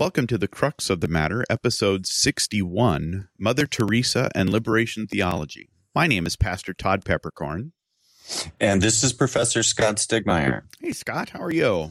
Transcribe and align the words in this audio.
Welcome 0.00 0.26
to 0.28 0.38
the 0.38 0.48
crux 0.48 0.88
of 0.88 1.02
the 1.02 1.08
matter, 1.08 1.44
episode 1.50 2.06
61 2.06 3.28
Mother 3.38 3.66
Teresa 3.66 4.30
and 4.34 4.48
Liberation 4.48 5.06
Theology. 5.06 5.68
My 5.94 6.06
name 6.06 6.24
is 6.24 6.36
Pastor 6.36 6.72
Todd 6.72 7.04
Peperkorn. 7.04 7.72
And 8.58 8.80
this 8.80 9.04
is 9.04 9.12
Professor 9.12 9.62
Scott 9.62 9.96
Stiegemeyer. 9.96 10.62
Hey, 10.80 10.92
Scott, 10.92 11.28
how 11.28 11.40
are 11.40 11.52
you? 11.52 11.90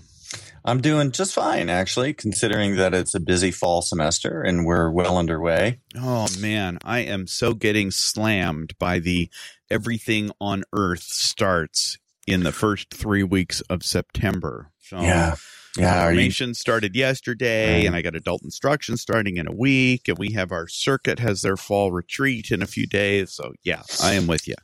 I'm 0.65 0.81
doing 0.81 1.11
just 1.11 1.35
fine, 1.35 1.69
actually, 1.69 2.15
considering 2.15 2.77
that 2.77 2.95
it's 2.95 3.13
a 3.13 3.19
busy 3.19 3.51
fall 3.51 3.83
semester 3.83 4.41
and 4.41 4.65
we're 4.65 4.89
well 4.89 5.15
underway. 5.15 5.79
Oh, 5.95 6.25
man, 6.39 6.79
I 6.83 7.01
am 7.01 7.27
so 7.27 7.53
getting 7.53 7.91
slammed 7.91 8.75
by 8.79 8.97
the 8.97 9.29
everything 9.69 10.31
on 10.41 10.63
earth 10.73 11.03
starts 11.03 11.99
in 12.25 12.41
the 12.41 12.51
first 12.51 12.91
three 12.91 13.21
weeks 13.21 13.61
of 13.69 13.83
September. 13.83 14.71
So, 14.79 14.99
yeah. 14.99 15.35
Yeah, 15.77 16.05
formation 16.05 16.53
started 16.55 16.95
yesterday, 16.95 17.79
right. 17.79 17.85
and 17.85 17.95
I 17.95 18.01
got 18.01 18.15
adult 18.15 18.43
instruction 18.43 18.97
starting 18.97 19.37
in 19.37 19.47
a 19.47 19.53
week, 19.53 20.07
and 20.07 20.17
we 20.17 20.31
have 20.33 20.51
our 20.51 20.67
circuit 20.67 21.19
has 21.19 21.41
their 21.41 21.57
fall 21.57 21.91
retreat 21.91 22.51
in 22.51 22.61
a 22.61 22.67
few 22.67 22.87
days. 22.87 23.33
So 23.33 23.53
yeah, 23.63 23.83
I 24.01 24.13
am 24.13 24.27
with 24.27 24.47
you. 24.47 24.55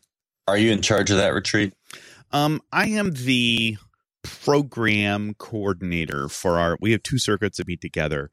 Are 0.48 0.58
you 0.58 0.72
in 0.72 0.81
charge 0.81 1.12
of 1.12 1.18
that 1.18 1.34
retreat? 1.34 1.73
Um, 2.31 2.62
I 2.72 2.88
am 2.90 3.12
the 3.14 3.78
program 4.23 5.36
coordinator 5.36 6.28
for 6.28 6.59
our. 6.59 6.78
We 6.81 6.91
have 6.91 7.04
two 7.04 7.17
circuits 7.17 7.58
that 7.58 7.67
meet 7.67 7.81
together, 7.81 8.31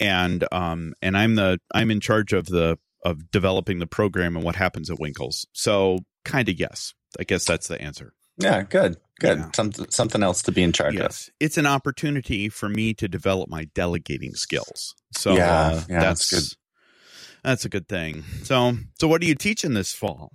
and 0.00 0.44
um, 0.52 0.94
and 1.02 1.16
I'm 1.16 1.34
the 1.34 1.60
I'm 1.74 1.90
in 1.90 2.00
charge 2.00 2.32
of 2.32 2.46
the 2.46 2.78
of 3.04 3.30
developing 3.30 3.78
the 3.78 3.86
program 3.86 4.36
and 4.36 4.44
what 4.44 4.56
happens 4.56 4.90
at 4.90 4.98
Winkels. 4.98 5.44
So 5.52 5.98
kind 6.24 6.48
of 6.48 6.58
yes, 6.58 6.94
I 7.18 7.24
guess 7.24 7.44
that's 7.44 7.68
the 7.68 7.80
answer. 7.80 8.14
Yeah, 8.38 8.62
good, 8.62 8.96
good. 9.22 9.38
Yeah. 9.38 9.50
Something 9.54 9.86
something 9.90 10.22
else 10.22 10.42
to 10.42 10.52
be 10.52 10.62
in 10.62 10.72
charge 10.72 10.94
yes. 10.94 11.28
of. 11.28 11.34
It's 11.40 11.58
an 11.58 11.66
opportunity 11.66 12.48
for 12.48 12.68
me 12.68 12.94
to 12.94 13.08
develop 13.08 13.48
my 13.48 13.64
delegating 13.74 14.34
skills. 14.34 14.94
So 15.16 15.34
yeah, 15.34 15.50
uh, 15.50 15.82
yeah 15.88 16.00
that's, 16.00 16.30
that's 16.30 16.50
good. 16.50 16.58
That's 17.44 17.64
a 17.64 17.68
good 17.68 17.88
thing. 17.88 18.24
So 18.44 18.76
so 18.98 19.08
what 19.08 19.22
are 19.22 19.26
you 19.26 19.34
teaching 19.34 19.74
this 19.74 19.92
fall? 19.92 20.32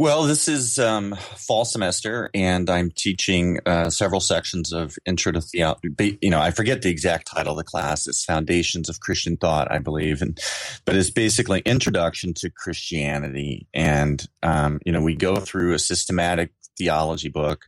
Well, 0.00 0.22
this 0.22 0.48
is 0.48 0.78
um, 0.78 1.14
fall 1.36 1.66
semester, 1.66 2.30
and 2.32 2.70
I'm 2.70 2.90
teaching 2.90 3.58
uh, 3.66 3.90
several 3.90 4.20
sections 4.20 4.72
of 4.72 4.96
Intro 5.04 5.30
to 5.32 5.42
Theology. 5.42 6.18
You 6.22 6.30
know, 6.30 6.40
I 6.40 6.52
forget 6.52 6.80
the 6.80 6.88
exact 6.88 7.26
title 7.26 7.52
of 7.52 7.58
the 7.58 7.64
class. 7.64 8.06
It's 8.06 8.24
Foundations 8.24 8.88
of 8.88 9.00
Christian 9.00 9.36
Thought, 9.36 9.70
I 9.70 9.78
believe, 9.78 10.22
and 10.22 10.40
but 10.86 10.96
it's 10.96 11.10
basically 11.10 11.60
Introduction 11.66 12.32
to 12.38 12.48
Christianity. 12.48 13.68
And 13.74 14.24
um, 14.42 14.80
you 14.86 14.92
know, 14.92 15.02
we 15.02 15.16
go 15.16 15.36
through 15.36 15.74
a 15.74 15.78
systematic 15.78 16.52
theology 16.80 17.28
book, 17.28 17.66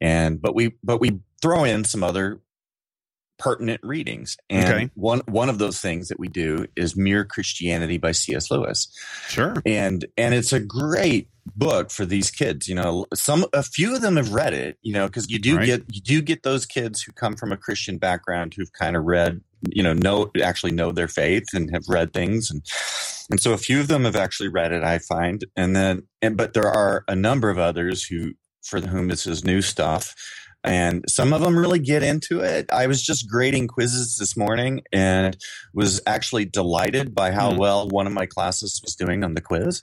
and 0.00 0.40
but 0.40 0.54
we 0.54 0.72
but 0.82 1.00
we 1.00 1.20
throw 1.42 1.64
in 1.64 1.84
some 1.84 2.02
other 2.02 2.40
pertinent 3.38 3.80
readings. 3.82 4.36
And 4.48 4.74
okay. 4.74 4.90
one 4.94 5.20
one 5.26 5.48
of 5.48 5.58
those 5.58 5.80
things 5.80 6.08
that 6.08 6.18
we 6.18 6.28
do 6.28 6.66
is 6.76 6.96
Mere 6.96 7.24
Christianity 7.24 7.98
by 7.98 8.12
C.S. 8.12 8.50
Lewis. 8.50 8.88
Sure. 9.28 9.54
And 9.66 10.04
and 10.16 10.34
it's 10.34 10.52
a 10.52 10.60
great 10.60 11.28
book 11.54 11.90
for 11.90 12.06
these 12.06 12.30
kids. 12.30 12.68
You 12.68 12.74
know, 12.74 13.06
some 13.14 13.44
a 13.52 13.62
few 13.62 13.94
of 13.94 14.00
them 14.00 14.16
have 14.16 14.32
read 14.32 14.54
it, 14.54 14.78
you 14.82 14.92
know, 14.92 15.06
because 15.06 15.30
you 15.30 15.38
do 15.38 15.58
right. 15.58 15.66
get 15.66 15.82
you 15.90 16.00
do 16.00 16.22
get 16.22 16.42
those 16.42 16.66
kids 16.66 17.02
who 17.02 17.12
come 17.12 17.36
from 17.36 17.52
a 17.52 17.56
Christian 17.56 17.98
background 17.98 18.54
who've 18.54 18.72
kind 18.72 18.96
of 18.96 19.04
read, 19.04 19.40
you 19.68 19.82
know, 19.82 19.92
know 19.92 20.30
actually 20.42 20.72
know 20.72 20.90
their 20.92 21.08
faith 21.08 21.48
and 21.52 21.70
have 21.72 21.84
read 21.88 22.12
things 22.12 22.50
and 22.50 22.62
and 23.30 23.40
so 23.40 23.54
a 23.54 23.58
few 23.58 23.80
of 23.80 23.88
them 23.88 24.04
have 24.04 24.16
actually 24.16 24.48
read 24.48 24.72
it, 24.72 24.82
I 24.82 24.98
find. 24.98 25.44
And 25.56 25.74
then 25.74 26.06
and 26.22 26.36
but 26.36 26.54
there 26.54 26.68
are 26.68 27.04
a 27.08 27.16
number 27.16 27.50
of 27.50 27.58
others 27.58 28.04
who 28.04 28.34
for 28.64 28.80
whom 28.80 29.08
this 29.08 29.26
is 29.26 29.44
new 29.44 29.62
stuff 29.62 30.14
and 30.64 31.04
some 31.06 31.34
of 31.34 31.42
them 31.42 31.58
really 31.58 31.78
get 31.78 32.02
into 32.02 32.40
it. 32.40 32.66
I 32.72 32.86
was 32.86 33.02
just 33.02 33.28
grading 33.28 33.68
quizzes 33.68 34.16
this 34.16 34.34
morning 34.34 34.80
and 34.92 35.36
was 35.74 36.00
actually 36.06 36.46
delighted 36.46 37.14
by 37.14 37.32
how 37.32 37.52
mm. 37.52 37.58
well 37.58 37.86
one 37.88 38.06
of 38.06 38.14
my 38.14 38.24
classes 38.24 38.80
was 38.82 38.96
doing 38.96 39.22
on 39.22 39.34
the 39.34 39.42
quiz 39.42 39.82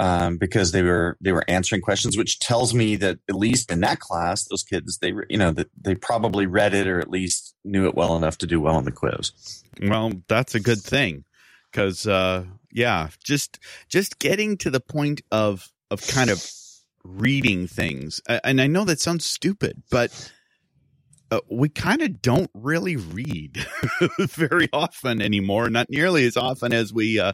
um, 0.00 0.38
because 0.38 0.72
they 0.72 0.82
were 0.82 1.18
they 1.20 1.32
were 1.32 1.44
answering 1.48 1.82
questions, 1.82 2.16
which 2.16 2.40
tells 2.40 2.72
me 2.72 2.96
that 2.96 3.18
at 3.28 3.34
least 3.34 3.70
in 3.70 3.80
that 3.80 4.00
class, 4.00 4.44
those 4.44 4.62
kids 4.62 4.98
they 4.98 5.12
you 5.28 5.36
know 5.36 5.52
that 5.52 5.68
they 5.78 5.94
probably 5.94 6.46
read 6.46 6.72
it 6.72 6.86
or 6.86 6.98
at 6.98 7.10
least 7.10 7.54
knew 7.62 7.86
it 7.86 7.94
well 7.94 8.16
enough 8.16 8.38
to 8.38 8.46
do 8.46 8.58
well 8.58 8.76
on 8.76 8.84
the 8.84 8.92
quiz. 8.92 9.32
Well, 9.82 10.12
that's 10.28 10.54
a 10.54 10.60
good 10.60 10.80
thing 10.80 11.24
because 11.70 12.06
uh, 12.06 12.44
yeah, 12.70 13.08
just 13.22 13.58
just 13.90 14.18
getting 14.18 14.56
to 14.58 14.70
the 14.70 14.80
point 14.80 15.20
of 15.30 15.70
of 15.90 16.06
kind 16.06 16.30
of 16.30 16.42
reading 17.04 17.66
things. 17.66 18.20
And 18.28 18.60
I 18.60 18.66
know 18.66 18.84
that 18.84 19.00
sounds 19.00 19.26
stupid, 19.26 19.82
but 19.90 20.32
uh, 21.30 21.40
we 21.50 21.68
kind 21.68 22.02
of 22.02 22.20
don't 22.20 22.50
really 22.52 22.96
read 22.96 23.64
very 24.18 24.68
often 24.72 25.22
anymore, 25.22 25.70
not 25.70 25.88
nearly 25.88 26.26
as 26.26 26.36
often 26.36 26.72
as 26.72 26.92
we 26.92 27.18
uh, 27.18 27.32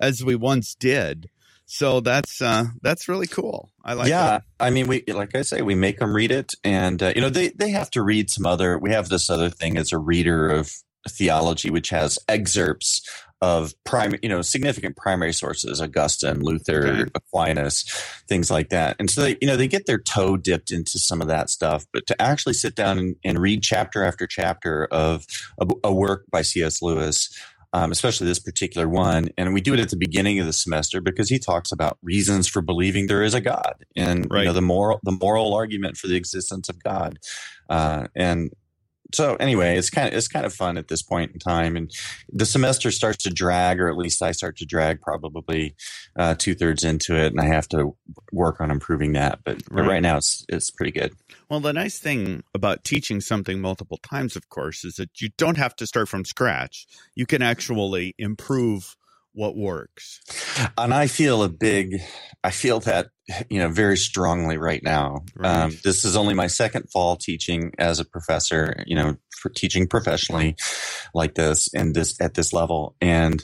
as 0.00 0.24
we 0.24 0.36
once 0.36 0.74
did. 0.74 1.28
So 1.66 2.00
that's 2.00 2.40
uh, 2.42 2.66
that's 2.82 3.08
really 3.08 3.26
cool. 3.26 3.70
I 3.84 3.94
like. 3.94 4.08
Yeah, 4.08 4.26
that. 4.26 4.44
I 4.58 4.70
mean, 4.70 4.86
we 4.86 5.04
like 5.06 5.34
I 5.34 5.42
say, 5.42 5.62
we 5.62 5.74
make 5.74 5.98
them 5.98 6.14
read 6.14 6.30
it, 6.30 6.54
and 6.64 7.02
uh, 7.02 7.12
you 7.14 7.20
know 7.20 7.28
they 7.28 7.48
they 7.48 7.70
have 7.70 7.90
to 7.90 8.02
read 8.02 8.30
some 8.30 8.46
other. 8.46 8.78
We 8.78 8.90
have 8.90 9.08
this 9.08 9.30
other 9.30 9.50
thing 9.50 9.76
as 9.78 9.92
a 9.92 9.98
reader 9.98 10.48
of 10.48 10.72
theology, 11.08 11.70
which 11.70 11.90
has 11.90 12.18
excerpts 12.28 13.02
of 13.40 13.72
prime, 13.84 14.14
you 14.22 14.28
know, 14.28 14.42
significant 14.42 14.96
primary 14.96 15.32
sources, 15.32 15.80
Augustine, 15.80 16.40
Luther, 16.40 16.86
okay. 16.86 17.10
Aquinas, 17.14 17.84
things 18.28 18.50
like 18.50 18.68
that. 18.68 18.96
And 18.98 19.10
so 19.10 19.22
they, 19.22 19.38
you 19.40 19.48
know, 19.48 19.56
they 19.56 19.68
get 19.68 19.86
their 19.86 19.98
toe 19.98 20.36
dipped 20.36 20.70
into 20.70 20.98
some 20.98 21.22
of 21.22 21.28
that 21.28 21.48
stuff, 21.48 21.86
but 21.92 22.06
to 22.08 22.20
actually 22.20 22.52
sit 22.52 22.74
down 22.74 22.98
and, 22.98 23.16
and 23.24 23.38
read 23.38 23.62
chapter 23.62 24.04
after 24.04 24.26
chapter 24.26 24.86
of 24.90 25.26
a, 25.58 25.66
a 25.84 25.92
work 25.92 26.24
by 26.30 26.42
C.S. 26.42 26.82
Lewis, 26.82 27.34
um, 27.72 27.92
especially 27.92 28.26
this 28.26 28.38
particular 28.38 28.88
one. 28.88 29.30
And 29.38 29.54
we 29.54 29.60
do 29.60 29.74
it 29.74 29.80
at 29.80 29.90
the 29.90 29.96
beginning 29.96 30.38
of 30.38 30.46
the 30.46 30.52
semester 30.52 31.00
because 31.00 31.28
he 31.28 31.38
talks 31.38 31.72
about 31.72 31.98
reasons 32.02 32.46
for 32.46 32.60
believing 32.60 33.06
there 33.06 33.22
is 33.22 33.34
a 33.34 33.40
God 33.40 33.84
and 33.96 34.30
right. 34.30 34.40
you 34.40 34.46
know 34.46 34.52
the 34.52 34.62
moral 34.62 35.00
the 35.02 35.12
moral 35.12 35.54
argument 35.54 35.96
for 35.96 36.08
the 36.08 36.16
existence 36.16 36.68
of 36.68 36.82
God. 36.82 37.18
Uh, 37.68 38.08
and 38.16 38.50
so 39.14 39.36
anyway, 39.36 39.76
it's 39.76 39.90
kind 39.90 40.08
of 40.08 40.14
it's 40.14 40.28
kind 40.28 40.46
of 40.46 40.52
fun 40.52 40.76
at 40.76 40.88
this 40.88 41.02
point 41.02 41.32
in 41.32 41.38
time, 41.38 41.76
and 41.76 41.90
the 42.32 42.46
semester 42.46 42.90
starts 42.90 43.24
to 43.24 43.30
drag, 43.30 43.80
or 43.80 43.88
at 43.88 43.96
least 43.96 44.22
I 44.22 44.32
start 44.32 44.56
to 44.58 44.66
drag, 44.66 45.00
probably 45.00 45.74
uh, 46.16 46.34
two 46.36 46.54
thirds 46.54 46.84
into 46.84 47.16
it, 47.16 47.32
and 47.32 47.40
I 47.40 47.46
have 47.46 47.68
to 47.68 47.96
work 48.32 48.60
on 48.60 48.70
improving 48.70 49.12
that. 49.14 49.40
But, 49.44 49.54
right. 49.54 49.68
but 49.70 49.86
right 49.86 50.02
now, 50.02 50.16
it's 50.16 50.44
it's 50.48 50.70
pretty 50.70 50.92
good. 50.92 51.14
Well, 51.48 51.60
the 51.60 51.72
nice 51.72 51.98
thing 51.98 52.44
about 52.54 52.84
teaching 52.84 53.20
something 53.20 53.60
multiple 53.60 53.98
times, 53.98 54.36
of 54.36 54.48
course, 54.48 54.84
is 54.84 54.94
that 54.94 55.20
you 55.20 55.30
don't 55.36 55.56
have 55.56 55.74
to 55.76 55.86
start 55.86 56.08
from 56.08 56.24
scratch. 56.24 56.86
You 57.14 57.26
can 57.26 57.42
actually 57.42 58.14
improve 58.18 58.96
what 59.40 59.56
works. 59.56 60.20
And 60.76 60.92
I 60.92 61.06
feel 61.06 61.42
a 61.42 61.48
big, 61.48 62.02
I 62.44 62.50
feel 62.50 62.78
that, 62.80 63.08
you 63.48 63.58
know, 63.58 63.68
very 63.68 63.96
strongly 63.96 64.58
right 64.58 64.82
now. 64.82 65.24
Right. 65.34 65.62
Um, 65.62 65.78
this 65.82 66.04
is 66.04 66.14
only 66.14 66.34
my 66.34 66.46
second 66.46 66.90
fall 66.90 67.16
teaching 67.16 67.72
as 67.78 67.98
a 67.98 68.04
professor, 68.04 68.84
you 68.86 68.94
know, 68.94 69.16
for 69.40 69.48
teaching 69.48 69.88
professionally 69.88 70.56
like 71.14 71.36
this 71.36 71.72
and 71.72 71.94
this 71.94 72.20
at 72.20 72.34
this 72.34 72.52
level. 72.52 72.96
And 73.00 73.42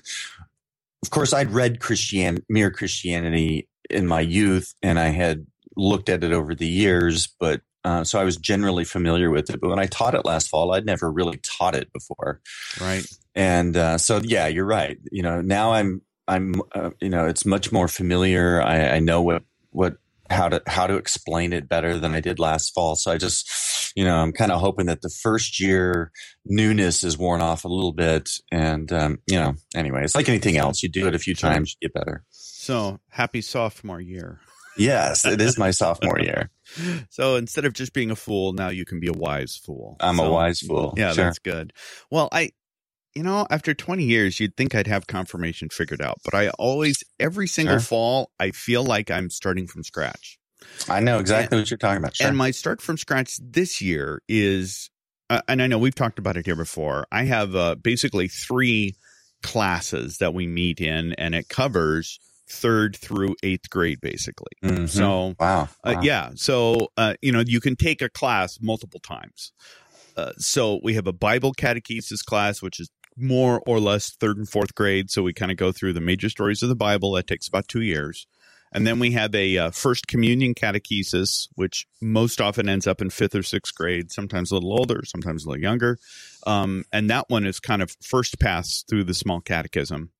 of 1.02 1.08
course, 1.08 1.32
I'd 1.32 1.52
read 1.52 1.80
Christian, 1.80 2.44
mere 2.50 2.70
Christianity 2.70 3.66
in 3.88 4.06
my 4.06 4.20
youth 4.20 4.74
and 4.82 4.98
I 4.98 5.08
had 5.08 5.46
looked 5.78 6.10
at 6.10 6.22
it 6.22 6.32
over 6.32 6.54
the 6.54 6.68
years, 6.68 7.26
but 7.40 7.62
uh, 7.86 8.02
so 8.02 8.20
I 8.20 8.24
was 8.24 8.36
generally 8.36 8.84
familiar 8.84 9.30
with 9.30 9.48
it. 9.48 9.60
But 9.60 9.70
when 9.70 9.78
I 9.78 9.86
taught 9.86 10.16
it 10.16 10.24
last 10.24 10.48
fall, 10.48 10.72
I'd 10.72 10.84
never 10.84 11.08
really 11.08 11.38
taught 11.38 11.76
it 11.76 11.92
before. 11.92 12.40
Right. 12.80 13.06
And 13.36 13.76
uh, 13.76 13.96
so, 13.98 14.20
yeah, 14.24 14.48
you're 14.48 14.66
right. 14.66 14.98
You 15.12 15.22
know, 15.22 15.40
now 15.40 15.72
I'm, 15.72 16.02
I'm, 16.26 16.56
uh, 16.74 16.90
you 17.00 17.08
know, 17.08 17.26
it's 17.26 17.46
much 17.46 17.70
more 17.70 17.86
familiar. 17.86 18.60
I, 18.60 18.96
I 18.96 18.98
know 18.98 19.22
what, 19.22 19.44
what, 19.70 19.98
how 20.28 20.48
to, 20.48 20.60
how 20.66 20.88
to 20.88 20.96
explain 20.96 21.52
it 21.52 21.68
better 21.68 21.96
than 21.96 22.12
I 22.12 22.20
did 22.20 22.40
last 22.40 22.74
fall. 22.74 22.96
So 22.96 23.12
I 23.12 23.18
just, 23.18 23.92
you 23.94 24.04
know, 24.04 24.16
I'm 24.16 24.32
kind 24.32 24.50
of 24.50 24.60
hoping 24.60 24.86
that 24.86 25.02
the 25.02 25.08
first 25.22 25.60
year 25.60 26.10
newness 26.44 27.04
is 27.04 27.16
worn 27.16 27.40
off 27.40 27.64
a 27.64 27.68
little 27.68 27.92
bit. 27.92 28.30
And, 28.50 28.90
um, 28.90 29.18
you 29.30 29.38
know, 29.38 29.54
anyway, 29.76 30.02
it's 30.02 30.16
like 30.16 30.28
anything 30.28 30.56
else. 30.56 30.82
You 30.82 30.88
do 30.88 31.06
it 31.06 31.14
a 31.14 31.20
few 31.20 31.36
times, 31.36 31.76
you 31.80 31.88
get 31.88 31.94
better. 31.94 32.24
So 32.30 32.98
happy 33.10 33.42
sophomore 33.42 34.00
year. 34.00 34.40
Yes, 34.76 35.24
it 35.24 35.40
is 35.40 35.58
my 35.58 35.70
sophomore 35.70 36.20
year. 36.20 36.50
So 37.10 37.36
instead 37.36 37.64
of 37.64 37.72
just 37.72 37.92
being 37.92 38.10
a 38.10 38.16
fool, 38.16 38.52
now 38.52 38.68
you 38.68 38.84
can 38.84 38.98
be 39.00 39.06
a 39.06 39.12
wise 39.12 39.56
fool. 39.56 39.96
I'm 40.00 40.16
so, 40.16 40.26
a 40.26 40.30
wise 40.30 40.60
fool. 40.60 40.92
Yeah, 40.96 41.12
sure. 41.12 41.24
that's 41.24 41.38
good. 41.38 41.72
Well, 42.10 42.28
I, 42.32 42.50
you 43.14 43.22
know, 43.22 43.46
after 43.48 43.72
20 43.72 44.04
years, 44.04 44.40
you'd 44.40 44.56
think 44.56 44.74
I'd 44.74 44.88
have 44.88 45.06
confirmation 45.06 45.70
figured 45.70 46.02
out, 46.02 46.18
but 46.24 46.34
I 46.34 46.50
always, 46.50 47.02
every 47.18 47.46
single 47.46 47.76
sure. 47.76 47.80
fall, 47.80 48.30
I 48.38 48.50
feel 48.50 48.84
like 48.84 49.10
I'm 49.10 49.30
starting 49.30 49.66
from 49.66 49.84
scratch. 49.84 50.38
I 50.88 51.00
know 51.00 51.18
exactly 51.18 51.56
and, 51.56 51.62
what 51.62 51.70
you're 51.70 51.78
talking 51.78 51.98
about. 51.98 52.16
Sure. 52.16 52.26
And 52.26 52.36
my 52.36 52.50
start 52.50 52.82
from 52.82 52.98
scratch 52.98 53.38
this 53.40 53.80
year 53.80 54.20
is, 54.28 54.90
uh, 55.30 55.40
and 55.48 55.62
I 55.62 55.68
know 55.68 55.78
we've 55.78 55.94
talked 55.94 56.18
about 56.18 56.36
it 56.36 56.44
here 56.44 56.56
before. 56.56 57.06
I 57.10 57.24
have 57.24 57.54
uh, 57.54 57.76
basically 57.76 58.28
three 58.28 58.96
classes 59.42 60.18
that 60.18 60.34
we 60.34 60.46
meet 60.46 60.80
in, 60.80 61.14
and 61.14 61.34
it 61.34 61.48
covers 61.48 62.18
third 62.48 62.96
through 62.96 63.34
eighth 63.42 63.68
grade, 63.70 64.00
basically. 64.00 64.52
Mm-hmm. 64.64 64.86
So, 64.86 65.34
wow. 65.38 65.68
Uh, 65.84 65.94
wow. 65.96 66.00
yeah. 66.02 66.30
So, 66.34 66.88
uh, 66.96 67.14
you 67.20 67.32
know, 67.32 67.42
you 67.46 67.60
can 67.60 67.76
take 67.76 68.02
a 68.02 68.08
class 68.08 68.58
multiple 68.60 69.00
times. 69.00 69.52
Uh, 70.16 70.32
so 70.38 70.80
we 70.82 70.94
have 70.94 71.06
a 71.06 71.12
Bible 71.12 71.52
catechesis 71.52 72.24
class, 72.24 72.62
which 72.62 72.80
is 72.80 72.90
more 73.16 73.62
or 73.66 73.80
less 73.80 74.10
third 74.10 74.36
and 74.36 74.48
fourth 74.48 74.74
grade. 74.74 75.10
So 75.10 75.22
we 75.22 75.32
kind 75.32 75.50
of 75.50 75.56
go 75.56 75.72
through 75.72 75.94
the 75.94 76.00
major 76.00 76.28
stories 76.28 76.62
of 76.62 76.68
the 76.68 76.76
Bible. 76.76 77.12
That 77.12 77.26
takes 77.26 77.48
about 77.48 77.68
two 77.68 77.82
years. 77.82 78.26
And 78.72 78.86
then 78.86 78.98
we 78.98 79.12
have 79.12 79.34
a 79.34 79.56
uh, 79.56 79.70
first 79.70 80.06
communion 80.06 80.54
catechesis, 80.54 81.48
which 81.54 81.86
most 82.02 82.40
often 82.40 82.68
ends 82.68 82.86
up 82.86 83.00
in 83.00 83.10
fifth 83.10 83.34
or 83.34 83.42
sixth 83.42 83.74
grade, 83.74 84.10
sometimes 84.10 84.50
a 84.50 84.54
little 84.54 84.72
older, 84.72 85.02
sometimes 85.04 85.44
a 85.44 85.48
little 85.48 85.62
younger. 85.62 85.98
Um, 86.46 86.84
and 86.92 87.08
that 87.08 87.30
one 87.30 87.46
is 87.46 87.60
kind 87.60 87.80
of 87.80 87.96
first 88.02 88.38
pass 88.38 88.84
through 88.88 89.04
the 89.04 89.14
small 89.14 89.40
catechism. 89.40 90.10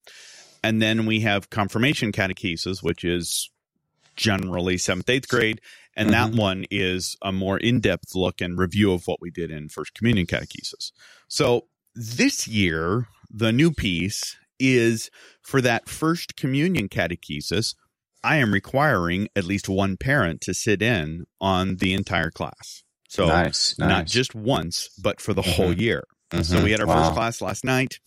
And 0.62 0.80
then 0.82 1.06
we 1.06 1.20
have 1.20 1.50
confirmation 1.50 2.12
catechesis, 2.12 2.82
which 2.82 3.04
is 3.04 3.50
generally 4.16 4.78
seventh, 4.78 5.08
eighth 5.08 5.28
grade. 5.28 5.60
And 5.96 6.10
mm-hmm. 6.10 6.32
that 6.32 6.38
one 6.38 6.64
is 6.70 7.16
a 7.22 7.32
more 7.32 7.58
in 7.58 7.80
depth 7.80 8.14
look 8.14 8.40
and 8.40 8.58
review 8.58 8.92
of 8.92 9.06
what 9.06 9.20
we 9.20 9.30
did 9.30 9.50
in 9.50 9.68
first 9.68 9.94
communion 9.94 10.26
catechesis. 10.26 10.92
So 11.28 11.66
this 11.94 12.46
year, 12.46 13.08
the 13.30 13.52
new 13.52 13.72
piece 13.72 14.36
is 14.58 15.10
for 15.42 15.60
that 15.60 15.88
first 15.88 16.36
communion 16.36 16.88
catechesis. 16.88 17.74
I 18.22 18.36
am 18.36 18.52
requiring 18.52 19.28
at 19.36 19.44
least 19.44 19.68
one 19.68 19.96
parent 19.96 20.40
to 20.42 20.54
sit 20.54 20.82
in 20.82 21.26
on 21.40 21.76
the 21.76 21.94
entire 21.94 22.30
class. 22.30 22.82
So 23.08 23.26
nice, 23.26 23.78
nice. 23.78 23.88
not 23.88 24.06
just 24.06 24.34
once, 24.34 24.88
but 25.00 25.20
for 25.20 25.32
the 25.32 25.42
mm-hmm. 25.42 25.50
whole 25.50 25.72
year. 25.72 26.04
Mm-hmm. 26.30 26.42
So 26.42 26.62
we 26.62 26.72
had 26.72 26.80
our 26.80 26.86
wow. 26.86 27.04
first 27.04 27.14
class 27.14 27.40
last 27.40 27.64
night 27.64 28.00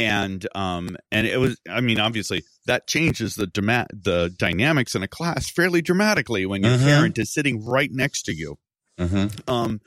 and 0.00 0.46
um 0.54 0.96
and 1.12 1.26
it 1.26 1.38
was 1.38 1.58
i 1.68 1.80
mean 1.80 2.00
obviously 2.00 2.42
that 2.66 2.86
changes 2.86 3.34
the 3.34 3.46
dema- 3.46 3.88
the 3.92 4.34
dynamics 4.38 4.94
in 4.94 5.02
a 5.02 5.08
class 5.08 5.50
fairly 5.50 5.82
dramatically 5.82 6.46
when 6.46 6.62
your 6.62 6.72
mm-hmm. 6.72 6.86
parent 6.86 7.18
is 7.18 7.32
sitting 7.32 7.64
right 7.64 7.90
next 7.92 8.22
to 8.22 8.32
you. 8.32 8.58
Mm-hmm. 8.98 9.50
um 9.50 9.80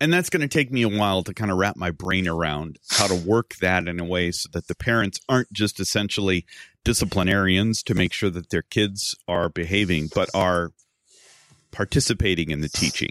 and 0.00 0.12
that's 0.12 0.30
going 0.30 0.42
to 0.42 0.48
take 0.48 0.70
me 0.70 0.82
a 0.82 0.88
while 0.88 1.24
to 1.24 1.34
kind 1.34 1.50
of 1.50 1.58
wrap 1.58 1.76
my 1.76 1.90
brain 1.90 2.28
around 2.28 2.78
how 2.90 3.08
to 3.08 3.14
work 3.14 3.56
that 3.60 3.88
in 3.88 3.98
a 3.98 4.04
way 4.04 4.30
so 4.30 4.48
that 4.52 4.68
the 4.68 4.74
parents 4.74 5.18
aren't 5.28 5.52
just 5.52 5.80
essentially 5.80 6.46
disciplinarians 6.84 7.82
to 7.82 7.94
make 7.94 8.12
sure 8.12 8.30
that 8.30 8.50
their 8.50 8.62
kids 8.62 9.16
are 9.26 9.48
behaving 9.48 10.08
but 10.14 10.30
are 10.34 10.70
participating 11.72 12.50
in 12.50 12.60
the 12.60 12.68
teaching. 12.68 13.10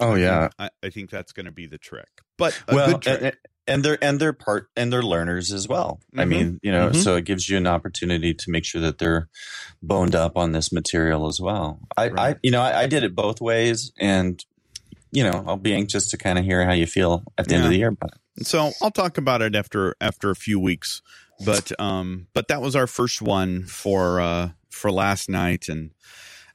Oh 0.00 0.14
yeah. 0.14 0.48
I, 0.58 0.70
I 0.82 0.90
think 0.90 1.10
that's 1.10 1.32
going 1.32 1.46
to 1.46 1.52
be 1.52 1.66
the 1.66 1.78
trick. 1.78 2.08
But 2.36 2.60
well 2.70 3.00
and 3.68 3.84
they're 3.84 3.98
and 4.02 4.18
they're 4.18 4.32
part 4.32 4.68
and 4.76 4.92
they're 4.92 5.02
learners 5.02 5.52
as 5.52 5.68
well. 5.68 6.00
Mm-hmm. 6.10 6.20
I 6.20 6.24
mean, 6.24 6.60
you 6.62 6.72
know, 6.72 6.88
mm-hmm. 6.88 6.98
so 6.98 7.16
it 7.16 7.24
gives 7.24 7.48
you 7.48 7.56
an 7.56 7.66
opportunity 7.66 8.34
to 8.34 8.50
make 8.50 8.64
sure 8.64 8.80
that 8.80 8.98
they're 8.98 9.28
boned 9.82 10.14
up 10.14 10.36
on 10.36 10.52
this 10.52 10.72
material 10.72 11.28
as 11.28 11.40
well. 11.40 11.80
I, 11.96 12.08
right. 12.08 12.36
I 12.36 12.38
you 12.42 12.50
know, 12.50 12.62
I, 12.62 12.80
I, 12.80 12.86
did 12.86 13.04
it 13.04 13.14
both 13.14 13.40
ways, 13.40 13.92
and 13.98 14.44
you 15.12 15.22
know, 15.22 15.44
I'll 15.46 15.56
be 15.56 15.74
anxious 15.74 16.08
to 16.10 16.16
kind 16.16 16.38
of 16.38 16.44
hear 16.44 16.64
how 16.64 16.72
you 16.72 16.86
feel 16.86 17.22
at 17.36 17.46
the 17.46 17.52
yeah. 17.52 17.56
end 17.58 17.66
of 17.66 17.70
the 17.70 17.78
year. 17.78 17.90
But 17.90 18.10
so 18.42 18.72
I'll 18.82 18.90
talk 18.90 19.18
about 19.18 19.42
it 19.42 19.54
after 19.54 19.94
after 20.00 20.30
a 20.30 20.36
few 20.36 20.58
weeks. 20.58 21.02
But 21.44 21.70
um, 21.78 22.26
but 22.34 22.48
that 22.48 22.60
was 22.60 22.74
our 22.74 22.86
first 22.86 23.22
one 23.22 23.64
for 23.64 24.20
uh 24.20 24.50
for 24.70 24.90
last 24.90 25.28
night, 25.28 25.68
and 25.68 25.92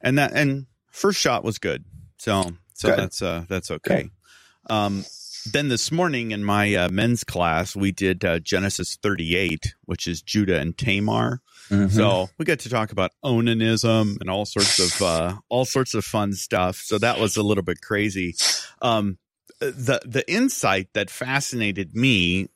and 0.02 0.18
that 0.18 0.34
and 0.34 0.66
first 0.92 1.20
shot 1.20 1.44
was 1.44 1.58
good. 1.60 1.86
So 2.18 2.52
so 2.74 2.90
good. 2.90 3.00
that's 3.00 3.22
uh 3.22 3.46
that's 3.48 3.72
okay. 3.72 4.10
Good. 4.68 4.74
Um 4.74 5.06
then 5.52 5.70
this 5.70 5.92
morning 5.92 6.32
in 6.32 6.44
my 6.44 6.74
uh, 6.76 6.90
men's 6.90 7.24
class, 7.24 7.76
we 7.76 7.92
did 7.92 8.24
uh, 8.24 8.40
Genesis 8.40 8.98
38, 9.02 9.76
which 9.86 10.08
is 10.08 10.22
Judah 10.22 10.60
and 10.60 10.78
Tamar. 10.78 11.42
Mm-hmm. 11.70 11.88
So 11.88 12.30
we 12.38 12.46
got 12.46 12.60
to 12.60 12.70
talk 12.70 12.92
about 12.92 13.12
onanism 13.24 14.18
and 14.20 14.30
all 14.30 14.46
sorts 14.46 14.80
of 14.80 15.02
uh, 15.02 15.36
all 15.50 15.66
sorts 15.66 15.94
of 15.94 16.06
fun 16.06 16.34
stuff. 16.34 16.78
So 16.78 16.98
that 16.98 17.20
was 17.20 17.38
a 17.38 17.44
little 17.44 17.64
bit 17.64 17.82
crazy. 17.82 18.36
Um, 18.82 19.18
the 19.60 20.02
the 20.06 20.30
insight 20.32 20.90
that 20.94 21.10
fascinated 21.10 21.96
me, 21.96 22.50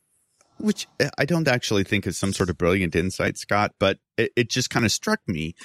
which 0.58 0.88
I 1.18 1.26
don't 1.26 1.48
actually 1.48 1.84
think 1.84 2.06
is 2.06 2.18
some 2.18 2.34
sort 2.34 2.50
of 2.50 2.58
brilliant 2.58 2.96
insight, 2.96 3.38
Scott, 3.38 3.74
but 3.80 4.00
it, 4.18 4.32
it 4.36 4.50
just 4.50 4.70
kind 4.70 4.86
of 4.86 4.92
struck 4.92 5.22
me, 5.28 5.56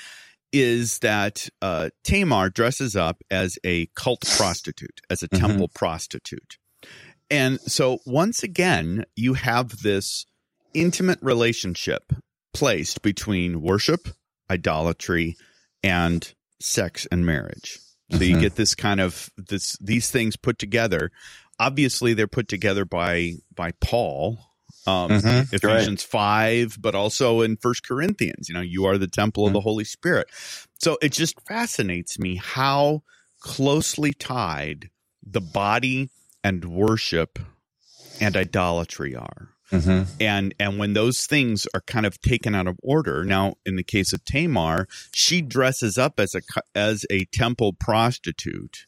is 0.53 0.99
that 1.01 1.49
uh, 1.61 1.91
Tamar 2.05 2.51
dresses 2.51 2.95
up 2.95 3.23
as 3.31 3.59
a 3.65 3.87
cult 3.97 4.23
prostitute, 4.37 5.01
as 5.11 5.23
a 5.23 5.29
mm-hmm. 5.29 5.47
temple 5.47 5.69
prostitute. 5.69 6.59
And 7.33 7.59
so 7.63 7.99
once 8.05 8.43
again, 8.43 9.07
you 9.17 9.33
have 9.33 9.79
this 9.79 10.27
intimate 10.75 11.19
relationship 11.23 12.13
placed 12.53 13.01
between 13.01 13.63
worship, 13.63 14.07
idolatry, 14.51 15.37
and 15.83 16.31
sex 16.61 17.07
and 17.11 17.25
marriage. 17.25 17.79
So 18.11 18.19
mm-hmm. 18.19 18.25
you 18.25 18.41
get 18.41 18.57
this 18.57 18.75
kind 18.75 19.01
of 19.01 19.31
this 19.39 19.79
these 19.79 20.11
things 20.11 20.37
put 20.37 20.59
together. 20.59 21.11
Obviously, 21.59 22.13
they're 22.13 22.27
put 22.27 22.49
together 22.49 22.85
by 22.85 23.37
by 23.55 23.73
Paul, 23.81 24.39
um, 24.87 25.11
mm-hmm. 25.11 25.55
Ephesians 25.55 26.05
right. 26.05 26.11
five, 26.11 26.77
but 26.79 26.95
also 26.95 27.41
in 27.41 27.57
First 27.57 27.89
Corinthians. 27.89 28.51
You 28.51 28.55
know, 28.55 28.61
you 28.61 28.85
are 28.85 28.99
the 28.99 29.09
temple 29.09 29.45
mm-hmm. 29.45 29.49
of 29.49 29.55
the 29.55 29.61
Holy 29.61 29.85
Spirit. 29.85 30.29
So 30.81 30.99
it 31.01 31.13
just 31.13 31.41
fascinates 31.49 32.19
me 32.19 32.37
how 32.37 33.05
closely 33.41 34.13
tied 34.13 34.91
the 35.23 35.41
body 35.41 36.11
and 36.45 36.65
worship 36.65 37.39
and 38.21 38.37
idolatry 38.37 39.15
are. 39.15 39.49
Mm-hmm. 39.71 40.03
And 40.21 40.55
and 40.61 40.79
when 40.79 40.93
those 40.93 41.27
things 41.27 41.67
are 41.73 41.81
kind 41.81 42.05
of 42.05 42.21
taken 42.21 42.55
out 42.55 42.67
of 42.67 42.79
order, 42.83 43.25
now 43.25 43.55
in 43.65 43.77
the 43.77 43.83
case 43.83 44.13
of 44.13 44.23
Tamar, 44.25 44.87
she 45.15 45.41
dresses 45.41 45.97
up 45.97 46.21
as 46.21 46.35
a 46.35 46.43
as 46.75 47.07
a 47.11 47.25
temple 47.33 47.73
prostitute 47.73 48.85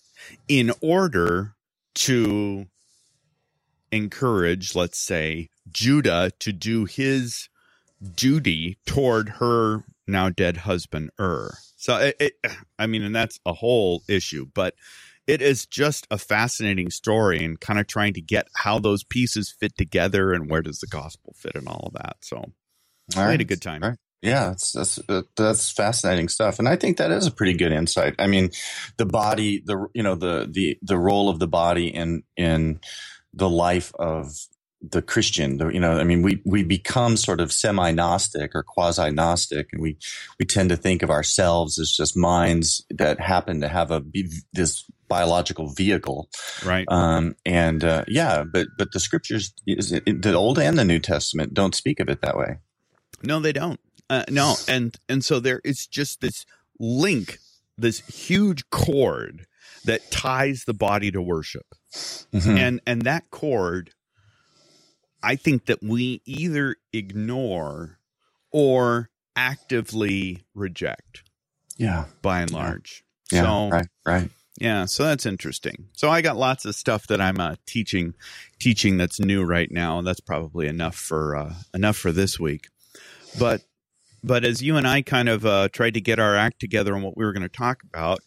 in 0.47 0.73
order 0.83 1.55
to 1.95 2.67
encourage, 3.91 4.75
let's 4.75 4.99
say, 4.99 5.49
Judah 5.71 6.33
to 6.41 6.53
do 6.53 6.85
his 6.85 7.49
duty 8.15 8.77
toward 8.85 9.31
her 9.31 9.85
now 10.07 10.29
dead 10.29 10.59
husband 10.59 11.11
Ur. 11.19 11.55
So 11.77 11.97
it, 11.97 12.17
it 12.21 12.33
I 12.79 12.87
mean, 12.87 13.03
and 13.03 13.15
that's 13.15 13.41
a 13.47 13.55
whole 13.55 14.03
issue, 14.07 14.47
but 14.53 14.75
it 15.27 15.41
is 15.41 15.67
just 15.67 16.07
a 16.11 16.19
fascinating 16.19 16.91
story 16.91 17.43
and 17.45 17.61
kind 17.61 17.79
of 17.79 17.87
trying 17.87 18.15
to 18.15 18.21
get 18.21 18.49
how 18.57 18.79
those 18.79 19.05
pieces 19.05 19.55
fit 19.59 19.77
together 19.77 20.33
and 20.33 20.51
where 20.51 20.63
does 20.63 20.81
the 20.81 20.87
gospel 20.87 21.35
fit 21.37 21.55
and 21.55 21.69
all 21.69 21.85
of 21.87 21.95
that. 21.95 22.17
So 22.21 22.37
all 22.37 22.53
I 23.17 23.25
right. 23.25 23.31
had 23.33 23.41
a 23.41 23.45
good 23.45 23.63
time. 23.63 23.83
Right. 23.83 23.99
Yeah, 24.23 24.47
that's 24.47 24.73
that's 24.73 24.99
uh, 25.07 25.23
that's 25.37 25.71
fascinating 25.71 26.31
stuff, 26.31 26.59
and 26.59 26.67
I 26.67 26.77
think 26.77 26.97
that 26.97 27.11
is 27.11 27.27
a 27.27 27.31
pretty 27.31 27.53
good 27.53 27.73
insight. 27.73 28.15
I 28.19 28.27
mean, 28.27 28.53
the 28.97 29.05
body, 29.05 29.63
the 29.63 29.87
you 29.93 30.03
know 30.03 30.15
the 30.15 30.49
the 30.51 30.79
the 30.81 30.97
role 30.97 31.29
of 31.29 31.39
the 31.41 31.47
body 31.47 31.89
in 31.89 32.23
in 32.35 32.81
the 33.35 33.51
life 33.51 33.93
of 33.99 34.33
the 34.81 35.03
Christian. 35.03 35.59
You 35.59 35.81
know, 35.81 35.99
I 35.99 36.05
mean, 36.05 36.23
we 36.23 36.41
we 36.47 36.63
become 36.63 37.19
sort 37.19 37.41
of 37.41 37.53
semi 37.53 37.91
Gnostic 37.93 38.55
or 38.55 38.63
quasi 38.63 39.11
Gnostic, 39.11 39.69
and 39.73 39.83
we 39.83 39.99
we 40.39 40.47
tend 40.47 40.71
to 40.71 40.77
think 40.77 41.03
of 41.03 41.11
ourselves 41.11 41.79
as 41.79 41.93
just 41.93 42.17
minds 42.17 42.83
that 42.91 43.21
happen 43.21 43.61
to 43.61 43.69
have 43.69 43.91
a 43.91 44.03
this 44.55 44.85
biological 45.09 45.73
vehicle. 45.73 46.29
Right. 46.65 46.87
Um, 46.89 47.37
and 47.45 47.85
uh, 47.85 48.05
yeah, 48.09 48.45
but 48.45 48.69
but 48.79 48.93
the 48.93 49.01
scriptures, 49.01 49.53
the 49.67 50.35
Old 50.35 50.59
and 50.59 50.79
the 50.79 50.85
New 50.85 50.99
Testament, 50.99 51.55
don't 51.55 51.75
speak 51.75 52.01
of 52.01 52.09
it 52.09 52.21
that 52.23 52.37
way. 52.37 52.59
No, 53.23 53.41
they 53.41 53.53
don't. 53.53 53.81
Uh, 54.11 54.25
no, 54.29 54.55
and 54.69 54.97
and 55.09 55.25
so 55.25 55.41
there 55.41 55.61
is 55.65 55.87
just 55.87 56.21
this 56.21 56.45
link, 56.79 57.39
this 57.79 58.01
huge 58.07 58.69
cord 58.71 59.47
that 59.85 60.11
ties 60.11 60.65
the 60.67 60.75
body 60.75 61.11
to 61.11 61.23
worship, 61.23 61.67
mm-hmm. 61.93 62.57
and 62.57 62.81
and 62.87 63.03
that 63.03 63.31
cord, 63.31 63.91
I 65.23 65.37
think 65.37 65.67
that 65.67 65.83
we 65.83 66.21
either 66.27 66.77
ignore 66.93 67.99
or 68.51 69.11
actively 69.37 70.45
reject. 70.55 71.23
Yeah, 71.77 72.05
by 72.23 72.43
and 72.43 72.51
large. 72.51 73.05
Yeah, 73.33 73.43
so, 73.43 73.69
right, 73.71 73.89
right. 74.07 74.31
Yeah, 74.61 74.85
so 74.85 75.05
that's 75.05 75.27
interesting. 75.27 75.89
So 75.93 76.11
I 76.11 76.23
got 76.23 76.37
lots 76.37 76.65
of 76.65 76.77
stuff 76.77 77.09
that 77.09 77.21
I'm 77.21 77.41
uh, 77.41 77.57
teaching, 77.67 78.15
teaching 78.61 78.97
that's 78.97 79.19
new 79.19 79.43
right 79.43 79.71
now, 79.71 79.99
and 79.99 80.07
that's 80.07 80.21
probably 80.21 80.69
enough 80.69 80.95
for 80.95 81.35
uh, 81.35 81.55
enough 81.75 81.97
for 81.97 82.13
this 82.13 82.39
week. 82.39 82.69
But 83.39 83.63
but 84.23 84.45
as 84.45 84.63
you 84.63 84.77
and 84.77 84.87
I 84.87 85.03
kind 85.03 85.29
of 85.29 85.45
uh, 85.45 85.69
tried 85.71 85.95
to 85.95 86.01
get 86.01 86.19
our 86.19 86.37
act 86.37 86.61
together 86.61 86.95
on 86.95 87.03
what 87.03 87.17
we 87.17 87.25
were 87.25 87.33
going 87.33 87.43
to 87.43 87.49
talk 87.49 87.83
about, 87.83 88.21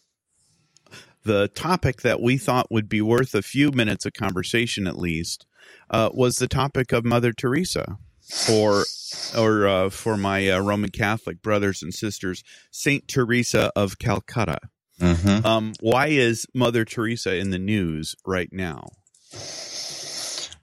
the 1.24 1.48
topic 1.48 2.02
that 2.02 2.20
we 2.20 2.36
thought 2.36 2.70
would 2.70 2.88
be 2.88 3.00
worth 3.00 3.34
a 3.34 3.42
few 3.42 3.72
minutes 3.72 4.06
of 4.06 4.12
conversation 4.12 4.86
at 4.86 4.98
least 4.98 5.46
uh, 5.90 6.10
was 6.12 6.36
the 6.36 6.48
topic 6.48 6.92
of 6.92 7.04
Mother 7.04 7.32
Teresa, 7.32 7.98
or 8.50 8.84
or 9.36 9.66
uh, 9.66 9.90
for 9.90 10.16
my 10.16 10.48
uh, 10.50 10.60
Roman 10.60 10.90
Catholic 10.90 11.42
brothers 11.42 11.82
and 11.82 11.94
sisters, 11.94 12.44
Saint 12.70 13.08
Teresa 13.08 13.72
of 13.74 13.98
Calcutta. 13.98 14.58
Mm-hmm. 15.00 15.46
Um, 15.46 15.72
why 15.80 16.08
is 16.08 16.46
Mother 16.54 16.84
Teresa 16.84 17.36
in 17.36 17.50
the 17.50 17.58
news 17.58 18.14
right 18.26 18.52
now? 18.52 18.88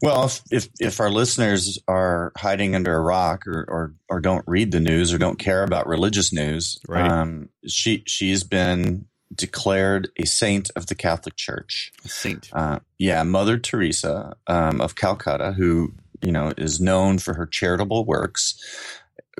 Well, 0.01 0.25
if, 0.25 0.41
if, 0.51 0.67
if 0.79 0.99
our 0.99 1.09
listeners 1.09 1.79
are 1.87 2.31
hiding 2.37 2.75
under 2.75 2.93
a 2.93 2.99
rock 2.99 3.47
or, 3.47 3.65
or 3.67 3.93
or 4.09 4.19
don't 4.19 4.43
read 4.45 4.71
the 4.71 4.79
news 4.79 5.13
or 5.13 5.17
don't 5.17 5.39
care 5.39 5.63
about 5.63 5.87
religious 5.87 6.33
news, 6.33 6.77
right. 6.87 7.09
um, 7.09 7.49
she 7.65 8.03
she's 8.05 8.43
been 8.43 9.05
declared 9.33 10.09
a 10.17 10.25
saint 10.25 10.69
of 10.75 10.87
the 10.87 10.95
Catholic 10.95 11.35
Church. 11.37 11.91
A 12.03 12.09
saint. 12.09 12.49
Uh, 12.51 12.79
yeah, 12.99 13.23
Mother 13.23 13.57
Teresa 13.57 14.35
um, 14.47 14.81
of 14.81 14.95
Calcutta, 14.95 15.53
who 15.53 15.93
you 16.21 16.31
know, 16.31 16.51
is 16.57 16.79
known 16.79 17.19
for 17.19 17.33
her 17.33 17.45
charitable 17.45 18.05
works 18.05 18.55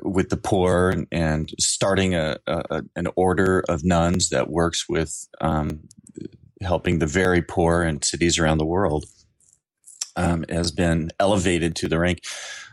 with 0.02 0.28
the 0.28 0.36
poor 0.36 0.90
and, 0.90 1.06
and 1.10 1.50
starting 1.58 2.14
a, 2.14 2.36
a, 2.46 2.82
an 2.94 3.08
order 3.16 3.64
of 3.68 3.84
nuns 3.84 4.30
that 4.30 4.50
works 4.50 4.88
with 4.88 5.28
um, 5.40 5.88
helping 6.60 6.98
the 6.98 7.06
very 7.06 7.42
poor 7.42 7.82
in 7.82 8.02
cities 8.02 8.38
around 8.38 8.58
the 8.58 8.66
world 8.66 9.06
um, 10.16 10.44
has 10.48 10.72
been 10.72 11.10
elevated 11.20 11.76
to 11.76 11.88
the 11.88 11.98
rank 11.98 12.20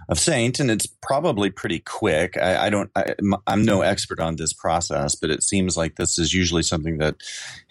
of 0.10 0.20
saint, 0.20 0.60
and 0.60 0.70
it's 0.70 0.86
probably 0.86 1.50
pretty 1.50 1.80
quick. 1.80 2.38
I, 2.38 2.68
I 2.68 2.70
don't, 2.70 2.90
I, 2.96 3.16
am 3.48 3.64
no 3.64 3.82
expert 3.82 4.20
on 4.20 4.36
this 4.36 4.54
process, 4.54 5.16
but 5.16 5.30
it 5.30 5.44
seems 5.44 5.78
like 5.78 5.96
this 5.96 6.18
is 6.18 6.34
usually 6.34 6.64
something 6.64 6.98
that 6.98 7.16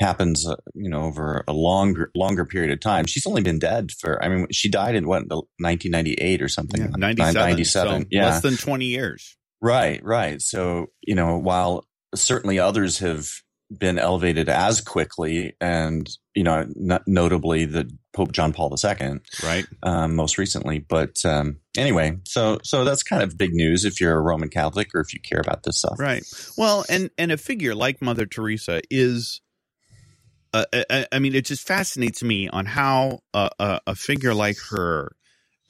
happens, 0.01 0.47
uh, 0.47 0.57
you 0.75 0.89
know, 0.89 1.03
over 1.03 1.45
a 1.47 1.53
longer 1.53 2.11
longer 2.15 2.45
period 2.45 2.71
of 2.71 2.81
time. 2.81 3.07
She's 3.07 3.27
only 3.27 3.43
been 3.43 3.59
dead 3.59 3.93
for, 3.93 4.23
I 4.23 4.29
mean, 4.29 4.47
she 4.51 4.71
died 4.71 4.95
in 4.95 5.07
what 5.07 5.29
1998 5.29 6.43
or 6.43 6.49
something, 6.49 6.81
yeah, 6.81 6.89
97, 6.97 7.35
97 7.35 8.03
so 8.03 8.09
yeah, 8.11 8.27
less 8.27 8.43
than 8.43 8.57
20 8.57 8.85
years. 8.87 9.37
Right, 9.63 10.05
right. 10.05 10.43
So 10.43 10.89
you 11.03 11.15
know, 11.15 11.39
while 11.39 11.87
certainly 12.15 12.59
others 12.59 12.99
have 12.99 13.31
been 13.71 13.99
elevated 13.99 14.49
as 14.49 14.81
quickly, 14.81 15.55
and 15.61 16.11
you 16.35 16.43
know, 16.43 16.67
notably 17.07 17.65
the 17.65 17.91
Pope 18.13 18.33
John 18.33 18.53
Paul 18.53 18.75
II, 18.85 19.21
right, 19.43 19.65
um, 19.85 20.17
most 20.17 20.37
recently. 20.37 20.81
But 20.81 21.25
um, 21.25 21.59
anyway, 21.77 22.19
so 22.27 22.59
so 22.65 22.85
that's 22.85 23.05
kind 23.05 23.23
of 23.23 23.39
big 23.39 23.53
news 23.53 23.85
if 23.85 24.01
you're 24.01 24.17
a 24.17 24.21
Roman 24.21 24.49
Catholic 24.49 24.95
or 24.95 25.01
if 25.01 25.15
you 25.15 25.21
care 25.21 25.41
about 25.41 25.63
this 25.63 25.79
stuff, 25.79 25.99
right? 25.99 26.25
Well, 26.59 26.85
and 26.89 27.11
and 27.17 27.31
a 27.31 27.37
figure 27.37 27.75
like 27.75 28.03
Mother 28.03 28.27
Teresa 28.27 28.83
is. 28.91 29.41
Uh, 30.55 30.67
I, 30.91 31.07
I, 31.11 31.19
mean, 31.19 31.35
it 31.35 31.47
just 31.47 31.67
fascinates 31.67 32.23
me 32.23 32.47
on 32.47 32.67
how 32.67 33.21
a, 33.33 33.49
a, 33.59 33.81
a 33.87 33.95
figure 33.95 34.35
like 34.35 34.59
her 34.69 35.17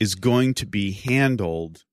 is 0.00 0.16
going 0.16 0.54
to 0.54 0.66
be 0.66 0.90
handled 0.90 1.84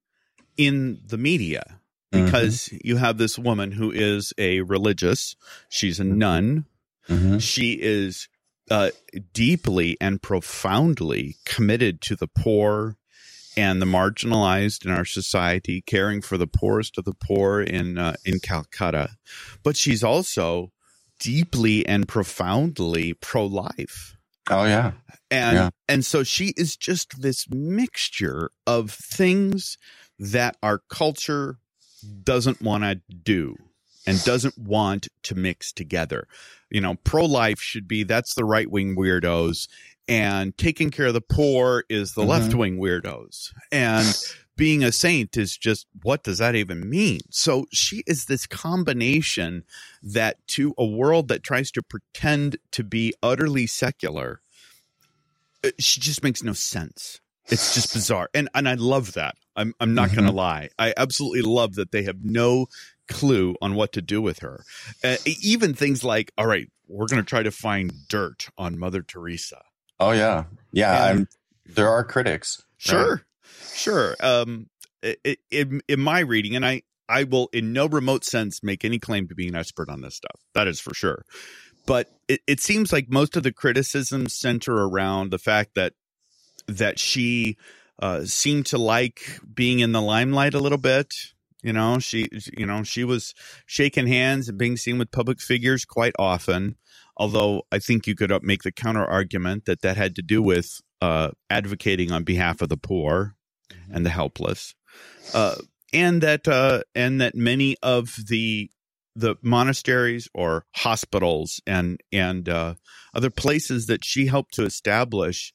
in 0.57 0.99
the 1.05 1.19
media. 1.19 1.78
Because 2.11 2.69
mm-hmm. 2.69 2.77
you 2.83 2.97
have 2.97 3.17
this 3.17 3.37
woman 3.37 3.71
who 3.71 3.91
is 3.91 4.33
a 4.37 4.61
religious. 4.61 5.35
She's 5.69 5.99
a 5.99 6.03
nun. 6.03 6.65
Mm-hmm. 7.07 7.37
She 7.39 7.73
is 7.73 8.27
uh, 8.69 8.91
deeply 9.33 9.97
and 9.99 10.21
profoundly 10.21 11.37
committed 11.45 12.01
to 12.01 12.15
the 12.15 12.27
poor 12.27 12.97
and 13.57 13.81
the 13.81 13.85
marginalized 13.85 14.85
in 14.85 14.91
our 14.91 15.05
society, 15.05 15.81
caring 15.81 16.21
for 16.21 16.37
the 16.37 16.47
poorest 16.47 16.97
of 16.97 17.05
the 17.05 17.15
poor 17.15 17.61
in 17.61 17.97
uh, 17.97 18.15
in 18.25 18.39
Calcutta. 18.39 19.09
But 19.63 19.75
she's 19.75 20.03
also 20.03 20.71
deeply 21.19 21.85
and 21.85 22.07
profoundly 22.07 23.13
pro-life. 23.13 24.15
Oh 24.49 24.63
yeah. 24.63 24.93
And 25.29 25.55
yeah. 25.57 25.69
and 25.87 26.05
so 26.05 26.23
she 26.23 26.53
is 26.57 26.75
just 26.75 27.21
this 27.21 27.47
mixture 27.49 28.51
of 28.65 28.91
things 28.91 29.77
that 30.17 30.57
our 30.63 30.81
culture 30.89 31.59
doesn't 31.99 32.61
want 32.61 32.83
to 32.83 33.01
do 33.23 33.55
and 34.05 34.23
doesn't 34.23 34.57
want 34.57 35.07
to 35.23 35.35
mix 35.35 35.71
together. 35.71 36.27
You 36.69 36.81
know, 36.81 36.95
pro 37.03 37.25
life 37.25 37.59
should 37.59 37.87
be 37.87 38.03
that's 38.03 38.33
the 38.33 38.45
right 38.45 38.69
wing 38.69 38.95
weirdos, 38.95 39.67
and 40.07 40.57
taking 40.57 40.89
care 40.89 41.07
of 41.07 41.13
the 41.13 41.21
poor 41.21 41.83
is 41.89 42.13
the 42.13 42.21
mm-hmm. 42.21 42.29
left 42.29 42.53
wing 42.53 42.77
weirdos. 42.77 43.51
And 43.71 44.17
being 44.55 44.83
a 44.83 44.91
saint 44.91 45.37
is 45.37 45.57
just 45.57 45.87
what 46.03 46.23
does 46.23 46.39
that 46.39 46.55
even 46.55 46.89
mean? 46.89 47.21
So 47.29 47.65
she 47.71 48.03
is 48.05 48.25
this 48.25 48.45
combination 48.45 49.63
that 50.03 50.45
to 50.49 50.73
a 50.77 50.85
world 50.85 51.29
that 51.29 51.43
tries 51.43 51.71
to 51.71 51.81
pretend 51.81 52.57
to 52.71 52.83
be 52.83 53.13
utterly 53.23 53.67
secular, 53.67 54.41
uh, 55.63 55.69
she 55.79 56.01
just 56.01 56.23
makes 56.23 56.43
no 56.43 56.53
sense. 56.53 57.21
It's 57.49 57.73
just 57.73 57.93
bizarre. 57.93 58.29
And 58.33 58.49
and 58.53 58.67
I 58.67 58.75
love 58.75 59.13
that. 59.13 59.35
I'm 59.55 59.73
I'm 59.79 59.93
not 59.93 60.09
mm-hmm. 60.09 60.17
going 60.17 60.29
to 60.29 60.35
lie. 60.35 60.69
I 60.77 60.93
absolutely 60.95 61.41
love 61.41 61.75
that 61.75 61.91
they 61.91 62.03
have 62.03 62.23
no 62.23 62.67
clue 63.07 63.55
on 63.61 63.75
what 63.75 63.93
to 63.93 64.01
do 64.01 64.21
with 64.21 64.39
her. 64.39 64.63
Uh, 65.03 65.17
even 65.25 65.73
things 65.73 66.03
like, 66.03 66.31
all 66.37 66.45
right, 66.45 66.67
we're 66.87 67.07
going 67.07 67.21
to 67.21 67.27
try 67.27 67.43
to 67.43 67.51
find 67.51 67.91
dirt 68.07 68.49
on 68.57 68.77
Mother 68.77 69.01
Teresa. 69.01 69.61
Oh 69.99 70.11
yeah, 70.11 70.45
yeah. 70.71 71.11
And, 71.11 71.27
there 71.65 71.89
are 71.89 72.03
critics. 72.03 72.63
Sure, 72.77 73.15
right? 73.15 73.21
sure. 73.73 74.15
Um, 74.21 74.69
it, 75.03 75.39
in, 75.51 75.81
in 75.87 75.99
my 75.99 76.21
reading, 76.21 76.55
and 76.55 76.65
I 76.65 76.81
I 77.07 77.23
will 77.23 77.49
in 77.51 77.73
no 77.73 77.87
remote 77.87 78.23
sense 78.23 78.63
make 78.63 78.85
any 78.85 78.99
claim 78.99 79.27
to 79.27 79.35
being 79.35 79.49
an 79.49 79.55
expert 79.55 79.89
on 79.89 80.01
this 80.01 80.15
stuff. 80.15 80.39
That 80.53 80.67
is 80.67 80.79
for 80.79 80.93
sure. 80.93 81.25
But 81.85 82.07
it, 82.27 82.41
it 82.45 82.59
seems 82.59 82.93
like 82.93 83.09
most 83.09 83.35
of 83.35 83.43
the 83.43 83.51
criticisms 83.51 84.35
center 84.35 84.73
around 84.73 85.31
the 85.31 85.39
fact 85.39 85.71
that 85.75 85.93
that 86.77 86.99
she 86.99 87.57
uh, 88.01 88.23
seemed 88.25 88.67
to 88.67 88.77
like 88.77 89.39
being 89.53 89.79
in 89.79 89.91
the 89.91 90.01
limelight 90.01 90.53
a 90.53 90.59
little 90.59 90.77
bit. 90.77 91.13
You 91.61 91.73
know, 91.73 91.99
she, 91.99 92.29
you 92.57 92.65
know, 92.65 92.83
she 92.83 93.03
was 93.03 93.33
shaking 93.65 94.07
hands 94.07 94.47
and 94.47 94.57
being 94.57 94.77
seen 94.77 94.97
with 94.97 95.11
public 95.11 95.41
figures 95.41 95.83
quite 95.83 96.15
often. 96.17 96.77
Although 97.17 97.63
I 97.69 97.79
think 97.79 98.07
you 98.07 98.15
could 98.15 98.31
make 98.43 98.63
the 98.63 98.71
counter 98.71 99.05
argument 99.05 99.65
that 99.65 99.81
that 99.81 99.97
had 99.97 100.15
to 100.15 100.21
do 100.21 100.41
with 100.41 100.79
uh, 101.01 101.31
advocating 101.49 102.13
on 102.13 102.23
behalf 102.23 102.61
of 102.61 102.69
the 102.69 102.77
poor 102.77 103.35
mm-hmm. 103.69 103.93
and 103.93 104.05
the 104.05 104.09
helpless, 104.09 104.73
uh, 105.33 105.55
and 105.91 106.21
that 106.23 106.47
uh, 106.47 106.83
and 106.95 107.19
that 107.19 107.35
many 107.35 107.75
of 107.83 108.15
the 108.29 108.69
the 109.17 109.35
monasteries 109.41 110.29
or 110.33 110.65
hospitals 110.77 111.59
and 111.67 111.99
and 112.13 112.47
uh, 112.47 112.75
other 113.13 113.29
places 113.29 113.87
that 113.87 114.05
she 114.05 114.27
helped 114.27 114.53
to 114.53 114.63
establish 114.63 115.53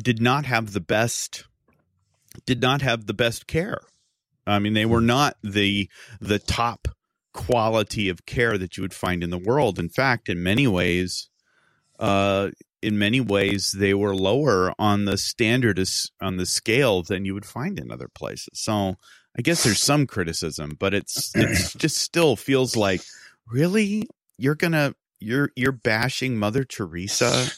did 0.00 0.20
not 0.20 0.46
have 0.46 0.72
the 0.72 0.80
best 0.80 1.44
did 2.46 2.60
not 2.60 2.82
have 2.82 3.06
the 3.06 3.14
best 3.14 3.46
care. 3.46 3.80
I 4.46 4.58
mean, 4.58 4.72
they 4.74 4.86
were 4.86 5.00
not 5.00 5.36
the 5.42 5.88
the 6.20 6.38
top 6.38 6.88
quality 7.34 8.08
of 8.08 8.26
care 8.26 8.56
that 8.58 8.76
you 8.76 8.82
would 8.82 8.94
find 8.94 9.22
in 9.22 9.30
the 9.30 9.38
world. 9.38 9.78
In 9.78 9.88
fact, 9.88 10.28
in 10.28 10.42
many 10.42 10.66
ways, 10.66 11.28
uh, 11.98 12.50
in 12.80 12.98
many 12.98 13.20
ways, 13.20 13.74
they 13.76 13.92
were 13.92 14.14
lower 14.14 14.72
on 14.78 15.04
the 15.04 15.18
standard 15.18 15.82
on 16.20 16.36
the 16.36 16.46
scale 16.46 17.02
than 17.02 17.24
you 17.24 17.34
would 17.34 17.44
find 17.44 17.78
in 17.78 17.90
other 17.90 18.08
places. 18.08 18.60
So, 18.60 18.96
I 19.36 19.42
guess 19.42 19.64
there's 19.64 19.82
some 19.82 20.06
criticism, 20.06 20.76
but 20.78 20.94
it's 20.94 21.32
it's 21.34 21.72
just 21.76 21.98
still 21.98 22.34
feels 22.36 22.76
like 22.76 23.02
really 23.46 24.08
you're 24.38 24.54
gonna 24.54 24.94
you're 25.20 25.50
you're 25.56 25.72
bashing 25.72 26.38
Mother 26.38 26.64
Teresa. 26.64 27.50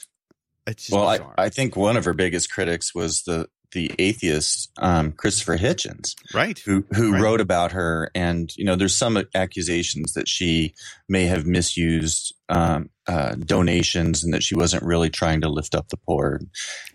Well, 0.90 1.08
I, 1.08 1.20
I 1.44 1.48
think 1.48 1.76
one 1.76 1.96
of 1.96 2.04
her 2.04 2.14
biggest 2.14 2.52
critics 2.52 2.94
was 2.94 3.22
the 3.22 3.48
the 3.72 3.92
atheist 3.98 4.70
um, 4.78 5.12
Christopher 5.12 5.56
Hitchens, 5.56 6.14
right? 6.34 6.58
Who 6.60 6.84
who 6.94 7.12
right. 7.12 7.22
wrote 7.22 7.40
about 7.40 7.72
her, 7.72 8.10
and 8.14 8.54
you 8.56 8.64
know, 8.64 8.76
there's 8.76 8.96
some 8.96 9.22
accusations 9.34 10.14
that 10.14 10.28
she 10.28 10.74
may 11.08 11.26
have 11.26 11.46
misused 11.46 12.34
um, 12.50 12.90
uh, 13.06 13.34
donations 13.36 14.22
and 14.22 14.34
that 14.34 14.42
she 14.42 14.54
wasn't 14.54 14.82
really 14.82 15.08
trying 15.08 15.40
to 15.40 15.48
lift 15.48 15.74
up 15.74 15.88
the 15.88 15.96
poor, 15.96 16.40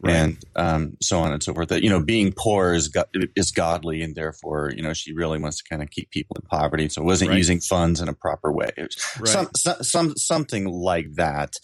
right. 0.02 0.16
and 0.16 0.38
um, 0.56 0.98
so 1.02 1.20
on 1.20 1.32
and 1.32 1.42
so 1.42 1.54
forth. 1.54 1.70
That 1.70 1.82
you 1.82 1.90
know, 1.90 2.00
being 2.00 2.34
poor 2.38 2.74
is 2.74 2.90
go- 2.90 3.06
is 3.36 3.52
godly, 3.52 4.02
and 4.02 4.16
therefore, 4.16 4.72
you 4.76 4.84
know, 4.84 4.94
she 4.94 5.14
really 5.14 5.40
wants 5.40 5.58
to 5.58 5.64
kind 5.70 5.82
of 5.82 5.90
keep 5.90 6.12
people 6.12 6.38
in 6.40 6.48
poverty. 6.48 6.90
So, 6.90 7.02
wasn't 7.02 7.32
right. 7.32 7.38
using 7.38 7.60
funds 7.60 8.02
in 8.02 8.10
a 8.10 8.14
proper 8.14 8.52
way. 8.52 8.70
Some, 9.24 9.50
some, 9.56 9.84
some 9.84 10.16
something 10.16 10.66
like 10.66 11.14
that. 11.16 11.56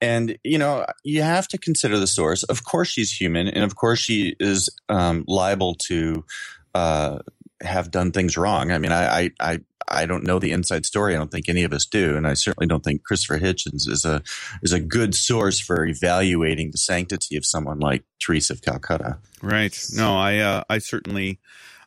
And 0.00 0.38
you 0.44 0.58
know, 0.58 0.86
you 1.04 1.22
have 1.22 1.48
to 1.48 1.58
consider 1.58 1.98
the 1.98 2.06
source. 2.06 2.42
Of 2.44 2.64
course, 2.64 2.88
she's 2.88 3.12
human, 3.12 3.48
and 3.48 3.64
of 3.64 3.76
course, 3.76 3.98
she 3.98 4.36
is 4.40 4.70
um, 4.88 5.24
liable 5.26 5.74
to. 5.86 6.24
Uh, 6.72 7.18
have 7.60 7.90
done 7.90 8.12
things 8.12 8.36
wrong. 8.36 8.70
I 8.70 8.78
mean, 8.78 8.92
I, 8.92 9.30
I, 9.40 9.60
I 9.90 10.06
don't 10.06 10.24
know 10.24 10.38
the 10.38 10.52
inside 10.52 10.86
story. 10.86 11.14
I 11.14 11.18
don't 11.18 11.30
think 11.30 11.48
any 11.48 11.64
of 11.64 11.72
us 11.72 11.84
do, 11.84 12.16
and 12.16 12.26
I 12.26 12.34
certainly 12.34 12.66
don't 12.66 12.84
think 12.84 13.02
Christopher 13.02 13.38
Hitchens 13.38 13.88
is 13.88 14.04
a 14.04 14.22
is 14.62 14.72
a 14.72 14.80
good 14.80 15.14
source 15.14 15.58
for 15.58 15.84
evaluating 15.84 16.70
the 16.70 16.78
sanctity 16.78 17.36
of 17.36 17.44
someone 17.44 17.80
like 17.80 18.04
Teresa 18.20 18.52
of 18.52 18.62
Calcutta. 18.62 19.18
Right. 19.42 19.76
No, 19.92 20.16
I 20.16 20.38
uh, 20.38 20.64
I 20.70 20.78
certainly 20.78 21.40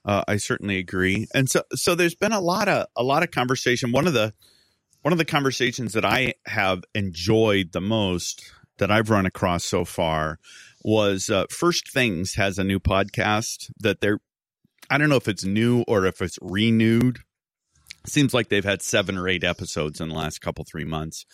uh, 0.06 0.24
I 0.27 0.38
certainly 0.38 0.77
agree. 0.77 1.27
And 1.34 1.50
so 1.50 1.63
so 1.74 1.96
there's 1.96 2.15
been 2.15 2.34
a 2.34 2.42
lot 2.42 2.68
of 2.68 2.88
a 2.96 3.03
lot 3.03 3.24
of 3.24 3.32
conversation. 3.32 3.92
One 3.92 4.08
of 4.08 4.13
the 4.13 4.34
one 5.01 5.13
of 5.13 5.18
the 5.18 5.25
conversations 5.25 5.94
that 5.94 6.06
I 6.06 6.34
have 6.46 6.84
enjoyed 6.94 7.72
the 7.72 7.82
most 7.82 8.51
that 8.80 8.92
I've 8.92 9.10
run 9.10 9.25
across 9.25 9.63
so 9.63 9.86
far 9.86 10.39
was 10.84 11.30
uh, 11.30 11.46
First 11.50 11.92
Things 11.92 12.36
has 12.36 12.60
a 12.60 12.63
new 12.63 12.80
podcast 12.80 13.72
that 13.80 14.01
they're 14.01 14.20
I 14.93 15.00
don't 15.00 15.09
know 15.09 15.15
if 15.15 15.27
it's 15.27 15.43
new 15.43 15.83
or 15.88 16.05
if 16.05 16.21
it's 16.21 16.38
renewed. 16.39 17.17
Seems 18.05 18.31
like 18.31 18.50
they've 18.50 18.63
had 18.63 18.83
seven 18.83 19.17
or 19.17 19.27
eight 19.27 19.43
episodes 19.43 20.00
in 20.00 20.09
the 20.09 20.13
last 20.13 20.39
couple 20.39 20.65
three 20.65 20.85
months. 20.85 21.25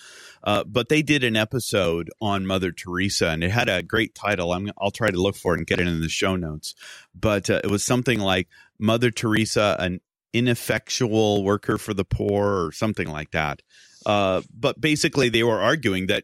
Uh, 0.41 0.63
but 0.63 0.87
they 0.87 1.01
did 1.01 1.25
an 1.25 1.35
episode 1.35 2.09
on 2.21 2.45
mother 2.45 2.71
teresa 2.71 3.27
and 3.27 3.43
it 3.43 3.51
had 3.51 3.67
a 3.67 3.83
great 3.83 4.15
title. 4.15 4.53
I 4.53 4.59
will 4.59 4.91
try 4.91 5.11
to 5.11 5.21
look 5.21 5.35
for 5.35 5.55
it 5.55 5.57
and 5.57 5.67
get 5.67 5.81
it 5.81 5.89
in 5.89 5.99
the 5.99 6.07
show 6.07 6.37
notes. 6.37 6.73
But 7.13 7.49
uh, 7.49 7.59
it 7.61 7.69
was 7.69 7.83
something 7.83 8.19
like 8.19 8.47
mother 8.79 9.11
teresa 9.11 9.75
an 9.77 9.99
ineffectual 10.31 11.43
worker 11.43 11.77
for 11.77 11.93
the 11.93 12.05
poor 12.05 12.65
or 12.65 12.71
something 12.71 13.09
like 13.09 13.31
that. 13.31 13.61
Uh, 14.05 14.41
but 14.57 14.79
basically 14.79 15.27
they 15.27 15.43
were 15.43 15.59
arguing 15.59 16.07
that 16.07 16.23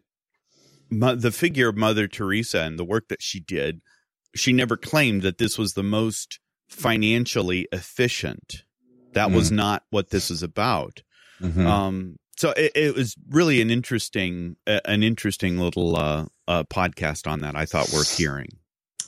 mo- 0.89 1.15
the 1.15 1.33
figure 1.33 1.67
of 1.67 1.75
mother 1.75 2.07
teresa 2.07 2.61
and 2.61 2.79
the 2.79 2.85
work 2.85 3.09
that 3.09 3.21
she 3.21 3.41
did 3.41 3.81
she 4.35 4.51
never 4.51 4.75
claimed 4.75 5.21
that 5.21 5.37
this 5.37 5.57
was 5.57 5.73
the 5.73 5.83
most 5.83 6.39
financially 6.67 7.67
efficient. 7.71 8.63
That 9.13 9.31
was 9.31 9.51
not 9.51 9.83
what 9.91 10.09
this 10.09 10.29
is 10.29 10.43
about. 10.43 11.01
Mhm. 11.41 11.65
Um, 11.65 12.17
so 12.37 12.51
it, 12.51 12.71
it 12.75 12.95
was 12.95 13.15
really 13.29 13.61
an 13.61 13.69
interesting, 13.71 14.57
uh, 14.67 14.81
an 14.83 15.03
interesting 15.03 15.57
little 15.57 15.95
uh, 15.95 16.25
uh, 16.49 16.63
podcast 16.65 17.25
on 17.25 17.39
that. 17.39 17.55
I 17.55 17.65
thought 17.65 17.91
worth 17.93 18.17
hearing. 18.17 18.49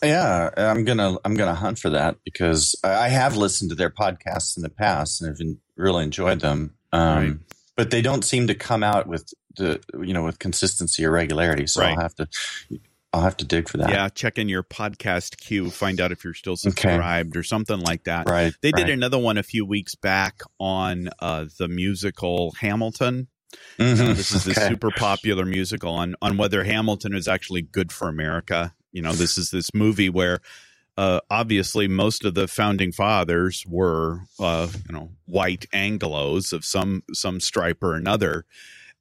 Yeah, 0.02 0.50
I'm 0.56 0.86
gonna 0.86 1.18
I'm 1.26 1.36
gonna 1.36 1.56
hunt 1.56 1.80
for 1.80 1.90
that 1.90 2.18
because 2.24 2.76
I 2.84 3.06
I 3.06 3.08
have 3.10 3.36
listened 3.36 3.72
to 3.72 3.76
their 3.76 3.90
podcasts 3.90 4.56
in 4.56 4.64
the 4.64 4.70
past 4.70 5.22
and 5.22 5.30
have 5.38 5.58
really 5.76 6.04
enjoyed 6.04 6.40
them. 6.40 6.76
Um, 6.94 7.18
Right. 7.18 7.34
But 7.76 7.92
they 7.92 8.02
don't 8.02 8.24
seem 8.24 8.48
to 8.48 8.56
come 8.56 8.82
out 8.84 9.08
with 9.08 9.34
the 9.58 9.82
you 10.02 10.14
know 10.14 10.24
with 10.24 10.40
consistency 10.40 11.04
or 11.04 11.12
regularity. 11.12 11.68
So 11.68 11.82
Right. 11.82 11.96
I'll 11.98 12.02
have 12.02 12.16
to 12.16 12.28
I'll 13.14 13.22
have 13.22 13.38
to 13.38 13.46
dig 13.46 13.70
for 13.70 13.78
that. 13.78 13.90
Yeah, 13.90 14.10
check 14.10 14.38
in 14.38 14.50
your 14.50 14.64
podcast 14.64 15.38
queue, 15.38 15.70
find 15.70 16.00
out 16.02 16.12
if 16.12 16.24
you're 16.24 16.34
still 16.34 16.58
subscribed 16.58 17.36
or 17.38 17.44
something 17.44 17.80
like 17.80 18.04
that. 18.04 18.30
Right. 18.30 18.54
They 18.62 18.72
did 18.72 18.84
right. 18.84 18.92
another 18.92 19.18
one 19.18 19.38
a 19.38 19.44
few 19.44 19.66
weeks 19.66 19.96
back 19.96 20.42
on 20.60 21.10
uh, 21.20 21.46
the 21.58 21.68
musical 21.68 22.54
Hamilton. 22.60 23.28
Mhm. 23.80 24.10
Uh, 24.10 24.14
this 24.14 24.34
is 24.34 24.44
the 24.44 24.52
Okay. 24.52 24.68
super 24.68 24.92
popular 24.92 25.46
musical 25.46 25.94
on 25.94 26.16
on 26.22 26.36
whether 26.38 26.64
Hamilton 26.66 27.16
is 27.16 27.28
actually 27.30 27.62
good 27.62 27.94
for 27.94 28.10
America. 28.10 28.74
You 28.92 29.02
know, 29.02 29.14
this 29.14 29.38
is 29.38 29.52
this 29.52 29.74
movie 29.74 30.10
where 30.10 30.40
uh, 30.98 31.22
obviously 31.30 31.88
most 31.88 32.26
of 32.26 32.34
the 32.34 32.48
founding 32.48 32.92
fathers 32.92 33.64
were 33.66 34.22
uh, 34.40 34.68
you 34.88 34.94
know 34.94 35.12
white 35.26 35.66
Anglo's 35.72 36.52
of 36.52 36.66
some 36.66 37.04
some 37.14 37.40
stripe 37.40 37.82
or 37.82 37.96
another. 37.96 38.46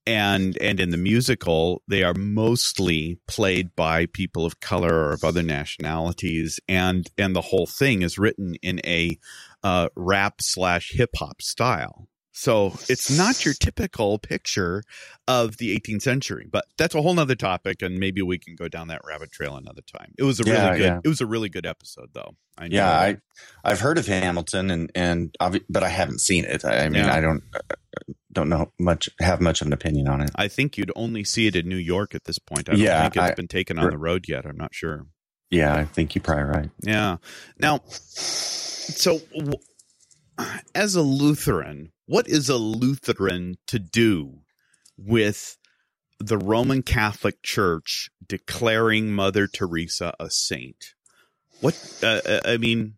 And 0.06 0.56
and 0.60 0.78
in 0.78 0.90
the 0.90 0.96
musical, 0.96 1.82
they 1.88 2.02
are 2.04 2.14
mostly 2.14 3.18
played 3.26 3.74
by 3.74 4.06
people 4.06 4.46
of 4.46 4.60
color 4.60 4.94
or 4.94 5.12
of 5.12 5.24
other 5.24 5.42
nationalities, 5.42 6.60
and 6.68 7.10
and 7.18 7.34
the 7.34 7.40
whole 7.40 7.66
thing 7.66 8.02
is 8.02 8.16
written 8.18 8.54
in 8.62 8.80
a 8.84 9.18
uh, 9.64 9.88
rap 9.96 10.40
slash 10.40 10.92
hip 10.92 11.10
hop 11.16 11.42
style. 11.42 12.08
So 12.38 12.74
it's 12.90 13.10
not 13.10 13.46
your 13.46 13.54
typical 13.54 14.18
picture 14.18 14.82
of 15.26 15.56
the 15.56 15.74
18th 15.74 16.02
century, 16.02 16.46
but 16.52 16.66
that's 16.76 16.94
a 16.94 17.00
whole 17.00 17.14
nother 17.14 17.34
topic, 17.34 17.80
and 17.80 17.98
maybe 17.98 18.20
we 18.20 18.38
can 18.38 18.54
go 18.56 18.68
down 18.68 18.88
that 18.88 19.00
rabbit 19.06 19.32
trail 19.32 19.56
another 19.56 19.80
time. 19.80 20.12
It 20.18 20.22
was 20.24 20.38
a 20.38 20.44
really 20.44 20.56
Yeah, 20.56 20.76
good. 20.76 20.84
yeah. 20.84 21.00
It 21.02 21.08
was 21.08 21.22
a 21.22 21.26
really 21.26 21.48
good 21.48 21.64
episode, 21.64 22.10
though. 22.12 22.36
I 22.58 22.68
Yeah, 22.70 22.90
I 22.90 23.16
I've 23.64 23.80
heard 23.80 23.96
of 23.96 24.06
Hamilton 24.06 24.70
and 24.70 24.92
and 24.94 25.34
but 25.40 25.82
I 25.82 25.88
haven't 25.88 26.20
seen 26.20 26.44
it. 26.44 26.62
I, 26.64 26.84
I 26.84 26.88
mean, 26.90 27.04
Yeah. 27.04 27.14
I 27.14 27.20
don't 27.22 27.42
uh, 27.54 27.58
don't 28.36 28.48
know 28.48 28.70
much 28.78 29.08
have 29.20 29.40
much 29.40 29.60
of 29.60 29.66
an 29.66 29.72
opinion 29.72 30.06
on 30.08 30.20
it. 30.20 30.30
I 30.36 30.46
think 30.48 30.76
you'd 30.78 30.92
only 30.94 31.24
see 31.24 31.46
it 31.48 31.56
in 31.56 31.68
New 31.68 31.76
York 31.76 32.14
at 32.14 32.24
this 32.24 32.38
point. 32.38 32.68
I 32.68 32.72
don't 32.72 32.80
Yeah, 32.80 33.02
think 33.02 33.16
it's 33.16 33.22
I- 33.32 33.34
been 33.34 33.48
taken 33.48 33.78
on 33.78 33.90
the 33.90 33.98
road 33.98 34.26
yet. 34.28 34.46
I'm 34.46 34.56
not 34.56 34.74
sure. 34.74 35.06
Yeah, 35.50 35.74
I 35.74 35.84
think 35.84 36.14
you're 36.14 36.22
probably 36.22 36.44
right. 36.44 36.70
Yeah. 36.82 37.16
Now, 37.58 37.80
so 37.88 39.20
as 40.74 40.94
a 40.94 41.02
Lutheran, 41.02 41.92
what 42.06 42.28
is 42.28 42.48
a 42.48 42.56
Lutheran 42.56 43.56
to 43.68 43.78
do 43.78 44.40
with 44.98 45.56
the 46.18 46.38
Roman 46.38 46.82
Catholic 46.82 47.42
Church 47.42 48.10
declaring 48.26 49.12
Mother 49.12 49.46
Teresa 49.46 50.14
a 50.20 50.30
saint? 50.30 50.94
What 51.60 51.74
uh, 52.02 52.20
uh, 52.26 52.40
I 52.44 52.56
mean, 52.58 52.94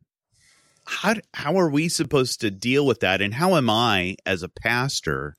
how 0.88 1.14
how 1.34 1.58
are 1.58 1.70
we 1.70 1.88
supposed 1.88 2.40
to 2.40 2.50
deal 2.50 2.86
with 2.86 3.00
that, 3.00 3.20
and 3.20 3.34
how 3.34 3.56
am 3.56 3.68
I 3.68 4.16
as 4.24 4.42
a 4.42 4.48
pastor 4.48 5.34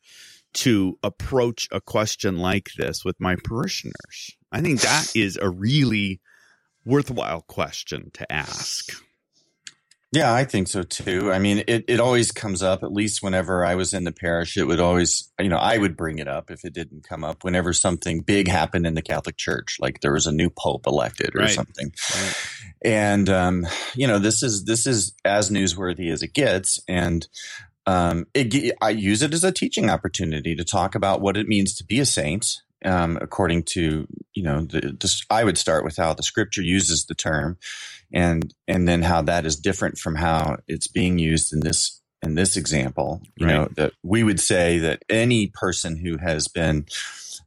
to 0.54 0.98
approach 1.04 1.68
a 1.72 1.82
question 1.82 2.38
like 2.38 2.70
this 2.78 3.04
with 3.04 3.16
my 3.20 3.36
parishioners? 3.44 4.32
I 4.52 4.62
think 4.62 4.82
that 4.82 5.16
is 5.16 5.38
a 5.38 5.50
really 5.50 6.22
worthwhile 6.86 7.42
question 7.42 8.12
to 8.14 8.32
ask. 8.32 8.92
Yeah, 10.12 10.34
I 10.34 10.44
think 10.44 10.68
so 10.68 10.82
too. 10.82 11.32
I 11.32 11.38
mean, 11.38 11.64
it, 11.68 11.86
it 11.88 12.00
always 12.00 12.32
comes 12.32 12.64
up, 12.64 12.82
at 12.82 12.92
least 12.92 13.22
whenever 13.22 13.64
I 13.64 13.76
was 13.76 13.94
in 13.94 14.06
the 14.06 14.12
parish, 14.12 14.58
it 14.58 14.64
would 14.66 14.80
always, 14.80 15.32
you 15.40 15.50
know, 15.50 15.58
I 15.58 15.78
would 15.78 15.96
bring 15.96 16.18
it 16.18 16.28
up 16.28 16.50
if 16.50 16.66
it 16.66 16.74
didn't 16.74 17.08
come 17.08 17.24
up 17.24 17.44
whenever 17.44 17.74
something 17.74 18.22
big 18.22 18.48
happened 18.48 18.88
in 18.88 18.96
the 18.96 19.04
Catholic 19.04 19.38
Church, 19.38 19.78
like 19.80 20.00
there 20.02 20.14
was 20.14 20.26
a 20.26 20.32
new 20.32 20.50
pope 20.50 20.88
elected 20.88 21.36
or 21.36 21.42
Right. 21.42 21.52
something. 21.52 21.94
Right. 22.16 22.36
And, 22.84 23.30
um, 23.30 23.68
you 23.94 24.08
know, 24.08 24.18
this 24.18 24.42
is, 24.42 24.66
this 24.66 24.88
is 24.88 25.14
as 25.26 25.52
newsworthy 25.52 26.12
as 26.12 26.24
it 26.24 26.34
gets. 26.34 26.80
And, 26.88 27.28
um, 27.86 28.26
it, 28.34 28.76
I 28.82 28.90
use 28.90 29.22
it 29.22 29.34
as 29.36 29.44
a 29.44 29.52
teaching 29.52 29.92
opportunity 29.92 30.56
to 30.56 30.64
talk 30.64 30.96
about 30.96 31.22
what 31.22 31.38
it 31.38 31.48
means 31.48 31.76
to 31.76 31.84
be 31.84 32.00
a 32.00 32.06
saint. 32.06 32.64
Um, 32.86 33.18
according 33.22 33.64
to, 33.74 34.08
you 34.34 34.44
know, 34.44 34.62
the, 34.62 34.80
the, 34.80 35.24
I 35.30 35.44
would 35.44 35.58
start 35.58 35.84
with 35.84 35.98
how 35.98 36.14
the 36.14 36.24
scripture 36.24 36.62
uses 36.62 37.06
the 37.06 37.16
term 37.16 37.58
and 38.14 38.54
and 38.68 38.88
then 38.88 39.02
how 39.02 39.22
that 39.24 39.46
is 39.46 39.58
different 39.58 39.98
from 39.98 40.16
how 40.16 40.58
it's 40.68 40.88
being 40.88 41.20
used 41.20 41.54
in 41.54 41.60
this 41.60 42.02
in 42.24 42.36
this 42.36 42.58
example 42.58 43.22
you 43.38 43.46
know 43.46 43.70
that 43.76 43.94
we 44.02 44.24
would 44.24 44.40
say 44.40 44.80
that 44.80 45.04
any 45.10 45.46
person 45.46 45.96
who 45.96 46.18
has 46.18 46.48
been 46.48 46.86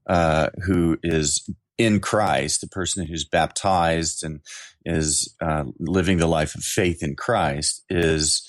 uh, 0.07 0.51
who 0.64 0.99
is 1.03 1.49
in 1.79 2.01
Christ, 2.01 2.61
the 2.61 2.68
person 2.68 3.07
who's 3.07 3.25
baptized 3.25 4.23
and 4.23 4.40
is 4.85 5.35
uh, 5.40 5.64
living 5.79 6.18
the 6.18 6.27
life 6.27 6.55
of 6.55 6.62
faith 6.62 7.03
in 7.03 7.16
Christ, 7.16 7.85
is 7.88 8.49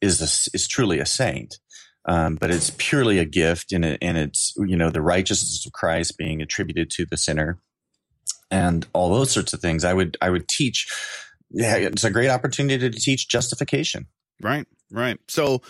is 0.00 0.20
a, 0.20 0.54
is 0.54 0.68
truly 0.68 0.98
a 0.98 1.06
saint. 1.06 1.58
Um, 2.06 2.36
but 2.36 2.50
it's 2.50 2.70
purely 2.76 3.18
a 3.18 3.24
gift, 3.24 3.72
and 3.72 3.84
it, 3.84 3.98
and 4.02 4.18
it's 4.18 4.52
you 4.58 4.76
know 4.76 4.90
the 4.90 5.00
righteousness 5.00 5.64
of 5.66 5.72
Christ 5.72 6.18
being 6.18 6.42
attributed 6.42 6.90
to 6.90 7.06
the 7.06 7.16
sinner, 7.16 7.60
and 8.50 8.86
all 8.92 9.14
those 9.14 9.30
sorts 9.30 9.52
of 9.52 9.60
things. 9.60 9.84
I 9.84 9.94
would 9.94 10.16
I 10.20 10.30
would 10.30 10.48
teach. 10.48 10.92
Yeah, 11.50 11.76
it's 11.76 12.04
a 12.04 12.10
great 12.10 12.30
opportunity 12.30 12.90
to 12.90 12.98
teach 12.98 13.28
justification. 13.28 14.06
Right, 14.42 14.66
right. 14.90 15.18
So, 15.28 15.62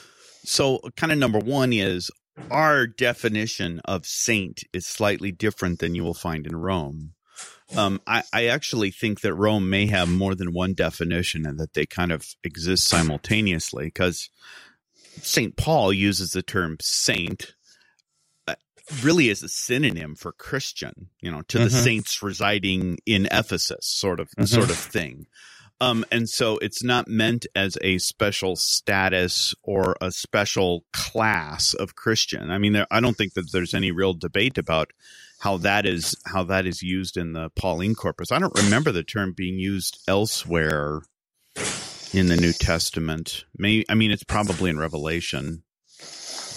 so 0.44 0.80
kind 0.96 1.12
of 1.12 1.18
number 1.18 1.38
one 1.38 1.72
is 1.72 2.10
our 2.50 2.86
definition 2.86 3.80
of 3.84 4.06
saint 4.06 4.64
is 4.72 4.86
slightly 4.86 5.30
different 5.30 5.78
than 5.78 5.94
you 5.94 6.02
will 6.02 6.14
find 6.14 6.46
in 6.46 6.56
Rome. 6.56 7.12
Um, 7.76 8.00
I, 8.06 8.22
I 8.32 8.46
actually 8.46 8.90
think 8.90 9.20
that 9.22 9.34
Rome 9.34 9.70
may 9.70 9.86
have 9.86 10.10
more 10.10 10.34
than 10.34 10.52
one 10.52 10.74
definition 10.74 11.46
and 11.46 11.58
that 11.58 11.74
they 11.74 11.86
kind 11.86 12.12
of 12.12 12.26
exist 12.44 12.86
simultaneously 12.86 13.86
because 13.86 14.28
St. 15.22 15.56
Paul 15.56 15.92
uses 15.92 16.30
the 16.30 16.42
term 16.42 16.76
saint 16.80 17.54
uh, 18.46 18.54
really 19.02 19.30
as 19.30 19.42
a 19.42 19.48
synonym 19.48 20.14
for 20.14 20.32
Christian, 20.32 21.08
you 21.20 21.30
know, 21.30 21.42
to 21.48 21.58
the 21.58 21.64
Mhm. 21.66 21.82
saints 21.84 22.22
residing 22.22 22.98
in 23.06 23.26
Ephesus, 23.30 23.86
sort 23.86 24.20
of, 24.20 24.28
Mhm. 24.38 24.48
sort 24.48 24.70
of 24.70 24.78
thing. 24.78 25.26
Um, 25.80 26.04
and 26.12 26.28
so 26.28 26.58
it's 26.58 26.84
not 26.84 27.08
meant 27.08 27.46
as 27.54 27.76
a 27.80 27.98
special 27.98 28.54
status 28.56 29.54
or 29.62 29.96
a 30.00 30.12
special 30.12 30.84
class 30.92 31.74
of 31.74 31.96
Christian. 31.96 32.50
I 32.50 32.58
mean, 32.58 32.74
there, 32.74 32.86
I 32.90 33.00
don't 33.00 33.16
think 33.16 33.34
that 33.34 33.50
there's 33.52 33.74
any 33.74 33.90
real 33.90 34.14
debate 34.14 34.56
about 34.56 34.92
how 35.40 35.56
that 35.58 35.84
is 35.84 36.14
how 36.26 36.44
that 36.44 36.64
is 36.66 36.80
used 36.82 37.16
in 37.16 37.32
the 37.32 37.50
Pauline 37.50 37.94
corpus. 37.94 38.30
I 38.30 38.38
don't 38.38 38.56
remember 38.56 38.92
the 38.92 39.02
term 39.02 39.32
being 39.32 39.58
used 39.58 39.98
elsewhere 40.06 41.02
in 42.14 42.26
the 42.26 42.36
New 42.36 42.52
Testament. 42.52 43.44
May 43.56 43.84
I 43.88 43.94
mean, 43.94 44.10
it's 44.10 44.24
probably 44.24 44.70
in 44.70 44.78
Revelation, 44.78 45.62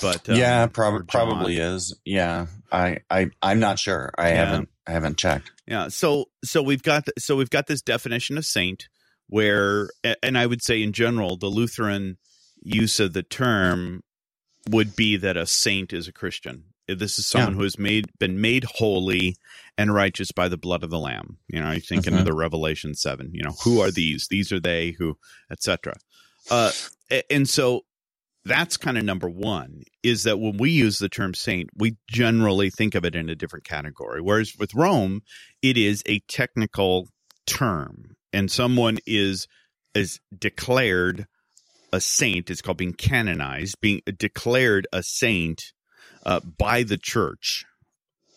but 0.02 0.28
um, 0.30 0.36
yeah, 0.36 0.68
prob- 0.68 1.08
probably 1.08 1.58
is. 1.58 1.96
Yeah, 2.06 2.48
I 2.72 3.00
I 3.10 3.30
I'm 3.42 3.60
not 3.60 3.80
sure. 3.80 4.12
I 4.18 4.30
Yeah. 4.30 4.46
haven't 4.46 4.70
I 4.86 4.92
haven't 4.92 5.18
checked. 5.18 5.52
Yeah. 5.68 5.88
So 5.90 6.26
so 6.44 6.62
we've 6.62 6.84
got 6.84 7.08
so 7.18 7.36
we've 7.36 7.50
got 7.50 7.68
this 7.68 7.82
definition 7.82 8.38
of 8.38 8.46
saint 8.46 8.88
where 9.28 9.90
and 10.24 10.38
I 10.38 10.46
would 10.46 10.64
say 10.64 10.82
in 10.82 10.94
general 10.94 11.38
the 11.38 11.48
Lutheran 11.48 12.18
use 12.62 13.00
of 13.00 13.14
the 13.14 13.24
term 13.24 14.04
would 14.70 14.96
be 14.96 15.18
that 15.18 15.38
a 15.38 15.46
saint 15.46 15.92
is 15.94 16.08
a 16.08 16.14
Christian. 16.14 16.64
This 16.88 17.20
is 17.20 17.28
someone 17.28 17.54
Yeah. 17.54 17.58
who 17.58 17.64
has 17.64 17.78
made 17.78 18.06
been 18.20 18.40
made 18.42 18.64
holy 18.64 19.36
and 19.78 19.94
righteous 19.94 20.32
by 20.32 20.48
the 20.48 20.58
blood 20.58 20.84
of 20.84 20.90
the 20.90 21.00
lamb. 21.00 21.38
You 21.48 21.60
know, 21.60 21.68
I 21.68 21.80
think 21.80 22.06
Mhm. 22.06 22.08
into 22.14 22.24
the 22.24 22.34
Revelation 22.34 22.96
7, 22.96 23.32
you 23.34 23.44
know, 23.44 23.56
who 23.64 23.82
are 23.82 23.92
these? 23.92 24.28
These 24.30 24.52
are 24.52 24.60
they 24.60 24.92
who 24.92 25.18
etc. 25.52 25.96
Uh 26.50 26.72
and 27.30 27.48
so 27.50 27.82
that's 28.46 28.78
kind 28.78 28.98
of 28.98 29.04
number 29.04 29.30
one 29.30 29.82
is 30.04 30.24
that 30.24 30.40
when 30.40 30.56
we 30.56 30.72
use 30.72 31.00
the 31.00 31.10
term 31.10 31.34
saint, 31.34 31.70
we 31.76 31.98
generally 32.10 32.70
think 32.70 32.96
of 32.96 33.04
it 33.04 33.14
in 33.16 33.30
a 33.30 33.36
different 33.36 33.66
category. 33.66 34.22
Whereas 34.22 34.54
with 34.58 34.74
Rome, 34.74 35.22
it 35.62 35.76
is 35.78 36.02
a 36.06 36.20
technical 36.30 37.10
term, 37.46 38.16
and 38.32 38.50
someone 38.50 39.00
is 39.06 39.48
is 39.94 40.20
declared 40.38 41.26
a 41.92 42.00
saint. 42.00 42.50
It's 42.50 42.62
called 42.62 42.78
being 42.78 42.94
canonized, 42.94 43.76
being 43.82 44.02
declared 44.18 44.88
a 44.94 45.02
saint 45.04 45.74
uh, 46.26 46.40
by 46.58 46.84
the 46.84 46.98
church 46.98 47.66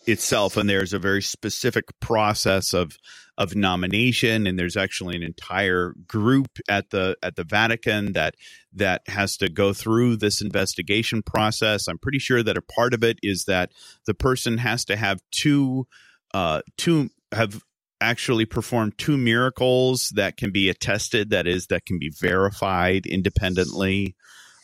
itself. 0.07 0.57
And 0.57 0.69
there's 0.69 0.93
a 0.93 0.99
very 0.99 1.21
specific 1.21 1.85
process 1.99 2.73
of 2.73 2.97
of 3.37 3.55
nomination, 3.55 4.45
and 4.45 4.59
there's 4.59 4.77
actually 4.77 5.15
an 5.15 5.23
entire 5.23 5.95
group 6.07 6.59
at 6.69 6.89
the 6.91 7.17
at 7.23 7.35
the 7.35 7.43
Vatican 7.43 8.13
that 8.13 8.35
that 8.73 9.01
has 9.07 9.37
to 9.37 9.49
go 9.49 9.73
through 9.73 10.17
this 10.17 10.41
investigation 10.41 11.23
process. 11.23 11.87
I'm 11.87 11.97
pretty 11.97 12.19
sure 12.19 12.43
that 12.43 12.57
a 12.57 12.61
part 12.61 12.93
of 12.93 13.03
it 13.03 13.19
is 13.23 13.45
that 13.45 13.71
the 14.05 14.13
person 14.13 14.57
has 14.59 14.85
to 14.85 14.95
have 14.95 15.21
two 15.31 15.87
uh, 16.33 16.61
two 16.77 17.09
have 17.31 17.61
actually 18.01 18.45
performed 18.45 18.97
two 18.97 19.17
miracles 19.17 20.11
that 20.15 20.35
can 20.35 20.51
be 20.51 20.69
attested, 20.69 21.29
that 21.29 21.47
is, 21.47 21.67
that 21.67 21.85
can 21.85 21.99
be 21.99 22.11
verified 22.19 23.05
independently. 23.05 24.15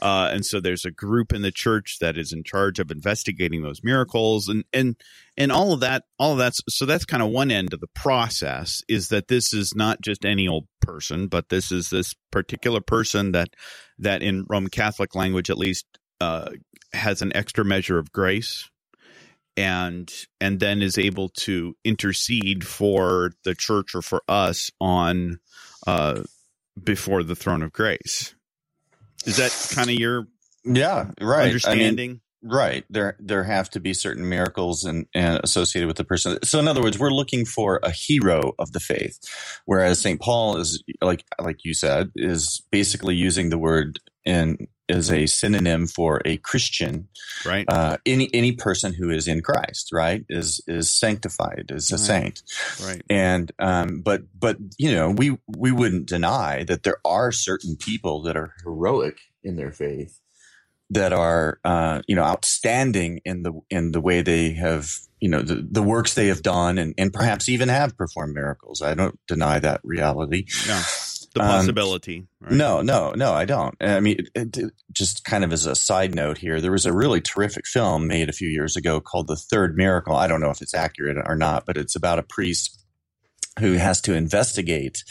Uh, 0.01 0.29
and 0.31 0.45
so 0.45 0.60
there's 0.60 0.86
a 0.86 0.91
group 0.91 1.33
in 1.33 1.41
the 1.41 1.51
church 1.51 1.97
that 1.99 2.17
is 2.17 2.31
in 2.31 2.43
charge 2.43 2.79
of 2.79 2.91
investigating 2.91 3.63
those 3.63 3.83
miracles. 3.83 4.47
And, 4.47 4.63
and, 4.71 4.95
and 5.36 5.51
all 5.51 5.73
of 5.73 5.79
that, 5.79 6.03
all 6.19 6.33
of 6.33 6.38
that's, 6.38 6.62
so 6.69 6.86
that's 6.86 7.05
kind 7.05 7.23
of 7.23 7.29
one 7.29 7.51
end 7.51 7.73
of 7.73 7.79
the 7.79 7.88
process 7.95 8.81
is 8.88 9.10
that 9.10 9.27
this 9.27 9.53
is 9.53 9.73
not 9.75 10.01
just 10.01 10.25
any 10.25 10.47
old 10.47 10.67
person, 10.81 11.27
but 11.27 11.49
this 11.49 11.71
is 11.71 11.89
this 11.89 12.13
particular 12.31 12.81
person 12.81 13.31
that, 13.31 13.49
that 13.97 14.21
in 14.21 14.45
Roman 14.47 14.69
Catholic 14.69 15.15
language, 15.15 15.49
at 15.49 15.57
least, 15.57 15.86
uh, 16.21 16.49
has 16.93 17.21
an 17.21 17.36
extra 17.36 17.65
measure 17.65 17.97
of 17.97 18.12
grace 18.12 18.69
and 19.57 20.13
and 20.39 20.60
then 20.60 20.81
is 20.81 20.97
able 20.97 21.29
to 21.29 21.75
intercede 21.83 22.65
for 22.65 23.31
the 23.43 23.55
church 23.55 23.95
or 23.95 24.01
for 24.01 24.21
us 24.27 24.69
on 24.79 25.39
uh 25.88 26.21
before 26.81 27.23
the 27.23 27.36
throne 27.36 27.63
of 27.63 27.73
grace 27.73 28.36
is 29.25 29.38
that 29.38 29.75
kind 29.75 29.89
of 29.89 29.95
your 29.95 30.27
yeah 30.63 31.12
right. 31.21 31.47
Understanding 31.47 32.10
I 32.10 32.13
mean, 32.13 32.21
right. 32.43 32.86
There 32.89 33.15
there 33.19 33.43
have 33.43 33.69
to 33.71 33.80
be 33.80 33.93
certain 33.93 34.27
miracles 34.27 34.84
and, 34.84 35.08
and 35.13 35.39
associated 35.43 35.88
with 35.88 35.97
the 35.97 36.03
person. 36.03 36.38
So 36.43 36.60
in 36.60 36.67
other 36.67 36.82
words 36.82 36.99
we're 36.99 37.10
looking 37.10 37.45
for 37.45 37.80
a 37.84 37.91
hero 37.91 38.53
of 38.60 38.73
the 38.73 38.80
faith 38.80 39.19
whereas 39.65 39.99
st 39.99 40.19
paul 40.21 40.58
is 40.58 40.84
like 41.01 41.23
like 41.41 41.63
you 41.63 41.73
said 41.73 42.12
is 42.15 42.62
basically 42.71 43.15
using 43.15 43.49
the 43.49 43.58
word 43.58 43.99
in 44.25 44.67
is 44.89 45.12
a 45.12 45.26
synonym 45.26 45.88
for 45.88 46.21
a 46.26 46.38
Christian, 46.38 47.08
right? 47.45 47.65
Uh, 47.67 47.97
any 48.06 48.30
any 48.34 48.54
person 48.54 48.93
who 48.93 49.10
is 49.10 49.28
in 49.28 49.41
Christ, 49.41 49.89
right, 49.91 50.26
is 50.30 50.62
is 50.67 50.91
sanctified, 50.91 51.65
is 51.69 51.91
a 51.91 51.95
right. 51.95 52.00
saint, 52.00 52.43
right? 52.84 53.02
And 53.10 53.52
um, 53.60 54.02
but 54.02 54.23
but 54.38 54.58
you 54.78 54.91
know 54.91 55.12
we 55.12 55.38
we 55.47 55.71
wouldn't 55.71 56.08
deny 56.08 56.63
that 56.65 56.84
there 56.84 56.97
are 57.06 57.32
certain 57.32 57.76
people 57.76 58.21
that 58.23 58.38
are 58.38 58.54
heroic 58.63 59.19
in 59.43 59.56
their 59.56 59.71
faith, 59.71 60.19
that 60.89 61.13
are 61.13 61.60
uh, 61.65 62.02
you 62.08 62.15
know 62.15 62.23
outstanding 62.23 63.21
in 63.26 63.43
the 63.43 63.54
in 63.69 63.91
the 63.91 64.02
way 64.02 64.21
they 64.21 64.54
have 64.54 64.89
you 65.19 65.30
know 65.30 65.41
the, 65.41 65.67
the 65.69 65.84
works 65.84 66.13
they 66.13 66.28
have 66.28 66.43
done 66.43 66.78
and, 66.78 66.93
and 66.97 67.13
perhaps 67.13 67.50
even 67.50 67.69
have 67.69 67.97
performed 67.97 68.34
miracles. 68.34 68.82
I 68.82 68.95
don't 68.95 69.19
deny 69.28 69.60
that 69.60 69.82
reality. 69.84 70.45
Yeah 70.67 70.84
the 71.38 71.43
um, 71.43 71.50
possibility. 71.50 72.19
Um, 72.19 72.28
right? 72.41 72.52
No, 72.54 72.82
no, 72.82 73.12
no, 73.12 73.34
I 73.34 73.45
don't. 73.45 73.76
I 73.82 74.00
mean, 74.00 74.26
it, 74.36 74.58
it, 74.58 74.71
just 74.91 75.23
kind 75.23 75.43
of 75.43 75.54
as 75.54 75.65
a 75.65 75.76
side 75.76 76.15
note 76.15 76.38
here, 76.38 76.60
there 76.62 76.71
was 76.71 76.86
a 76.86 76.93
really 76.93 77.21
terrific 77.21 77.67
film 77.67 78.08
made 78.08 78.30
a 78.30 78.34
few 78.34 78.50
years 78.50 78.76
ago 78.76 79.00
called 79.00 79.28
The 79.28 79.36
Third 79.36 79.78
Miracle. 79.78 80.15
I 80.15 80.28
don't 80.28 80.41
know 80.41 80.50
if 80.50 80.62
it's 80.62 80.73
accurate 80.73 81.17
or 81.26 81.36
not, 81.36 81.65
but 81.65 81.78
it's 81.78 81.95
about 81.95 82.19
a 82.19 82.23
priest 82.23 82.78
who 83.60 83.73
has 83.73 84.02
to 84.02 84.13
investigate 84.13 85.04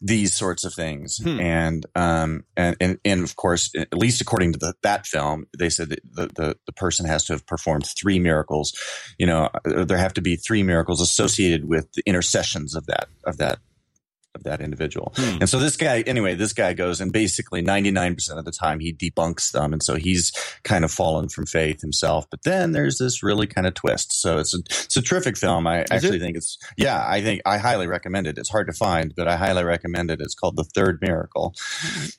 these 0.00 0.34
sorts 0.34 0.64
of 0.64 0.72
things 0.72 1.18
hmm. 1.18 1.40
and 1.40 1.86
um 1.96 2.44
and, 2.56 2.76
and 2.80 2.98
and 3.04 3.24
of 3.24 3.34
course 3.34 3.72
at 3.76 3.92
least 3.92 4.20
according 4.20 4.52
to 4.52 4.58
the, 4.58 4.74
that 4.82 5.06
film 5.06 5.44
they 5.58 5.68
said 5.68 5.88
that 5.88 6.00
the, 6.12 6.26
the 6.36 6.56
the 6.66 6.72
person 6.72 7.04
has 7.04 7.24
to 7.24 7.32
have 7.32 7.46
performed 7.46 7.84
three 7.84 8.20
miracles 8.20 8.72
you 9.18 9.26
know 9.26 9.48
there 9.64 9.98
have 9.98 10.14
to 10.14 10.20
be 10.20 10.36
three 10.36 10.62
miracles 10.62 11.00
associated 11.00 11.68
with 11.68 11.90
the 11.94 12.02
intercessions 12.06 12.76
of 12.76 12.86
that 12.86 13.08
of 13.24 13.38
that 13.38 13.58
of 14.34 14.44
that 14.44 14.60
individual. 14.60 15.12
Hmm. 15.16 15.38
And 15.40 15.48
so 15.48 15.58
this 15.58 15.76
guy, 15.76 16.02
anyway, 16.02 16.34
this 16.34 16.52
guy 16.52 16.72
goes 16.72 17.00
and 17.00 17.12
basically 17.12 17.62
99% 17.62 18.38
of 18.38 18.44
the 18.44 18.52
time 18.52 18.80
he 18.80 18.92
debunks 18.92 19.52
them. 19.52 19.72
And 19.72 19.82
so 19.82 19.96
he's 19.96 20.32
kind 20.64 20.84
of 20.84 20.90
fallen 20.90 21.28
from 21.28 21.46
faith 21.46 21.80
himself. 21.80 22.26
But 22.30 22.42
then 22.42 22.72
there's 22.72 22.98
this 22.98 23.22
really 23.22 23.46
kind 23.46 23.66
of 23.66 23.74
twist. 23.74 24.20
So 24.20 24.38
it's 24.38 24.54
a, 24.54 24.58
it's 24.58 24.96
a 24.96 25.02
terrific 25.02 25.36
film. 25.36 25.66
I 25.66 25.82
Is 25.82 25.90
actually 25.90 26.16
it? 26.18 26.20
think 26.20 26.36
it's, 26.36 26.58
yeah, 26.76 27.04
I 27.06 27.22
think 27.22 27.42
I 27.46 27.58
highly 27.58 27.86
recommend 27.86 28.26
it. 28.26 28.38
It's 28.38 28.50
hard 28.50 28.66
to 28.68 28.72
find, 28.72 29.14
but 29.16 29.28
I 29.28 29.36
highly 29.36 29.64
recommend 29.64 30.10
it. 30.10 30.20
It's 30.20 30.34
called 30.34 30.56
The 30.56 30.64
Third 30.64 30.98
Miracle. 31.00 31.54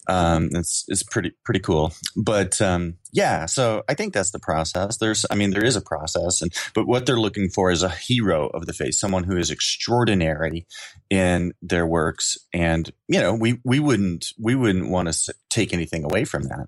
Um, 0.07 0.49
it's, 0.53 0.85
it's 0.87 1.03
pretty, 1.03 1.31
pretty 1.45 1.59
cool. 1.59 1.93
But, 2.15 2.61
um, 2.61 2.95
yeah, 3.11 3.45
so 3.45 3.83
I 3.89 3.95
think 3.95 4.13
that's 4.13 4.31
the 4.31 4.39
process. 4.39 4.97
There's, 4.97 5.25
I 5.31 5.35
mean, 5.35 5.51
there 5.51 5.65
is 5.65 5.75
a 5.75 5.81
process, 5.81 6.41
and 6.41 6.53
but 6.73 6.87
what 6.87 7.05
they're 7.05 7.19
looking 7.19 7.49
for 7.49 7.71
is 7.71 7.81
a 7.81 7.89
hero 7.89 8.47
of 8.47 8.65
the 8.65 8.73
faith, 8.73 8.95
someone 8.95 9.23
who 9.23 9.37
is 9.37 9.49
extraordinary 9.49 10.67
in 11.09 11.53
their 11.61 11.87
works, 11.87 12.37
and 12.53 12.91
you 13.07 13.19
know, 13.19 13.33
we 13.33 13.59
we 13.63 13.79
wouldn't 13.79 14.33
we 14.37 14.55
wouldn't 14.55 14.89
want 14.89 15.11
to 15.11 15.33
take 15.49 15.73
anything 15.73 16.03
away 16.03 16.23
from 16.23 16.43
that. 16.43 16.67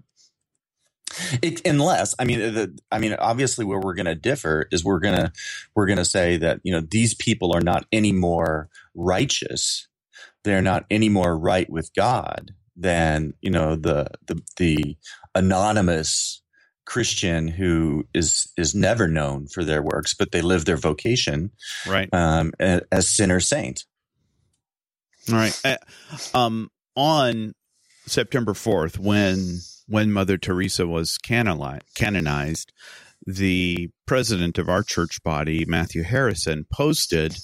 It, 1.41 1.65
unless 1.67 2.15
I 2.17 2.25
mean, 2.25 2.39
the, 2.39 2.79
I 2.91 2.99
mean, 2.99 3.13
obviously, 3.13 3.65
where 3.65 3.79
we're 3.79 3.93
going 3.93 4.05
to 4.05 4.15
differ 4.15 4.67
is 4.71 4.83
we're 4.83 4.99
gonna 4.99 5.31
we're 5.75 5.87
gonna 5.87 6.05
say 6.05 6.37
that 6.37 6.59
you 6.63 6.71
know 6.71 6.81
these 6.81 7.13
people 7.13 7.55
are 7.55 7.61
not 7.61 7.85
any 7.91 8.11
more 8.11 8.69
righteous, 8.95 9.87
they're 10.43 10.61
not 10.61 10.85
any 10.89 11.09
more 11.09 11.37
right 11.37 11.69
with 11.69 11.93
God 11.93 12.51
than 12.75 13.33
you 13.41 13.51
know 13.51 13.75
the 13.75 14.07
the 14.27 14.41
the 14.57 14.97
anonymous 15.35 16.41
Christian 16.85 17.47
who 17.47 18.05
is 18.13 18.51
is 18.57 18.75
never 18.75 19.07
known 19.07 19.47
for 19.47 19.63
their 19.63 19.81
works, 19.81 20.13
but 20.13 20.31
they 20.31 20.41
live 20.41 20.65
their 20.65 20.77
vocation 20.77 21.51
right 21.87 22.09
um, 22.13 22.51
as 22.59 23.09
sinner 23.09 23.39
saint. 23.39 23.85
All 25.29 25.35
right. 25.35 25.61
Uh, 25.63 25.77
um, 26.33 26.69
on 26.95 27.53
September 28.07 28.53
fourth, 28.53 28.99
when 28.99 29.59
when 29.87 30.11
Mother 30.11 30.37
Teresa 30.37 30.87
was 30.87 31.17
canonized, 31.17 32.71
the 33.25 33.89
president 34.05 34.57
of 34.57 34.67
our 34.67 34.83
church 34.83 35.21
body, 35.23 35.65
Matthew 35.65 36.03
Harrison, 36.03 36.65
posted 36.71 37.35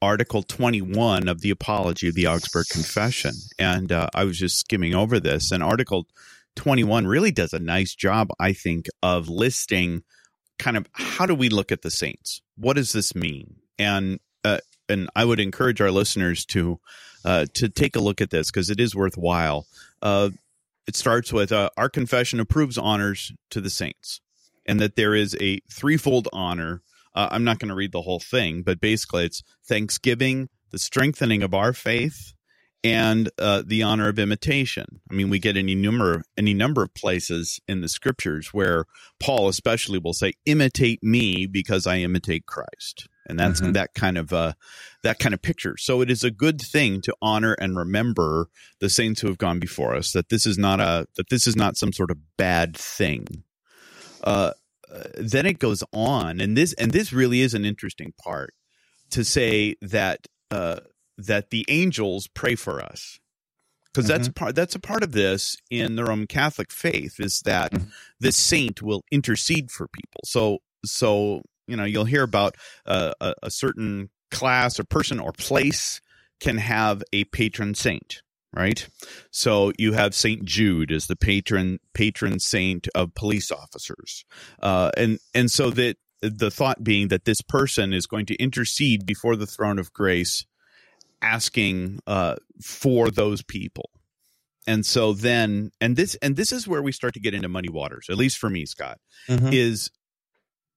Article 0.00 0.42
21 0.42 1.28
of 1.28 1.40
the 1.40 1.50
Apology 1.50 2.08
of 2.08 2.14
the 2.14 2.26
Augsburg 2.26 2.66
Confession. 2.68 3.34
And 3.58 3.90
uh, 3.90 4.08
I 4.14 4.24
was 4.24 4.38
just 4.38 4.58
skimming 4.58 4.94
over 4.94 5.20
this, 5.20 5.50
and 5.50 5.62
Article 5.62 6.06
21 6.56 7.06
really 7.06 7.32
does 7.32 7.52
a 7.52 7.58
nice 7.58 7.94
job, 7.94 8.28
I 8.38 8.52
think, 8.52 8.86
of 9.02 9.28
listing 9.28 10.02
kind 10.58 10.76
of 10.76 10.86
how 10.92 11.26
do 11.26 11.34
we 11.34 11.48
look 11.48 11.72
at 11.72 11.82
the 11.82 11.90
saints? 11.90 12.40
What 12.56 12.74
does 12.76 12.92
this 12.92 13.14
mean? 13.14 13.56
And 13.78 14.20
uh, 14.44 14.58
and 14.88 15.08
I 15.16 15.24
would 15.24 15.40
encourage 15.40 15.80
our 15.80 15.90
listeners 15.90 16.44
to 16.46 16.78
uh, 17.24 17.46
to 17.54 17.68
take 17.68 17.96
a 17.96 18.00
look 18.00 18.20
at 18.20 18.30
this 18.30 18.50
because 18.50 18.70
it 18.70 18.80
is 18.80 18.94
worthwhile. 18.94 19.66
Uh, 20.02 20.30
it 20.86 20.96
starts 20.96 21.32
with 21.32 21.50
uh, 21.50 21.70
our 21.76 21.88
confession 21.88 22.40
approves 22.40 22.76
honors 22.76 23.32
to 23.50 23.60
the 23.60 23.70
saints, 23.70 24.20
and 24.66 24.80
that 24.80 24.96
there 24.96 25.14
is 25.14 25.36
a 25.40 25.60
threefold 25.72 26.28
honor. 26.32 26.82
Uh, 27.14 27.28
I'm 27.30 27.44
not 27.44 27.58
going 27.58 27.68
to 27.68 27.74
read 27.74 27.92
the 27.92 28.02
whole 28.02 28.20
thing, 28.20 28.62
but 28.62 28.80
basically, 28.80 29.24
it's 29.24 29.42
thanksgiving, 29.66 30.48
the 30.70 30.78
strengthening 30.78 31.42
of 31.42 31.54
our 31.54 31.72
faith, 31.72 32.34
and 32.84 33.30
uh, 33.38 33.62
the 33.66 33.82
honor 33.82 34.08
of 34.08 34.18
imitation. 34.18 35.00
I 35.10 35.14
mean, 35.14 35.30
we 35.30 35.38
get 35.38 35.56
any 35.56 35.74
number 35.74 36.22
any 36.36 36.52
number 36.52 36.82
of 36.82 36.94
places 36.94 37.58
in 37.66 37.80
the 37.80 37.88
scriptures 37.88 38.48
where 38.52 38.84
Paul, 39.18 39.48
especially, 39.48 39.98
will 39.98 40.12
say, 40.12 40.34
"Imitate 40.44 41.02
me, 41.02 41.46
because 41.46 41.86
I 41.86 41.98
imitate 41.98 42.44
Christ," 42.46 43.08
and 43.26 43.40
that's 43.40 43.60
mm-hmm. 43.60 43.72
that 43.72 43.94
kind 43.94 44.18
of 44.18 44.32
uh, 44.32 44.52
that 45.02 45.18
kind 45.18 45.34
of 45.34 45.40
picture. 45.40 45.76
So 45.78 46.02
it 46.02 46.10
is 46.10 46.22
a 46.22 46.30
good 46.30 46.60
thing 46.60 47.00
to 47.02 47.16
honor 47.22 47.54
and 47.54 47.76
remember 47.76 48.48
the 48.80 48.90
saints 48.90 49.22
who 49.22 49.28
have 49.28 49.38
gone 49.38 49.58
before 49.58 49.94
us. 49.94 50.12
That 50.12 50.28
this 50.28 50.44
is 50.44 50.58
not 50.58 50.78
a 50.78 51.06
that 51.16 51.30
this 51.30 51.46
is 51.46 51.56
not 51.56 51.76
some 51.78 51.92
sort 51.92 52.10
of 52.10 52.18
bad 52.36 52.76
thing. 52.76 53.26
Uh, 54.22 54.52
then 55.16 55.46
it 55.46 55.58
goes 55.58 55.82
on, 55.92 56.38
and 56.38 56.54
this 56.54 56.74
and 56.74 56.92
this 56.92 57.14
really 57.14 57.40
is 57.40 57.54
an 57.54 57.64
interesting 57.64 58.12
part 58.22 58.52
to 59.10 59.24
say 59.24 59.76
that 59.80 60.26
uh, 60.50 60.80
that 61.18 61.50
the 61.50 61.64
angels 61.68 62.28
pray 62.28 62.54
for 62.54 62.82
us 62.82 63.18
because 63.92 64.08
mm-hmm. 64.08 64.16
that's 64.16 64.28
part 64.30 64.54
that's 64.54 64.74
a 64.74 64.80
part 64.80 65.02
of 65.02 65.12
this 65.12 65.56
in 65.70 65.96
the 65.96 66.04
Roman 66.04 66.26
Catholic 66.26 66.72
faith 66.72 67.20
is 67.20 67.40
that 67.44 67.72
mm-hmm. 67.72 67.88
the 68.20 68.32
saint 68.32 68.82
will 68.82 69.02
intercede 69.10 69.70
for 69.70 69.86
people. 69.88 70.20
So 70.24 70.58
so 70.84 71.42
you 71.66 71.76
know 71.76 71.84
you'll 71.84 72.04
hear 72.04 72.22
about 72.22 72.56
uh, 72.86 73.12
a, 73.20 73.34
a 73.44 73.50
certain 73.50 74.10
class 74.30 74.78
or 74.80 74.84
person 74.84 75.20
or 75.20 75.32
place 75.32 76.00
can 76.40 76.58
have 76.58 77.02
a 77.12 77.24
patron 77.24 77.74
saint 77.74 78.22
right 78.52 78.88
so 79.30 79.72
you 79.78 79.92
have 79.92 80.14
saint 80.14 80.44
jude 80.44 80.90
as 80.90 81.06
the 81.06 81.16
patron 81.16 81.78
patron 81.94 82.40
saint 82.40 82.88
of 82.94 83.14
police 83.14 83.50
officers 83.52 84.24
uh, 84.60 84.90
and 84.96 85.18
and 85.34 85.50
so 85.50 85.70
that 85.70 85.96
the 86.20 86.50
thought 86.50 86.82
being 86.82 87.08
that 87.08 87.24
this 87.24 87.42
person 87.42 87.92
is 87.92 88.06
going 88.06 88.26
to 88.26 88.34
intercede 88.36 89.06
before 89.06 89.36
the 89.36 89.46
throne 89.46 89.78
of 89.78 89.92
grace 89.92 90.44
asking 91.24 91.98
uh, 92.06 92.36
for 92.60 93.10
those 93.10 93.42
people 93.42 93.90
and 94.66 94.84
so 94.84 95.12
then 95.12 95.70
and 95.80 95.96
this 95.96 96.14
and 96.16 96.36
this 96.36 96.52
is 96.52 96.66
where 96.66 96.82
we 96.82 96.92
start 96.92 97.14
to 97.14 97.20
get 97.20 97.34
into 97.34 97.48
muddy 97.48 97.68
waters 97.68 98.06
at 98.10 98.16
least 98.16 98.38
for 98.38 98.50
me 98.50 98.64
scott 98.66 98.98
mm-hmm. 99.28 99.50
is 99.52 99.90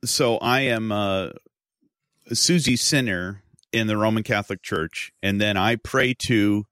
so 0.04 0.38
i 0.38 0.62
am 0.62 0.92
uh 0.92 1.30
susie 2.34 2.76
sinner 2.76 3.44
in 3.72 3.88
the 3.88 3.98
roman 3.98 4.24
catholic 4.24 4.62
church 4.62 5.12
and 5.22 5.40
then 5.40 5.58
i 5.58 5.76
pray 5.76 6.14
to 6.14 6.66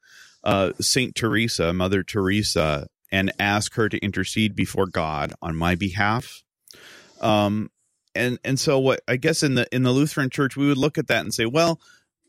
uh 0.44 0.72
saint 0.80 1.16
teresa 1.16 1.74
mother 1.74 2.04
teresa 2.04 2.88
and 3.12 3.32
ask 3.40 3.76
her 3.76 3.88
to 3.88 3.98
intercede 4.00 4.56
before 4.56 4.88
god 4.88 5.34
on 5.42 5.56
my 5.56 5.76
behalf 5.76 6.44
um 7.22 7.70
and 8.14 8.40
and 8.44 8.60
so 8.60 8.78
what 8.80 9.00
i 9.08 9.16
guess 9.16 9.44
in 9.44 9.56
the 9.56 9.68
in 9.74 9.84
the 9.84 9.92
lutheran 9.92 10.30
church 10.30 10.58
we 10.58 10.68
would 10.68 10.78
look 10.78 10.98
at 10.98 11.08
that 11.08 11.22
and 11.22 11.34
say 11.34 11.46
well 11.46 11.80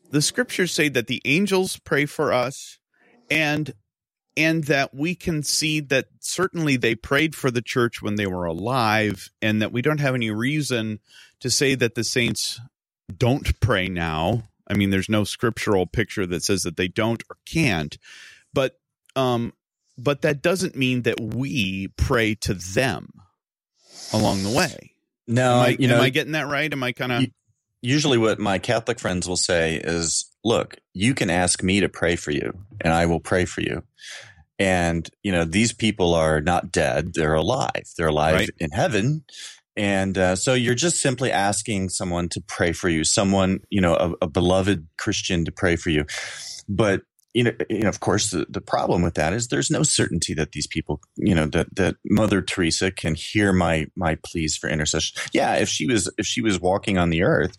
the 0.09 0.21
scriptures 0.21 0.71
say 0.71 0.89
that 0.89 1.07
the 1.07 1.21
angels 1.25 1.77
pray 1.77 2.05
for 2.05 2.31
us 2.33 2.79
and 3.29 3.73
and 4.35 4.65
that 4.65 4.93
we 4.93 5.15
can 5.15 5.41
see 5.41 5.79
that 5.79 6.05
certainly 6.19 6.77
they 6.77 6.93
prayed 6.93 7.33
for 7.35 7.49
the 7.49 7.61
church 7.61 8.01
when 8.01 8.15
they 8.15 8.27
were 8.27 8.45
alive 8.45 9.29
and 9.41 9.61
that 9.61 9.71
we 9.71 9.81
don't 9.81 9.99
have 9.99 10.13
any 10.13 10.29
reason 10.29 10.99
to 11.39 11.49
say 11.49 11.73
that 11.73 11.95
the 11.95 12.03
saints 12.03 12.61
don't 13.15 13.59
pray 13.59 13.87
now. 13.87 14.43
I 14.69 14.75
mean 14.75 14.89
there's 14.89 15.09
no 15.09 15.23
scriptural 15.23 15.87
picture 15.87 16.25
that 16.27 16.43
says 16.43 16.61
that 16.61 16.77
they 16.77 16.87
don't 16.87 17.23
or 17.29 17.37
can't 17.45 17.97
but 18.53 18.79
um 19.15 19.53
but 19.97 20.21
that 20.21 20.41
doesn't 20.41 20.75
mean 20.75 21.01
that 21.03 21.19
we 21.19 21.87
pray 21.97 22.35
to 22.35 22.53
them 22.53 23.09
along 24.13 24.43
the 24.43 24.51
way. 24.51 24.91
No, 25.27 25.55
am 25.55 25.61
I, 25.61 25.75
you 25.79 25.87
know, 25.87 25.95
am 25.95 26.01
I 26.01 26.09
getting 26.09 26.33
that 26.33 26.47
right? 26.47 26.71
Am 26.71 26.83
i 26.83 26.91
kind 26.91 27.11
of 27.11 27.25
usually 27.87 28.17
what 28.17 28.37
my 28.37 28.59
Catholic 28.59 28.99
friends 28.99 29.27
will 29.27 29.37
say 29.37 29.77
is, 29.77 30.29
look, 30.43 30.77
you 30.93 31.13
can 31.13 31.29
ask 31.29 31.63
me 31.63 31.79
to 31.79 31.89
pray 31.89 32.15
for 32.17 32.31
you 32.31 32.51
and 32.81 32.93
I 32.93 33.05
will 33.05 33.21
pray 33.21 33.45
for 33.45 33.61
you. 33.61 33.83
And, 34.59 35.09
you 35.23 35.31
know, 35.31 35.45
these 35.45 35.71
people 35.71 36.13
are 36.13 36.41
not 36.41 36.71
dead. 36.71 37.13
They're 37.13 37.35
alive. 37.35 37.85
They're 37.97 38.07
alive 38.07 38.35
Right. 38.35 38.49
in 38.59 38.71
heaven. 38.71 39.23
And 39.77 40.17
uh, 40.17 40.35
so 40.35 40.53
you're 40.53 40.75
just 40.75 40.99
simply 40.99 41.31
asking 41.31 41.89
someone 41.89 42.29
to 42.29 42.41
pray 42.41 42.71
for 42.73 42.89
you, 42.89 43.03
someone, 43.03 43.59
you 43.69 43.79
know, 43.79 43.93
a, 43.95 44.25
a 44.25 44.27
beloved 44.27 44.87
Christian 44.97 45.45
to 45.45 45.51
pray 45.51 45.75
for 45.75 45.91
you. 45.91 46.05
But, 46.67 47.03
you 47.35 47.43
know, 47.43 47.51
you 47.69 47.81
know, 47.81 47.89
of 47.89 47.99
course, 47.99 48.31
the, 48.31 48.47
the 48.49 48.61
problem 48.61 49.03
with 49.03 49.13
that 49.13 49.31
is 49.33 49.47
there's 49.47 49.69
no 49.69 49.83
certainty 49.83 50.33
that 50.33 50.53
these 50.53 50.65
people, 50.65 50.99
you 51.15 51.35
know, 51.35 51.45
that, 51.45 51.75
that 51.75 51.95
Mother 52.03 52.41
Teresa 52.41 52.89
can 52.89 53.13
hear 53.13 53.53
my, 53.53 53.85
my 53.95 54.17
pleas 54.25 54.57
for 54.57 54.67
intercession. 54.67 55.21
Yeah. 55.31 55.53
If 55.55 55.69
she 55.69 55.85
was, 55.85 56.11
if 56.17 56.25
she 56.25 56.41
was 56.41 56.59
walking 56.59 56.97
on 56.97 57.11
the 57.11 57.21
earth, 57.21 57.55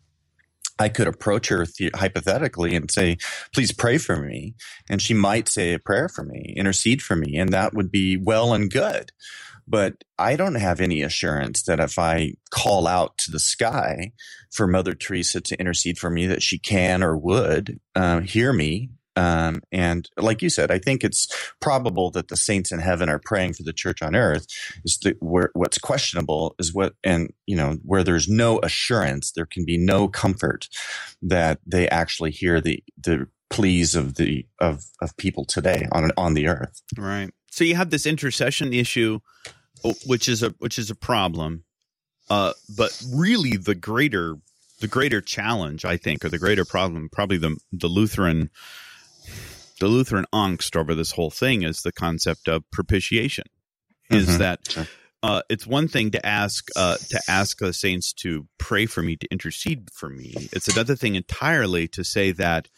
I 0.79 0.89
could 0.89 1.09
approach 1.09 1.49
her 1.49 1.67
the- 1.67 1.91
hypothetically 1.95 2.75
and 2.75 2.91
say, 2.91 3.19
please 3.53 3.73
pray 3.73 3.99
for 3.99 4.17
me. 4.17 4.55
And 4.89 5.03
she 5.03 5.15
might 5.15 5.49
say 5.49 5.75
a 5.75 5.79
prayer 5.79 6.09
for 6.09 6.25
me, 6.25 6.55
intercede 6.57 7.03
for 7.03 7.17
me, 7.17 7.37
and 7.37 7.53
that 7.53 7.75
would 7.75 7.91
be 7.91 8.17
well 8.17 8.55
and 8.55 8.71
good. 8.71 9.11
But 9.67 10.05
I 10.19 10.37
don't 10.37 10.55
have 10.55 10.81
any 10.81 11.03
assurance 11.03 11.63
that 11.65 11.79
if 11.79 11.99
I 11.99 12.35
call 12.51 12.87
out 12.87 13.19
to 13.19 13.31
the 13.31 13.39
sky 13.39 14.13
for 14.51 14.67
Mother 14.67 14.95
Teresa 14.95 15.43
to 15.43 15.61
intercede 15.61 15.99
for 15.99 16.09
me, 16.09 16.27
that 16.27 16.43
she 16.43 16.59
can 16.59 17.03
or 17.03 17.17
would 17.17 17.79
uh, 17.95 18.21
hear 18.21 18.53
me. 18.53 18.91
Um, 19.19 19.63
and 19.73 20.09
like 20.17 20.43
you 20.43 20.49
said, 20.49 20.71
I 20.71 20.79
think 20.79 21.03
it's 21.03 21.27
probable 21.61 22.13
that 22.13 22.29
the 22.29 22.37
saints 22.37 22.71
in 22.71 22.79
heaven 22.79 23.09
are 23.09 23.19
praying 23.19 23.55
for 23.55 23.65
the 23.65 23.73
church 23.73 24.01
on 24.01 24.15
earth. 24.15 24.47
Is 24.85 24.99
the, 24.99 25.17
where 25.19 25.51
what's 25.55 25.79
questionable 25.79 26.55
is 26.61 26.73
what, 26.73 26.95
and 27.03 27.33
you 27.45 27.57
know, 27.57 27.79
where 27.83 28.05
there's 28.05 28.29
no 28.29 28.61
assurance, 28.61 29.33
there 29.33 29.47
can 29.47 29.65
be 29.65 29.77
no 29.77 30.07
comfort 30.07 30.69
that 31.21 31.59
they 31.67 31.89
actually 31.89 32.31
hear 32.31 32.61
the 32.61 32.83
the 32.97 33.27
pleas 33.51 33.97
of 33.97 34.15
the 34.15 34.47
of 34.61 34.85
of 35.03 35.17
people 35.17 35.45
today 35.45 35.89
on 35.91 36.13
on 36.17 36.35
the 36.35 36.47
earth. 36.47 36.81
Right. 36.97 37.31
So 37.51 37.65
you 37.65 37.75
have 37.75 37.91
this 37.91 38.07
intercession 38.07 38.73
issue, 38.73 39.19
which 40.07 40.29
is 40.29 40.45
a 40.45 40.51
which 40.61 40.79
is 40.79 40.91
a 40.91 40.95
problem. 40.95 41.65
Uh, 42.31 42.53
but 42.77 42.97
really, 43.13 43.57
the 43.57 43.75
greater 43.75 44.37
the 44.81 44.87
greater 44.87 45.21
challenge, 45.21 45.85
I 45.85 45.97
think, 45.97 46.25
or 46.25 46.29
the 46.29 46.39
greater 46.39 46.65
problem, 46.65 47.09
probably 47.11 47.39
the 47.39 47.57
the 47.73 47.89
Lutheran 47.89 48.51
the 49.81 49.89
Lutheran 49.89 50.27
angst 50.33 50.77
over 50.77 50.95
this 50.95 51.13
whole 51.13 51.31
thing 51.31 51.63
is 51.63 51.83
the 51.83 51.93
concept 51.93 52.49
of 52.49 52.69
propitiation. 52.71 53.45
Is 54.11 54.27
Mhm. 54.27 54.39
that 54.39 54.61
Sure. 54.73 54.89
uh, 55.23 55.43
it's 55.51 55.67
one 55.67 55.89
thing 55.89 56.11
to 56.13 56.25
ask 56.25 56.69
uh, 56.77 56.97
to 57.11 57.21
ask 57.29 57.59
the 57.59 57.73
saints 57.73 58.13
to 58.15 58.49
pray 58.59 58.87
for 58.87 59.03
me, 59.03 59.17
to 59.17 59.27
intercede 59.31 59.91
for 59.93 60.09
me. 60.09 60.49
It's 60.53 60.69
another 60.69 60.97
thing 60.97 61.15
entirely 61.15 61.89
to 61.89 62.05
say 62.05 62.33
that 62.33 62.69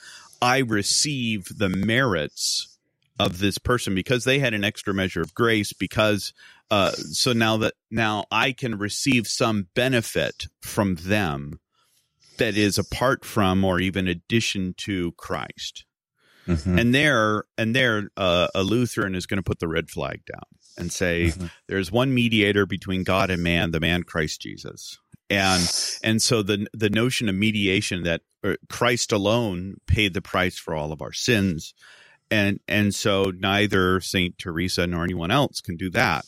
I 0.43 0.59
receive 0.59 1.45
the 1.57 1.69
merits 1.69 2.79
of 3.19 3.39
this 3.39 3.59
person 3.59 3.95
because 3.95 4.25
they 4.25 4.39
had 4.39 4.55
an 4.55 4.65
extra 4.65 4.95
measure 4.95 5.21
of 5.21 5.35
grace. 5.35 5.73
Because 5.73 6.33
uh, 6.71 6.93
so 6.93 7.33
now 7.33 7.57
that 7.59 7.75
now 7.91 8.25
I 8.31 8.53
can 8.53 8.79
receive 8.79 9.27
some 9.27 9.69
benefit 9.75 10.47
from 10.63 10.97
them 10.97 11.61
that 12.39 12.57
is 12.57 12.79
apart 12.79 13.25
from 13.25 13.65
or 13.65 13.79
even 13.81 14.09
addition 14.09 14.75
to 14.79 15.13
Christ 15.13 15.85
Mhm. 16.47 16.79
and 16.81 16.95
there 16.95 17.45
and 17.59 17.75
there 17.77 18.11
uh, 18.17 18.49
a 18.55 18.63
lutheran 18.63 19.15
is 19.15 19.27
going 19.27 19.37
to 19.39 19.43
put 19.43 19.59
the 19.61 19.69
red 19.69 19.91
flag 19.91 20.23
down 20.25 20.43
and 20.79 20.93
say 20.93 21.27
Mhm. 21.37 21.51
there's 21.69 21.93
one 21.93 22.13
mediator 22.15 22.67
between 22.67 23.05
god 23.05 23.31
and 23.31 23.43
man 23.43 23.71
the 23.73 23.81
man 23.81 24.03
christ 24.03 24.41
jesus 24.41 24.99
and 25.29 25.71
and 26.03 26.21
so 26.23 26.43
the 26.43 26.67
the 26.73 26.91
notion 26.91 27.29
of 27.29 27.35
mediation 27.35 28.03
that 28.05 28.23
uh, 28.43 28.55
christ 28.69 29.13
alone 29.13 29.77
paid 29.87 30.15
the 30.15 30.23
price 30.23 30.59
for 30.59 30.75
all 30.75 30.93
of 30.93 31.03
our 31.03 31.13
sins 31.13 31.75
and 32.31 32.61
and 32.67 32.95
so 32.95 33.33
neither 33.37 34.01
saint 34.01 34.39
teresa 34.39 34.87
nor 34.87 35.05
anyone 35.05 35.31
else 35.31 35.61
can 35.61 35.77
do 35.77 35.91
that 35.91 36.25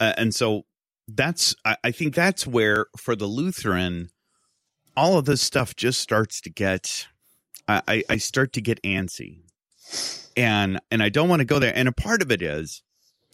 uh, 0.00 0.14
and 0.16 0.34
so 0.34 0.62
that's 1.06 1.54
I, 1.64 1.76
I 1.84 1.90
think 1.90 2.14
that's 2.14 2.46
where 2.46 2.86
for 2.96 3.14
the 3.14 3.26
lutheran 3.26 4.08
all 4.96 5.18
of 5.18 5.24
this 5.26 5.42
stuff 5.42 5.76
just 5.76 6.00
starts 6.00 6.40
to 6.42 6.50
get 6.50 7.06
I- 7.68 8.02
I 8.08 8.16
start 8.16 8.52
to 8.54 8.60
get 8.60 8.82
antsy 8.82 9.42
and 10.36 10.80
and 10.90 11.02
I 11.02 11.08
don't 11.08 11.28
want 11.28 11.40
to 11.40 11.46
go 11.46 11.58
there. 11.58 11.72
And 11.74 11.88
a 11.88 11.92
part 11.92 12.22
of 12.22 12.30
it 12.30 12.42
is 12.42 12.82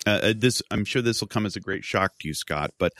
uh, 0.07 0.21
uh, 0.23 0.35
this. 0.37 0.63
I'm 0.71 0.85
sure 0.85 1.03
this 1.03 1.21
will 1.21 1.29
come 1.29 1.47
as 1.47 1.57
a 1.57 1.61
great 1.61 1.85
shock 1.85 2.19
to 2.21 2.29
you, 2.29 2.35
Scott. 2.35 2.73
But 2.79 2.93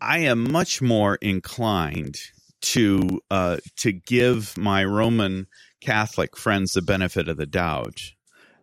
I 0.00 0.18
am 0.18 0.50
much 0.50 0.82
more 0.82 1.16
inclined 1.16 2.16
to 2.62 3.20
uh, 3.30 3.58
to 3.78 3.92
give 3.92 4.56
my 4.56 4.84
Roman 4.84 5.46
Catholic 5.80 6.36
friends 6.36 6.72
the 6.72 6.82
benefit 6.82 7.28
of 7.28 7.36
the 7.36 7.46
doubt 7.46 8.00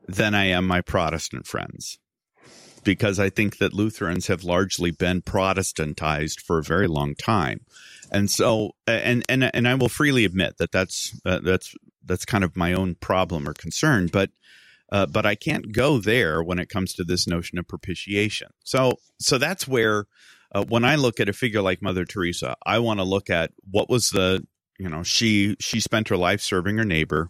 than 0.08 0.34
I 0.34 0.46
am 0.46 0.66
my 0.66 0.82
Protestant 0.82 1.48
friends. 1.48 2.00
Because 2.84 3.20
I 3.20 3.30
think 3.30 3.58
that 3.58 3.74
Lutherans 3.74 4.28
have 4.28 4.44
largely 4.44 4.90
been 4.90 5.22
Protestantized 5.22 6.40
for 6.40 6.60
a 6.60 6.64
very 6.64 6.88
long 6.88 7.14
time, 7.14 7.60
and 8.10 8.32
so 8.32 8.72
and 8.88 9.24
and 9.28 9.54
and 9.54 9.68
I 9.68 9.76
will 9.76 9.90
freely 9.90 10.24
admit 10.24 10.58
that 10.60 10.72
that's 10.72 11.20
uh, 11.26 11.40
that's 11.44 11.76
that's 12.10 12.26
kind 12.26 12.44
of 12.44 12.58
my 12.58 12.74
own 12.74 12.96
problem 12.96 13.48
or 13.48 13.54
concern, 13.54 14.08
but 14.12 14.32
uh, 14.92 15.06
but 15.06 15.26
I 15.26 15.36
can't 15.36 15.72
go 15.72 16.00
there 16.00 16.42
when 16.44 16.58
it 16.60 16.68
comes 16.68 16.94
to 16.96 17.04
this 17.04 17.28
notion 17.28 17.58
of 17.60 17.68
propitiation. 17.68 18.50
So 18.66 18.98
so 19.20 19.38
that's 19.38 19.68
where 19.68 20.06
uh, 20.54 20.66
when 20.66 20.84
I 20.84 20.96
look 20.96 21.20
at 21.20 21.30
a 21.30 21.34
figure 21.34 21.62
like 21.62 21.82
Mother 21.82 22.06
Teresa, 22.06 22.56
I 22.66 22.80
want 22.80 23.00
to 23.00 23.04
look 23.04 23.30
at 23.30 23.52
what 23.70 23.90
was 23.90 24.10
the 24.10 24.46
you 24.78 24.90
know 24.90 25.04
she 25.04 25.56
she 25.60 25.80
spent 25.80 26.10
her 26.10 26.18
life 26.18 26.42
serving 26.42 26.78
her 26.78 26.86
neighbor, 26.86 27.30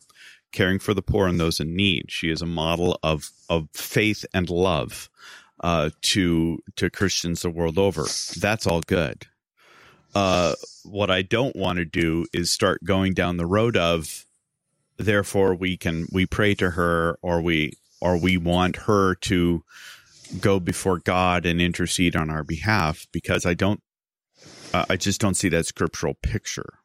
caring 0.51 0.79
for 0.79 0.93
the 0.93 1.01
poor 1.01 1.27
and 1.27 1.39
those 1.39 1.59
in 1.59 1.75
need. 1.75 2.05
She 2.09 2.29
is 2.29 2.41
a 2.41 2.47
model 2.47 2.97
of 3.03 3.29
of 3.49 3.67
faith 3.73 4.25
and 4.33 4.49
love 4.49 5.09
uh, 5.59 5.89
to 6.01 6.59
to 6.77 6.89
Christians 6.89 7.41
the 7.41 7.49
world 7.49 7.77
over. 7.77 8.05
That's 8.39 8.65
all 8.65 8.81
good. 8.81 9.27
Uh, 10.15 10.55
what 10.85 11.11
I 11.11 11.21
don't 11.21 11.55
want 11.55 11.77
to 11.77 11.85
do 11.85 12.25
is 12.33 12.51
start 12.51 12.83
going 12.83 13.13
down 13.13 13.37
the 13.37 13.45
road 13.45 13.77
of 13.77 14.25
therefore 14.99 15.55
we 15.55 15.77
can 15.77 16.05
we 16.11 16.25
pray 16.25 16.53
to 16.55 16.71
her 16.71 17.17
or 17.21 17.41
we 17.41 17.73
or 18.01 18.17
we 18.17 18.37
want 18.37 18.75
her 18.75 19.15
to 19.15 19.63
go 20.39 20.59
before 20.59 20.99
God 20.99 21.45
and 21.45 21.59
intercede 21.59 22.15
on 22.15 22.29
our 22.29 22.43
behalf 22.43 23.07
because 23.11 23.45
I 23.45 23.53
don't 23.53 23.81
uh, 24.73 24.85
I 24.89 24.97
just 24.97 25.19
don't 25.19 25.35
see 25.35 25.49
that 25.49 25.65
scriptural 25.65 26.13
picture. 26.21 26.79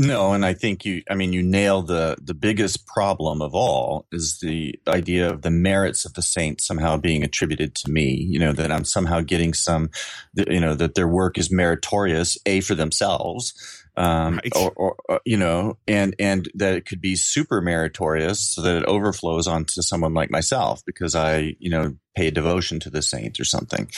No, 0.00 0.32
and 0.32 0.44
I 0.44 0.54
think 0.54 0.84
you 0.84 1.02
I 1.10 1.14
mean 1.14 1.32
you 1.32 1.42
nail 1.42 1.82
the 1.82 2.16
the 2.22 2.34
biggest 2.34 2.86
problem 2.86 3.42
of 3.42 3.52
all 3.52 4.06
is 4.12 4.38
the 4.40 4.78
idea 4.86 5.28
of 5.28 5.42
the 5.42 5.50
merits 5.50 6.04
of 6.04 6.14
the 6.14 6.22
saints 6.22 6.66
somehow 6.66 6.98
being 6.98 7.24
attributed 7.24 7.74
to 7.76 7.90
me, 7.90 8.12
you 8.12 8.38
know, 8.38 8.52
that 8.52 8.70
I'm 8.70 8.84
somehow 8.84 9.22
getting 9.22 9.54
some 9.54 9.90
you 10.34 10.60
know 10.60 10.74
that 10.74 10.94
their 10.94 11.08
work 11.08 11.36
is 11.36 11.50
meritorious 11.50 12.38
a 12.46 12.60
for 12.60 12.76
themselves 12.76 13.54
um, 13.98 14.34
Right. 14.36 14.52
or, 14.56 14.70
or, 14.76 14.96
or 15.08 15.20
you 15.26 15.36
know 15.36 15.76
and 15.88 16.14
and 16.18 16.48
that 16.54 16.74
it 16.74 16.86
could 16.86 17.00
be 17.00 17.16
super 17.16 17.60
meritorious 17.60 18.40
so 18.54 18.62
that 18.62 18.76
it 18.76 18.84
overflows 18.84 19.46
onto 19.48 19.82
someone 19.82 20.14
like 20.14 20.30
myself 20.30 20.82
because 20.86 21.14
I 21.14 21.56
you 21.58 21.68
know 21.70 21.96
pay 22.16 22.28
a 22.28 22.30
devotion 22.30 22.78
to 22.80 22.90
the 22.90 23.02
saint 23.02 23.40
or 23.40 23.44
something. 23.44 23.90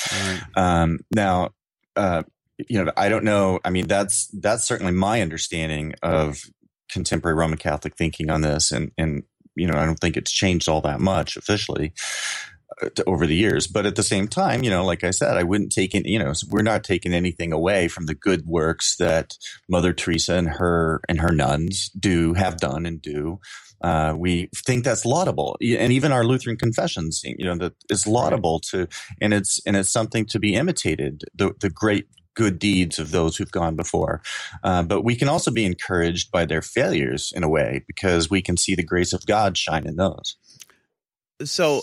Um, 0.54 1.00
now, 1.14 1.50
uh, 1.96 2.22
you 2.68 2.82
know, 2.82 2.92
I 2.96 3.08
don't 3.08 3.24
know. 3.24 3.60
I 3.64 3.70
mean, 3.70 3.86
that's 3.86 4.28
that's 4.28 4.64
certainly 4.64 4.92
my 4.92 5.20
understanding 5.22 5.94
of 6.02 6.38
contemporary 6.90 7.36
Roman 7.36 7.58
Catholic 7.58 7.96
thinking 7.96 8.30
on 8.30 8.40
this, 8.40 8.72
and 8.72 8.92
and 8.98 9.22
you 9.54 9.66
know, 9.66 9.78
I 9.78 9.84
don't 9.84 9.98
think 10.00 10.16
it's 10.16 10.32
changed 10.32 10.68
all 10.68 10.80
that 10.82 11.00
much 11.00 11.36
officially 11.36 11.92
uh, 11.92 12.59
over 13.06 13.26
the 13.26 13.34
years. 13.34 13.66
But 13.66 13.86
at 13.86 13.96
the 13.96 14.02
same 14.02 14.28
time, 14.28 14.62
you 14.62 14.70
know, 14.70 14.84
like 14.84 15.04
I 15.04 15.10
said, 15.10 15.36
I 15.36 15.42
wouldn't 15.42 15.72
take 15.72 15.94
it. 15.94 16.06
You 16.06 16.18
know, 16.18 16.32
we're 16.48 16.62
not 16.62 16.84
taking 16.84 17.12
anything 17.12 17.52
away 17.52 17.88
from 17.88 18.06
the 18.06 18.14
good 18.14 18.46
works 18.46 18.96
that 18.96 19.36
Mother 19.68 19.92
Teresa 19.92 20.34
and 20.34 20.48
her 20.48 21.00
and 21.08 21.20
her 21.20 21.32
nuns 21.32 21.90
do 21.90 22.34
have 22.34 22.58
done 22.58 22.86
and 22.86 23.00
do. 23.00 23.40
Uh, 23.82 24.14
we 24.16 24.50
think 24.54 24.84
that's 24.84 25.06
laudable, 25.06 25.56
and 25.62 25.92
even 25.92 26.12
our 26.12 26.24
Lutheran 26.24 26.58
confessions, 26.58 27.22
you 27.24 27.46
know, 27.46 27.56
that 27.56 27.72
is 27.88 28.06
laudable 28.06 28.60
to, 28.60 28.86
and 29.22 29.32
it's 29.32 29.58
and 29.64 29.74
it's 29.74 29.90
something 29.90 30.26
to 30.26 30.38
be 30.38 30.54
imitated. 30.54 31.24
The 31.34 31.54
the 31.60 31.70
great 31.70 32.06
good 32.34 32.58
deeds 32.58 32.98
of 32.98 33.10
those 33.10 33.36
who've 33.36 33.50
gone 33.50 33.76
before. 33.76 34.22
Uh, 34.62 34.82
but 34.82 35.02
we 35.02 35.16
can 35.16 35.28
also 35.28 35.50
be 35.50 35.64
encouraged 35.64 36.30
by 36.30 36.44
their 36.44 36.62
failures 36.62 37.32
in 37.34 37.42
a 37.42 37.48
way 37.48 37.82
because 37.86 38.30
we 38.30 38.40
can 38.40 38.56
see 38.56 38.74
the 38.74 38.84
grace 38.84 39.12
of 39.12 39.26
God 39.26 39.58
shine 39.58 39.86
in 39.86 39.96
those. 39.96 40.36
So 41.44 41.82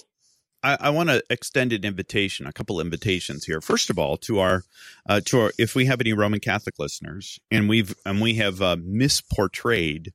I, 0.64 0.78
I 0.80 0.90
want 0.90 1.10
to 1.10 1.24
extend 1.30 1.74
an 1.74 1.84
invitation, 1.84 2.48
a 2.48 2.54
couple 2.54 2.82
invitations 2.82 3.46
here. 3.46 3.62
First 3.62 3.90
of 3.90 4.00
all, 4.00 4.18
to 4.18 4.40
our, 4.40 4.64
uh, 5.08 5.22
to 5.26 5.42
our, 5.42 5.52
if 5.58 5.76
we 5.76 5.86
have 5.86 6.02
any 6.02 6.14
Roman 6.14 6.40
Catholic 6.40 6.80
listeners, 6.80 7.40
and 7.52 7.70
we've 7.70 7.96
and 8.06 8.22
we 8.22 8.36
have 8.36 8.62
uh, 8.62 8.78
misportrayed 8.78 10.10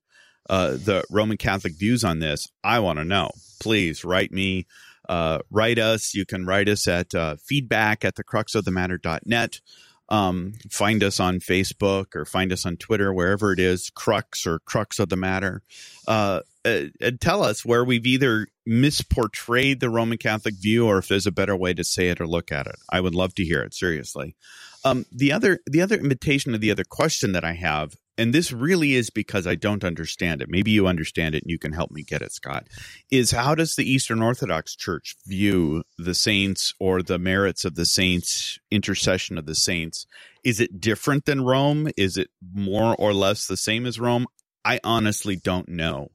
uh, 0.50 0.72
the 0.72 1.04
Roman 1.10 1.36
Catholic 1.36 1.74
views 1.74 2.04
on 2.04 2.18
this, 2.18 2.48
I 2.64 2.80
want 2.80 2.98
to 2.98 3.04
know. 3.04 3.30
Please 3.60 4.04
write 4.04 4.32
me, 4.32 4.66
uh, 5.08 5.38
write 5.50 5.78
us. 5.78 6.14
You 6.14 6.26
can 6.26 6.44
write 6.44 6.68
us 6.68 6.88
at 6.88 7.14
uh, 7.14 7.36
feedback 7.36 8.04
at 8.04 8.16
the 8.16 8.24
crux 8.24 8.54
of 8.54 8.64
the 8.64 8.70
matter.net. 8.70 9.60
Um, 10.08 10.52
find 10.70 11.02
us 11.02 11.20
on 11.20 11.38
Facebook 11.38 12.14
or 12.14 12.24
find 12.26 12.52
us 12.52 12.66
on 12.66 12.76
Twitter, 12.76 13.14
wherever 13.14 13.52
it 13.52 13.58
is, 13.58 13.88
crux 13.88 14.46
or 14.46 14.58
crux 14.58 14.98
of 14.98 15.08
the 15.08 15.16
matter. 15.16 15.62
Uh, 16.06 16.40
uh, 16.64 16.82
tell 17.20 17.42
us 17.42 17.64
where 17.64 17.84
we've 17.84 18.06
either 18.06 18.46
misportrayed 18.68 19.80
the 19.80 19.90
Roman 19.90 20.18
Catholic 20.18 20.54
view 20.54 20.86
or 20.86 20.98
if 20.98 21.08
there's 21.08 21.26
a 21.26 21.32
better 21.32 21.56
way 21.56 21.74
to 21.74 21.84
say 21.84 22.08
it 22.08 22.20
or 22.20 22.26
look 22.26 22.52
at 22.52 22.66
it. 22.66 22.76
I 22.90 23.00
would 23.00 23.14
love 23.14 23.34
to 23.36 23.44
hear 23.44 23.62
it, 23.62 23.74
seriously. 23.74 24.36
Um, 24.84 25.04
the 25.12 25.32
other 25.32 25.60
the 25.66 25.80
other 25.80 25.96
invitation 25.96 26.54
of 26.54 26.60
the 26.60 26.70
other 26.70 26.84
question 26.84 27.32
that 27.32 27.44
I 27.44 27.52
have, 27.52 27.94
and 28.18 28.32
this 28.32 28.52
really 28.52 28.94
is 28.94 29.10
because 29.10 29.46
I 29.46 29.54
don't 29.54 29.84
understand 29.84 30.42
it. 30.42 30.48
Maybe 30.50 30.72
you 30.72 30.86
understand 30.86 31.34
it 31.34 31.44
and 31.44 31.50
you 31.50 31.58
can 31.58 31.72
help 31.72 31.92
me 31.92 32.02
get 32.02 32.22
it, 32.22 32.32
Scott. 32.32 32.66
Is 33.10 33.30
how 33.30 33.54
does 33.54 33.76
the 33.76 33.88
Eastern 33.88 34.22
Orthodox 34.22 34.74
Church 34.74 35.14
view 35.26 35.84
the 35.98 36.14
saints 36.14 36.74
or 36.80 37.02
the 37.02 37.18
merits 37.18 37.64
of 37.64 37.76
the 37.76 37.86
saints, 37.86 38.58
intercession 38.70 39.38
of 39.38 39.46
the 39.46 39.54
saints? 39.54 40.06
Is 40.44 40.58
it 40.58 40.80
different 40.80 41.26
than 41.26 41.44
Rome? 41.44 41.88
Is 41.96 42.16
it 42.16 42.30
more 42.52 42.96
or 42.96 43.14
less 43.14 43.46
the 43.46 43.56
same 43.56 43.86
as 43.86 44.00
Rome? 44.00 44.26
I 44.64 44.80
honestly 44.82 45.36
don't 45.36 45.68
know. 45.68 46.10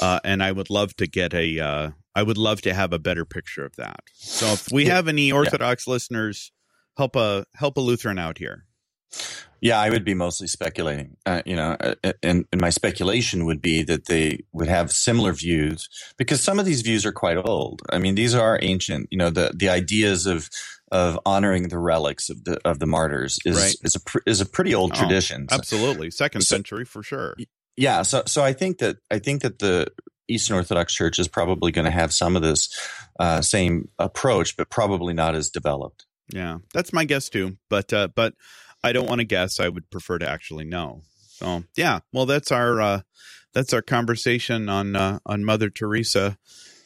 Uh, 0.00 0.20
and 0.24 0.42
I 0.42 0.52
would 0.52 0.70
love 0.70 0.94
to 0.96 1.06
get 1.06 1.34
a. 1.34 1.60
Uh, 1.60 1.90
I 2.14 2.22
would 2.22 2.38
love 2.38 2.60
to 2.62 2.74
have 2.74 2.92
a 2.92 2.98
better 2.98 3.24
picture 3.24 3.64
of 3.64 3.76
that. 3.76 4.00
So 4.14 4.46
if 4.46 4.68
we 4.70 4.86
have 4.86 5.08
any 5.08 5.32
Orthodox 5.32 5.86
yeah. 5.86 5.92
listeners, 5.92 6.52
help 6.96 7.16
a 7.16 7.46
help 7.54 7.76
a 7.76 7.80
Lutheran 7.80 8.18
out 8.18 8.38
here. 8.38 8.66
Yeah, 9.60 9.78
I 9.78 9.90
would 9.90 10.04
be 10.04 10.14
mostly 10.14 10.48
speculating. 10.48 11.16
Uh, 11.24 11.42
you 11.46 11.54
know, 11.54 11.76
uh, 11.78 11.94
uh, 12.02 12.12
and, 12.22 12.46
and 12.50 12.60
my 12.60 12.70
speculation 12.70 13.44
would 13.44 13.62
be 13.62 13.84
that 13.84 14.06
they 14.06 14.40
would 14.52 14.66
have 14.66 14.90
similar 14.90 15.32
views 15.32 15.88
because 16.16 16.42
some 16.42 16.58
of 16.58 16.66
these 16.66 16.82
views 16.82 17.06
are 17.06 17.12
quite 17.12 17.36
old. 17.36 17.82
I 17.90 17.98
mean, 17.98 18.16
these 18.16 18.34
are 18.34 18.58
ancient. 18.60 19.08
You 19.12 19.18
know, 19.18 19.30
the 19.30 19.52
the 19.54 19.68
ideas 19.68 20.26
of 20.26 20.50
of 20.90 21.18
honoring 21.24 21.68
the 21.68 21.78
relics 21.78 22.28
of 22.28 22.42
the 22.44 22.58
of 22.64 22.80
the 22.80 22.86
martyrs 22.86 23.38
is 23.44 23.56
right. 23.56 23.76
is 23.82 23.94
a 23.94 24.00
is 24.26 24.40
a 24.40 24.46
pretty 24.46 24.74
old 24.74 24.92
oh, 24.94 24.98
tradition. 24.98 25.46
Absolutely, 25.50 26.10
second 26.10 26.40
so, 26.40 26.56
century 26.56 26.84
for 26.84 27.04
sure. 27.04 27.36
Yeah, 27.76 28.02
so 28.02 28.22
so 28.26 28.42
I 28.42 28.52
think 28.52 28.78
that 28.78 28.98
I 29.10 29.18
think 29.18 29.42
that 29.42 29.58
the 29.58 29.88
Eastern 30.28 30.56
Orthodox 30.56 30.94
Church 30.94 31.18
is 31.18 31.28
probably 31.28 31.72
going 31.72 31.84
to 31.84 31.90
have 31.90 32.12
some 32.12 32.36
of 32.36 32.42
this 32.42 32.68
uh, 33.18 33.40
same 33.40 33.88
approach, 33.98 34.56
but 34.56 34.70
probably 34.70 35.14
not 35.14 35.34
as 35.34 35.50
developed. 35.50 36.06
Yeah, 36.28 36.58
that's 36.72 36.92
my 36.92 37.04
guess 37.04 37.28
too. 37.28 37.56
But 37.68 37.92
uh, 37.92 38.08
but 38.14 38.34
I 38.84 38.92
don't 38.92 39.08
want 39.08 39.20
to 39.20 39.26
guess. 39.26 39.60
I 39.60 39.68
would 39.68 39.90
prefer 39.90 40.18
to 40.18 40.28
actually 40.28 40.64
know. 40.64 41.02
So 41.28 41.64
yeah, 41.76 42.00
well, 42.12 42.26
that's 42.26 42.52
our 42.52 42.80
uh, 42.80 43.00
that's 43.52 43.72
our 43.72 43.82
conversation 43.82 44.68
on 44.68 44.96
uh, 44.96 45.18
on 45.26 45.44
Mother 45.44 45.70
Teresa, 45.70 46.38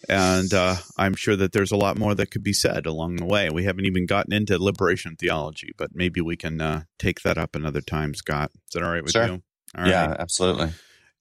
and 0.09 0.53
uh, 0.53 0.77
I'm 0.97 1.15
sure 1.15 1.37
that 1.37 1.53
there's 1.53 1.73
a 1.73 1.77
lot 1.77 1.99
more 1.99 2.15
that 2.15 2.31
could 2.31 2.43
be 2.43 2.53
said 2.53 2.87
along 2.87 3.17
the 3.17 3.27
way. 3.27 3.51
We 3.51 3.65
haven't 3.65 3.87
even 3.87 4.07
gotten 4.07 4.33
into 4.33 4.63
liberation 4.63 5.17
theology, 5.17 5.73
but 5.77 5.91
maybe 5.95 6.21
we 6.21 6.37
can 6.37 6.61
uh, 6.61 6.83
take 6.99 7.21
that 7.23 7.39
up 7.39 7.55
another 7.55 7.81
time. 7.81 8.15
Scott, 8.15 8.51
is 8.55 8.73
that 8.75 8.83
all 8.83 8.93
right 8.93 9.03
with 9.03 9.13
sure. 9.13 9.27
you? 9.27 9.43
All 9.77 9.87
yeah, 9.87 10.07
right. 10.07 10.17
absolutely. 10.19 10.71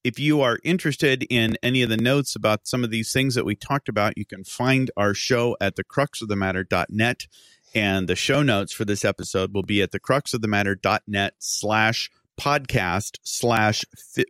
If 0.03 0.19
you 0.19 0.41
are 0.41 0.59
interested 0.63 1.25
in 1.29 1.57
any 1.63 1.81
of 1.81 1.89
the 1.89 1.97
notes 1.97 2.35
about 2.35 2.67
some 2.67 2.83
of 2.83 2.91
these 2.91 3.11
things 3.11 3.33
that 3.35 3.43
we 3.43 3.55
talked 3.55 3.89
about, 3.89 4.17
you 4.17 4.25
can 4.25 4.43
find 4.43 4.91
our 4.95 5.15
show 5.15 5.57
at 5.59 5.75
thecruxofthematter.net. 5.75 7.27
And 7.73 8.07
the 8.07 8.15
show 8.15 8.43
notes 8.43 8.71
for 8.71 8.85
this 8.85 9.03
episode 9.03 9.53
will 9.53 9.63
be 9.63 9.81
at 9.81 9.91
thecruxofthematter.net 9.91 11.33
slash 11.39 12.09
podcast 12.39 13.17
slash 13.23 13.85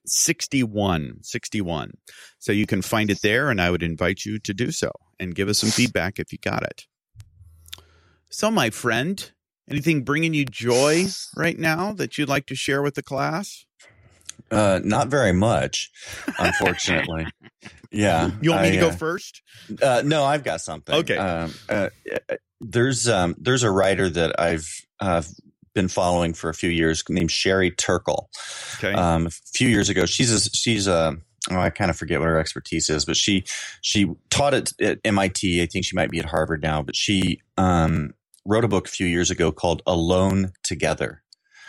61 0.06 1.18
61 1.24 1.92
so 2.38 2.52
you 2.52 2.68
can 2.68 2.82
find 2.82 3.10
it 3.10 3.22
there 3.24 3.50
and 3.50 3.60
i 3.60 3.72
would 3.72 3.82
invite 3.82 4.26
you 4.26 4.38
to 4.38 4.54
do 4.54 4.72
so 4.72 4.92
and 5.20 5.34
give 5.34 5.50
us 5.50 5.58
some 5.58 5.72
feedback 5.72 6.20
if 6.20 6.32
you 6.32 6.38
got 6.38 6.62
it 6.62 6.86
so 8.30 8.52
my 8.52 8.70
friend 8.70 9.32
anything 9.68 10.04
bringing 10.04 10.36
you 10.36 10.46
joy 10.46 11.06
right 11.36 11.58
now 11.58 11.94
that 11.94 12.18
you'd 12.18 12.30
like 12.30 12.46
to 12.46 12.56
share 12.56 12.84
with 12.84 12.94
the 12.94 13.02
class 13.02 13.66
uh, 14.52 14.80
not 14.84 15.08
very 15.08 15.34
much, 15.34 15.92
unfortunately. 16.40 17.28
yeah. 17.92 18.32
You 18.42 18.52
want 18.52 18.64
me 18.64 18.70
I, 18.70 18.72
to 18.72 18.80
go 18.80 18.88
uh, 18.90 18.92
first? 18.92 19.42
Uh, 19.82 20.04
no, 20.06 20.24
I've 20.24 20.44
got 20.44 20.62
something. 20.62 20.96
Okay. 20.96 21.18
Um, 21.18 21.54
uh, 21.70 21.90
there's 22.62 23.08
um, 23.08 23.36
there's 23.38 23.64
a 23.64 23.72
writer 23.72 24.10
that 24.10 24.40
I've 24.40 24.70
uh, 25.00 25.22
been 25.74 25.88
following 25.88 26.34
for 26.34 26.50
a 26.50 26.54
few 26.54 26.70
years 26.70 27.04
named 27.10 27.32
Sherry 27.32 27.72
Turkle. 27.72 28.30
Okay. 28.78 28.94
Um, 28.94 29.28
a 29.28 29.30
few 29.30 29.68
years 29.68 29.90
ago, 29.90 30.06
she's 30.06 30.32
a, 30.32 30.40
she's 30.50 30.88
a 30.88 31.18
oh, 31.52 31.60
I 31.60 31.70
kind 31.70 31.92
of 31.92 31.98
forget 31.98 32.20
what 32.20 32.28
her 32.28 32.40
expertise 32.40 32.90
is, 32.90 33.06
but 33.06 33.18
she 33.18 33.44
she 33.82 34.12
taught 34.30 34.54
at, 34.54 34.74
at 34.82 35.00
MIT. 35.04 35.62
I 35.62 35.66
think 35.66 35.86
she 35.86 35.96
might 35.96 36.10
be 36.10 36.20
at 36.20 36.26
Harvard 36.26 36.62
now, 36.62 36.82
but 36.82 36.96
she 36.96 37.42
um, 37.58 38.14
wrote 38.46 38.64
a 38.64 38.70
book 38.70 38.88
a 38.88 38.92
few 38.92 39.08
years 39.08 39.30
ago 39.30 39.52
called 39.52 39.82
Alone 39.86 40.54
Together 40.64 41.22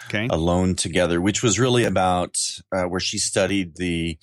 okay. 0.07 0.29
alone 0.31 0.75
together, 0.75 1.21
which 1.21 1.43
was 1.43 1.59
really 1.59 1.85
about 1.85 2.37
uh, 2.73 2.85
where 2.85 3.01
she 3.01 3.19
studied 3.19 3.77
the 3.77 4.19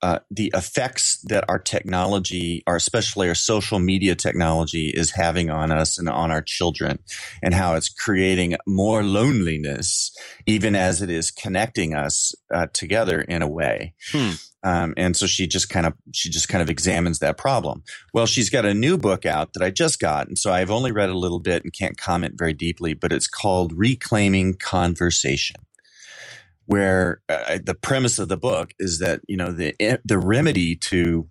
uh, 0.00 0.20
the 0.30 0.52
effects 0.54 1.18
that 1.24 1.44
our 1.48 1.58
technology, 1.58 2.62
our 2.68 2.76
especially 2.76 3.28
our 3.28 3.34
social 3.34 3.80
media 3.80 4.14
technology, 4.14 4.90
is 4.90 5.10
having 5.10 5.50
on 5.50 5.72
us 5.72 5.98
and 5.98 6.08
on 6.08 6.30
our 6.30 6.42
children, 6.42 7.00
and 7.42 7.52
how 7.52 7.74
it's 7.74 7.88
creating 7.88 8.56
more 8.66 9.02
loneliness, 9.02 10.16
even 10.46 10.76
as 10.76 11.02
it 11.02 11.10
is 11.10 11.32
connecting 11.32 11.94
us 11.94 12.32
uh, 12.54 12.68
together 12.72 13.20
in 13.20 13.42
a 13.42 13.48
way. 13.48 13.94
Hmm. 14.12 14.32
Um, 14.64 14.94
and 14.96 15.16
so 15.16 15.26
she 15.26 15.46
just 15.46 15.68
kind 15.68 15.86
of 15.86 15.94
she 16.12 16.30
just 16.30 16.48
kind 16.48 16.62
of 16.62 16.68
examines 16.68 17.20
that 17.20 17.38
problem. 17.38 17.84
Well, 18.12 18.26
she's 18.26 18.50
got 18.50 18.64
a 18.64 18.74
new 18.74 18.98
book 18.98 19.24
out 19.24 19.52
that 19.52 19.62
I 19.62 19.70
just 19.70 20.00
got, 20.00 20.26
and 20.26 20.36
so 20.36 20.52
I've 20.52 20.70
only 20.70 20.90
read 20.90 21.10
a 21.10 21.18
little 21.18 21.38
bit 21.38 21.62
and 21.62 21.72
can't 21.72 21.96
comment 21.96 22.34
very 22.36 22.54
deeply. 22.54 22.94
But 22.94 23.12
it's 23.12 23.28
called 23.28 23.72
Reclaiming 23.72 24.54
Conversation, 24.54 25.56
where 26.66 27.20
uh, 27.28 27.58
the 27.62 27.74
premise 27.74 28.18
of 28.18 28.28
the 28.28 28.36
book 28.36 28.72
is 28.80 28.98
that 28.98 29.20
you 29.28 29.36
know 29.36 29.52
the 29.52 29.74
eh, 29.80 29.98
the 30.04 30.18
remedy 30.18 30.74
to 30.76 31.28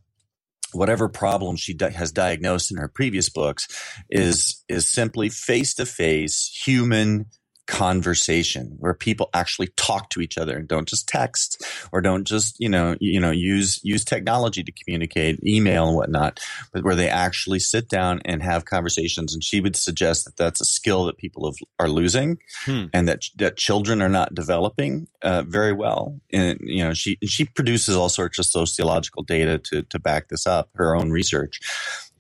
whatever 0.74 1.10
problem 1.10 1.56
she 1.56 1.74
di- 1.74 1.90
has 1.90 2.12
diagnosed 2.12 2.72
in 2.72 2.78
her 2.78 2.88
previous 2.88 3.30
books 3.30 3.68
is 4.10 4.64
is 4.70 4.88
simply 4.88 5.28
face 5.28 5.74
to 5.74 5.86
face 5.86 6.62
human 6.66 7.26
conversation 7.68 8.76
where 8.80 8.94
people 8.94 9.30
actually 9.34 9.68
talk 9.76 10.10
to 10.10 10.22
each 10.22 10.38
other 10.38 10.58
and 10.58 10.68
don't 10.68 10.88
just 10.88 11.08
text 11.08 11.64
or 11.92 12.02
don't 12.02 12.26
just 12.26 12.56
you 12.60 12.70
know 12.70 12.96
you 13.00 13.20
know 13.20 13.32
use 13.32 13.80
use 13.84 14.04
technology 14.04 14.64
to 14.64 14.72
communicate 14.72 15.44
email 15.46 15.88
and 15.88 15.96
whatnot 15.96 16.40
but 16.74 16.84
where 16.84 16.96
they 16.96 17.10
actually 17.10 17.60
sit 17.60 17.90
down 17.90 18.22
and 18.26 18.44
have 18.44 18.66
conversations. 18.66 19.34
And 19.34 19.44
she 19.44 19.60
would 19.60 19.76
suggest 19.76 20.26
that 20.26 20.38
that's 20.38 20.62
a 20.62 20.66
skill 20.66 21.06
that 21.06 21.18
people 21.18 21.46
have, 21.46 21.58
are 21.80 21.90
losing 21.90 22.38
hmm. 22.66 22.86
and 22.94 23.08
that 23.08 23.24
that 23.36 23.58
children 23.58 24.02
are 24.02 24.10
not 24.10 24.34
developing 24.34 25.08
uh, 25.22 25.44
very 25.44 25.74
well. 25.74 26.20
And 26.32 26.60
you 26.62 26.84
know 26.84 26.94
she 26.94 27.18
she 27.24 27.46
produces 27.46 27.96
all 27.96 28.10
sorts 28.10 28.40
of 28.40 28.46
sociological 28.46 29.24
data 29.24 29.58
to 29.58 29.84
to 29.84 30.00
back 30.00 30.30
this 30.30 30.48
up 30.48 30.70
her 30.76 30.96
own 30.96 31.12
research 31.12 31.60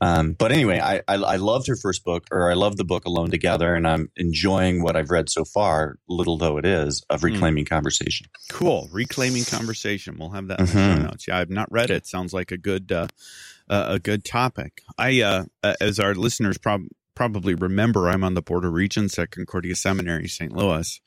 um, 0.01 0.33
but 0.33 0.51
anyway, 0.51 0.79
I, 0.79 0.97
I, 1.07 1.15
I 1.15 1.35
loved 1.37 1.67
her 1.67 1.75
first 1.75 2.03
book, 2.03 2.25
or 2.31 2.51
I 2.51 2.53
love 2.53 2.77
the 2.77 2.83
book 2.83 3.05
Alone 3.05 3.31
Together, 3.31 3.73
and 3.73 3.87
I'm 3.87 4.11
enjoying 4.15 4.83
what 4.83 4.95
I've 4.95 5.09
read 5.09 5.29
so 5.29 5.43
far, 5.43 5.97
little 6.07 6.37
though 6.37 6.57
it 6.57 6.65
is, 6.65 7.03
of 7.09 7.21
hmm. 7.21 7.27
Reclaiming 7.27 7.65
mm. 7.65 7.69
Conversation. 7.69 8.27
Cool, 8.49 8.89
Reclaiming 8.91 9.45
Conversation. 9.45 10.17
We'll 10.19 10.29
have 10.31 10.47
that 10.47 10.59
in 10.59 10.65
the 10.65 10.71
mm-hmm. 10.71 11.03
notes. 11.03 11.27
Yeah, 11.27 11.39
I've 11.39 11.49
not 11.49 11.71
read 11.71 11.89
it. 11.89 12.05
Sounds 12.05 12.33
like 12.33 12.51
a 12.51 12.57
good 12.57 12.91
uh, 12.91 13.07
uh, 13.69 13.85
a 13.89 13.99
good 13.99 14.23
topic. 14.23 14.81
I, 14.97 15.21
uh, 15.21 15.45
as 15.81 15.99
our 15.99 16.15
listeners 16.15 16.57
prob- 16.57 16.87
probably 17.17 17.55
remember, 17.55 18.07
I'm 18.07 18.23
on 18.23 18.35
the 18.35 18.43
board 18.43 18.63
of 18.63 18.73
regents 18.73 19.17
at 19.17 19.31
Concordia 19.31 19.75
Seminary, 19.75 20.27
St. 20.27 20.55
Louis, 20.55 21.01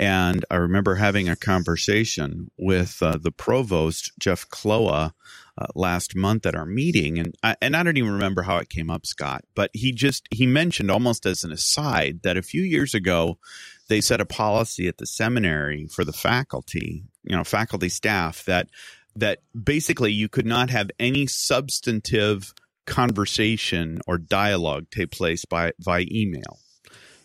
and 0.00 0.44
I 0.50 0.56
remember 0.56 0.96
having 0.96 1.28
a 1.28 1.36
conversation 1.36 2.50
with 2.58 3.00
uh, 3.00 3.18
the 3.22 3.30
provost, 3.30 4.10
Jeff 4.18 4.48
Kloha 4.48 5.12
uh, 5.56 5.66
last 5.76 6.16
month 6.16 6.44
at 6.44 6.56
our 6.56 6.66
meeting, 6.66 7.20
and 7.20 7.36
I, 7.44 7.54
and 7.62 7.76
I 7.76 7.84
don't 7.84 7.96
even 7.96 8.10
remember 8.10 8.42
how 8.42 8.56
it 8.56 8.68
came 8.68 8.90
up, 8.90 9.06
Scott. 9.06 9.44
But 9.54 9.70
he 9.72 9.92
just 9.92 10.26
he 10.32 10.44
mentioned 10.44 10.90
almost 10.90 11.24
as 11.24 11.44
an 11.44 11.52
aside 11.52 12.22
that 12.24 12.36
a 12.36 12.42
few 12.42 12.62
years 12.62 12.92
ago 12.92 13.38
they 13.86 14.00
set 14.00 14.20
a 14.20 14.26
policy 14.26 14.88
at 14.88 14.98
the 14.98 15.06
seminary 15.06 15.86
for 15.86 16.04
the 16.04 16.12
faculty, 16.12 17.04
you 17.22 17.36
know, 17.36 17.44
faculty 17.44 17.88
staff 17.88 18.44
that 18.46 18.68
that 19.14 19.38
basically 19.54 20.10
you 20.10 20.28
could 20.28 20.46
not 20.46 20.70
have 20.70 20.90
any 20.98 21.28
substantive 21.28 22.52
conversation 22.86 24.00
or 24.06 24.18
dialogue 24.18 24.86
take 24.90 25.10
place 25.10 25.44
by 25.44 25.72
via 25.80 26.04
email. 26.10 26.58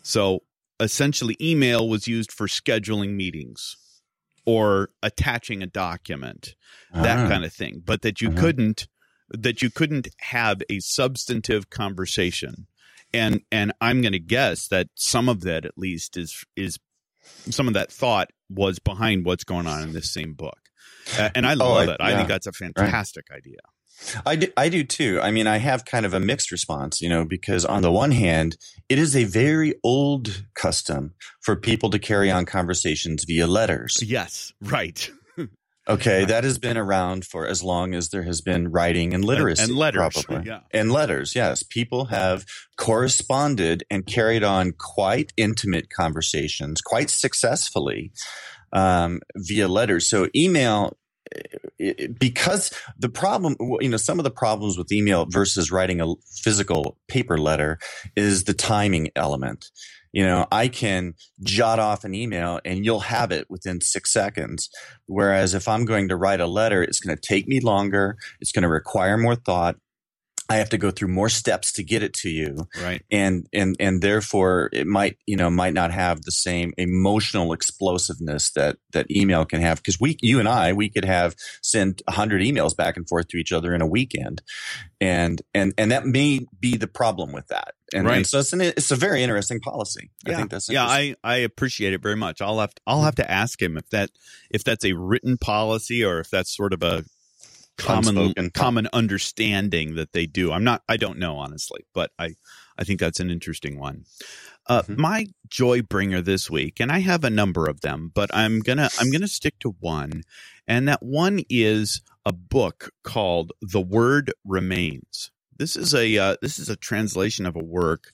So 0.02 0.40
essentially 0.78 1.36
email 1.40 1.88
was 1.88 2.06
used 2.08 2.32
for 2.32 2.46
scheduling 2.46 3.14
meetings 3.14 3.76
or 4.46 4.90
attaching 5.02 5.62
a 5.62 5.66
document, 5.66 6.54
that 6.94 7.18
Ah. 7.26 7.28
kind 7.28 7.44
of 7.44 7.52
thing, 7.52 7.82
but 7.84 8.02
that 8.02 8.20
you 8.20 8.30
Mhm. 8.30 8.38
couldn't 8.38 8.88
that 9.32 9.62
you 9.62 9.70
couldn't 9.70 10.08
have 10.18 10.60
a 10.68 10.80
substantive 10.80 11.70
conversation. 11.70 12.66
And 13.14 13.42
and 13.52 13.72
I'm 13.80 14.00
going 14.02 14.12
to 14.12 14.18
guess 14.18 14.66
that 14.68 14.88
some 14.96 15.28
of 15.28 15.42
that 15.42 15.64
at 15.64 15.78
least 15.78 16.16
is 16.16 16.44
is 16.56 16.78
some 17.48 17.68
of 17.68 17.74
that 17.74 17.92
thought 17.92 18.30
was 18.48 18.78
behind 18.80 19.24
what's 19.24 19.44
going 19.44 19.66
on 19.68 19.82
in 19.84 19.92
this 19.92 20.12
same 20.12 20.32
book. 20.34 20.58
Uh, 21.16 21.30
and 21.34 21.46
I 21.46 21.54
love 21.54 21.88
I- 21.88 21.92
it. 21.92 21.96
I 22.00 22.16
think 22.16 22.28
that's 22.28 22.46
a 22.48 22.52
fantastic 22.52 23.26
idea. 23.30 23.58
I 24.24 24.36
do, 24.36 24.48
I 24.56 24.68
do 24.68 24.84
too. 24.84 25.20
I 25.22 25.30
mean, 25.30 25.46
I 25.46 25.58
have 25.58 25.84
kind 25.84 26.06
of 26.06 26.14
a 26.14 26.20
mixed 26.20 26.50
response, 26.50 27.00
you 27.00 27.08
know, 27.08 27.24
because 27.24 27.64
on 27.64 27.82
the 27.82 27.92
one 27.92 28.10
hand, 28.10 28.56
it 28.88 28.98
is 28.98 29.14
a 29.14 29.24
very 29.24 29.74
old 29.84 30.44
custom 30.54 31.14
for 31.40 31.56
people 31.56 31.90
to 31.90 31.98
carry 31.98 32.30
on 32.30 32.44
conversations 32.46 33.24
via 33.24 33.46
letters. 33.46 33.98
Yes, 34.02 34.52
right. 34.60 35.10
Okay, 35.88 36.24
that 36.24 36.44
has 36.44 36.58
been 36.58 36.76
around 36.76 37.24
for 37.24 37.46
as 37.46 37.64
long 37.64 37.94
as 37.94 38.10
there 38.10 38.22
has 38.22 38.40
been 38.40 38.70
writing 38.70 39.12
and 39.12 39.24
literacy. 39.24 39.64
and 39.64 39.74
letters. 39.74 40.24
probably. 40.24 40.46
Yeah. 40.46 40.60
And 40.72 40.92
letters, 40.92 41.34
yes. 41.34 41.64
People 41.64 42.04
have 42.06 42.44
corresponded 42.76 43.82
and 43.90 44.06
carried 44.06 44.44
on 44.44 44.72
quite 44.72 45.32
intimate 45.36 45.88
conversations 45.90 46.80
quite 46.80 47.10
successfully 47.10 48.12
um, 48.72 49.20
via 49.34 49.66
letters. 49.66 50.08
So, 50.08 50.28
email, 50.36 50.96
because 52.18 52.72
the 52.98 53.08
problem, 53.08 53.56
you 53.80 53.88
know, 53.88 53.96
some 53.96 54.18
of 54.18 54.24
the 54.24 54.30
problems 54.30 54.76
with 54.76 54.92
email 54.92 55.26
versus 55.26 55.70
writing 55.70 56.00
a 56.00 56.14
physical 56.42 56.98
paper 57.08 57.38
letter 57.38 57.78
is 58.16 58.44
the 58.44 58.54
timing 58.54 59.10
element. 59.16 59.70
You 60.12 60.24
know, 60.24 60.46
I 60.50 60.68
can 60.68 61.14
jot 61.42 61.78
off 61.78 62.04
an 62.04 62.14
email 62.14 62.60
and 62.64 62.84
you'll 62.84 63.00
have 63.00 63.30
it 63.30 63.48
within 63.48 63.80
six 63.80 64.12
seconds. 64.12 64.68
Whereas 65.06 65.54
if 65.54 65.68
I'm 65.68 65.84
going 65.84 66.08
to 66.08 66.16
write 66.16 66.40
a 66.40 66.46
letter, 66.46 66.82
it's 66.82 67.00
going 67.00 67.16
to 67.16 67.20
take 67.20 67.46
me 67.46 67.60
longer. 67.60 68.16
It's 68.40 68.52
going 68.52 68.64
to 68.64 68.68
require 68.68 69.16
more 69.16 69.36
thought. 69.36 69.76
I 70.50 70.56
have 70.56 70.68
to 70.70 70.78
go 70.78 70.90
through 70.90 71.08
more 71.08 71.28
steps 71.28 71.72
to 71.74 71.84
get 71.84 72.02
it 72.02 72.12
to 72.14 72.28
you. 72.28 72.66
Right. 72.82 73.02
And, 73.10 73.46
and, 73.52 73.76
and 73.78 74.02
therefore 74.02 74.68
it 74.72 74.86
might, 74.86 75.16
you 75.24 75.36
know, 75.36 75.48
might 75.48 75.74
not 75.74 75.92
have 75.92 76.22
the 76.22 76.32
same 76.32 76.74
emotional 76.76 77.52
explosiveness 77.52 78.50
that, 78.52 78.76
that 78.92 79.10
email 79.10 79.44
can 79.44 79.60
have. 79.60 79.82
Cause 79.82 79.98
we, 80.00 80.18
you 80.20 80.40
and 80.40 80.48
I, 80.48 80.72
we 80.72 80.90
could 80.90 81.04
have 81.04 81.36
sent 81.62 82.02
a 82.08 82.12
hundred 82.12 82.42
emails 82.42 82.76
back 82.76 82.96
and 82.96 83.08
forth 83.08 83.28
to 83.28 83.36
each 83.36 83.52
other 83.52 83.74
in 83.74 83.80
a 83.80 83.86
weekend. 83.86 84.42
And, 85.00 85.40
and, 85.54 85.72
and 85.78 85.92
that 85.92 86.04
may 86.04 86.40
be 86.58 86.76
the 86.76 86.88
problem 86.88 87.30
with 87.32 87.46
that. 87.46 87.74
And, 87.94 88.06
Right. 88.06 88.16
and 88.18 88.26
so 88.26 88.40
it's 88.40 88.52
an, 88.52 88.60
it's 88.60 88.90
a 88.90 88.96
very 88.96 89.22
interesting 89.22 89.60
policy. 89.60 90.10
I 90.26 90.34
think 90.34 90.50
that's 90.50 90.68
yeah. 90.70 90.84
I 90.84 91.16
I 91.24 91.36
appreciate 91.38 91.92
it 91.92 92.00
very 92.02 92.14
much. 92.14 92.40
I'll 92.40 92.60
have 92.60 92.72
to, 92.74 92.82
I'll 92.86 93.02
have 93.02 93.16
to 93.16 93.28
ask 93.28 93.60
him 93.60 93.76
if 93.76 93.88
that 93.90 94.10
if 94.48 94.62
that's 94.62 94.84
a 94.84 94.92
written 94.92 95.38
policy 95.38 96.04
or 96.04 96.20
if 96.20 96.30
that's 96.30 96.54
sort 96.54 96.72
of 96.72 96.84
a 96.84 97.04
common 97.80 98.16
Unspoken. 98.18 98.50
common 98.50 98.88
understanding 98.92 99.94
that 99.96 100.12
they 100.12 100.26
do. 100.26 100.52
I'm 100.52 100.64
not. 100.64 100.82
I 100.88 100.96
don't 100.96 101.18
know 101.18 101.36
honestly, 101.36 101.84
but 101.94 102.10
I 102.18 102.34
I 102.78 102.84
think 102.84 103.00
that's 103.00 103.20
an 103.20 103.30
interesting 103.30 103.78
one. 103.78 104.04
Uh, 104.66 104.82
Mhm. 104.82 104.96
My 104.98 105.26
joy 105.48 105.82
bringer 105.82 106.22
this 106.22 106.48
week, 106.50 106.80
and 106.80 106.92
I 106.92 107.00
have 107.00 107.24
a 107.24 107.30
number 107.30 107.66
of 107.66 107.80
them, 107.80 108.10
but 108.14 108.30
I'm 108.34 108.60
gonna 108.60 108.88
I'm 108.98 109.10
gonna 109.10 109.28
stick 109.28 109.58
to 109.60 109.74
one, 109.80 110.22
and 110.68 110.86
that 110.88 111.02
one 111.02 111.42
is 111.48 112.02
a 112.24 112.32
book 112.32 112.90
called 113.02 113.52
"The 113.60 113.80
Word 113.80 114.32
Remains." 114.44 115.30
This 115.56 115.76
is 115.76 115.94
a 115.94 116.16
uh, 116.18 116.36
this 116.40 116.58
is 116.58 116.68
a 116.68 116.76
translation 116.76 117.46
of 117.46 117.56
a 117.56 117.64
work 117.64 118.12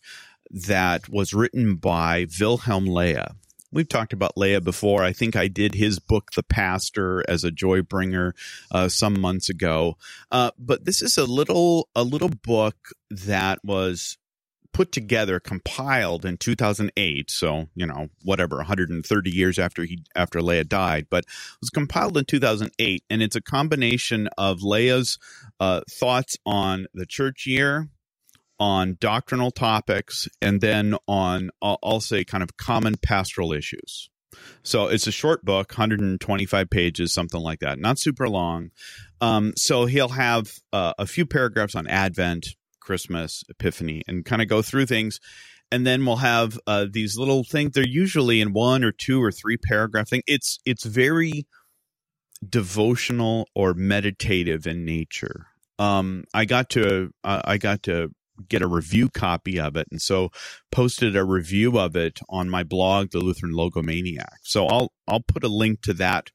that 0.51 1.09
was 1.09 1.35
written 1.35 1.77
by 1.77 2.27
Wilhelm 2.41 2.87
Löhe. 2.87 3.35
We've 3.77 3.87
talked 3.87 4.15
about 4.15 4.37
Löhe 4.37 4.65
before. 4.65 5.05
I 5.05 5.13
think 5.13 5.37
I 5.37 5.49
did 5.49 5.75
his 5.75 5.99
book, 5.99 6.31
The 6.35 6.43
Pastor, 6.43 7.23
as 7.29 7.45
a 7.45 7.51
joy 7.51 7.83
bringer 7.83 8.35
uh, 8.71 8.89
some 8.89 9.21
months 9.21 9.51
ago. 9.51 9.99
Uh, 10.33 10.51
but 10.59 10.87
this 10.87 11.03
is 11.03 11.19
a 11.19 11.27
little 11.27 11.91
a 11.95 12.03
little 12.03 12.31
book 12.31 12.77
that 13.11 13.63
was 13.63 14.17
put 14.73 14.93
together, 14.93 15.39
compiled 15.41 16.25
in 16.25 16.39
2008. 16.39 17.31
So 17.31 17.67
you 17.75 17.85
know, 17.85 18.09
whatever, 18.23 18.57
130 18.57 19.31
years 19.31 19.59
after 19.59 19.85
he 19.85 20.03
after 20.15 20.41
Löhe 20.41 20.67
died, 20.67 21.09
but 21.11 21.25
it 21.25 21.61
was 21.61 21.69
compiled 21.69 22.17
in 22.17 22.25
2008, 22.25 23.05
and 23.11 23.23
it's 23.23 23.37
a 23.37 23.43
combination 23.43 24.27
of 24.39 24.61
Löhe's 24.61 25.19
uh, 25.61 25.83
thoughts 25.91 26.39
on 26.47 26.87
the 26.95 27.05
church 27.05 27.47
year, 27.47 27.91
on 28.59 28.97
doctrinal 29.01 29.51
topics, 29.51 30.29
and 30.41 30.61
then 30.61 30.97
on 31.07 31.51
I'll, 31.61 31.79
I'll 31.83 32.01
say 32.01 32.25
kind 32.25 32.43
of 32.43 32.57
common 32.57 32.97
pastoral 33.03 33.53
issues. 33.53 34.09
So 34.63 34.89
it's 34.89 35.07
a 35.07 35.13
short 35.13 35.45
book, 35.45 35.71
125 35.73 36.71
pages, 36.71 37.13
something 37.13 37.41
like 37.41 37.61
that. 37.61 37.79
Not 37.79 37.99
super 37.99 38.29
long. 38.29 38.71
Um, 39.21 39.53
so 39.57 39.87
he'll 39.87 40.11
have 40.11 40.53
uh, 40.73 40.93
a 40.99 41.07
few 41.07 41.25
paragraphs 41.27 41.75
on 41.75 41.87
Advent, 41.87 42.49
Christmas, 42.81 43.45
Epiphany, 43.49 44.03
and 44.07 44.25
kind 44.25 44.43
of 44.43 44.49
go 44.49 44.63
through 44.63 44.87
things. 44.87 45.21
And 45.73 45.87
then 45.87 46.05
we'll 46.07 46.17
have 46.17 46.59
uh, 46.67 46.87
these 46.91 47.17
little 47.19 47.43
things. 47.43 47.73
They're 47.73 47.87
usually 47.87 48.41
in 48.41 48.53
one 48.53 48.85
or 48.85 48.93
two 48.93 49.23
or 49.23 49.33
three 49.33 49.57
paragraph 49.57 50.09
thing. 50.09 50.23
It's 50.27 50.59
it's 50.65 50.85
very 50.85 51.47
devotional 52.49 53.49
or 53.55 53.75
meditative 53.75 54.67
in 54.67 54.85
nature. 54.85 55.47
Um, 55.79 56.25
I 56.33 56.45
got 56.45 56.71
to 56.71 57.11
uh, 57.25 57.43
I 57.45 57.59
got 57.59 57.83
to 57.85 58.11
get 58.49 58.63
a 58.63 58.67
review 58.67 59.09
copy 59.09 59.59
of 59.59 59.77
it, 59.77 59.89
and 59.91 60.01
so 60.01 60.31
posted 60.71 61.17
a 61.17 61.25
review 61.25 61.79
of 61.79 61.97
it 61.97 62.21
on 62.29 62.51
my 62.51 62.63
blog, 62.63 63.11
the 63.11 63.21
Lutheran 63.21 63.53
Logomaniac. 63.53 64.39
So 64.43 64.67
I'll 64.67 64.93
I'll 65.07 65.21
put 65.21 65.45
a 65.45 65.49
link 65.49 65.83
to 65.83 65.95
that 65.95 66.31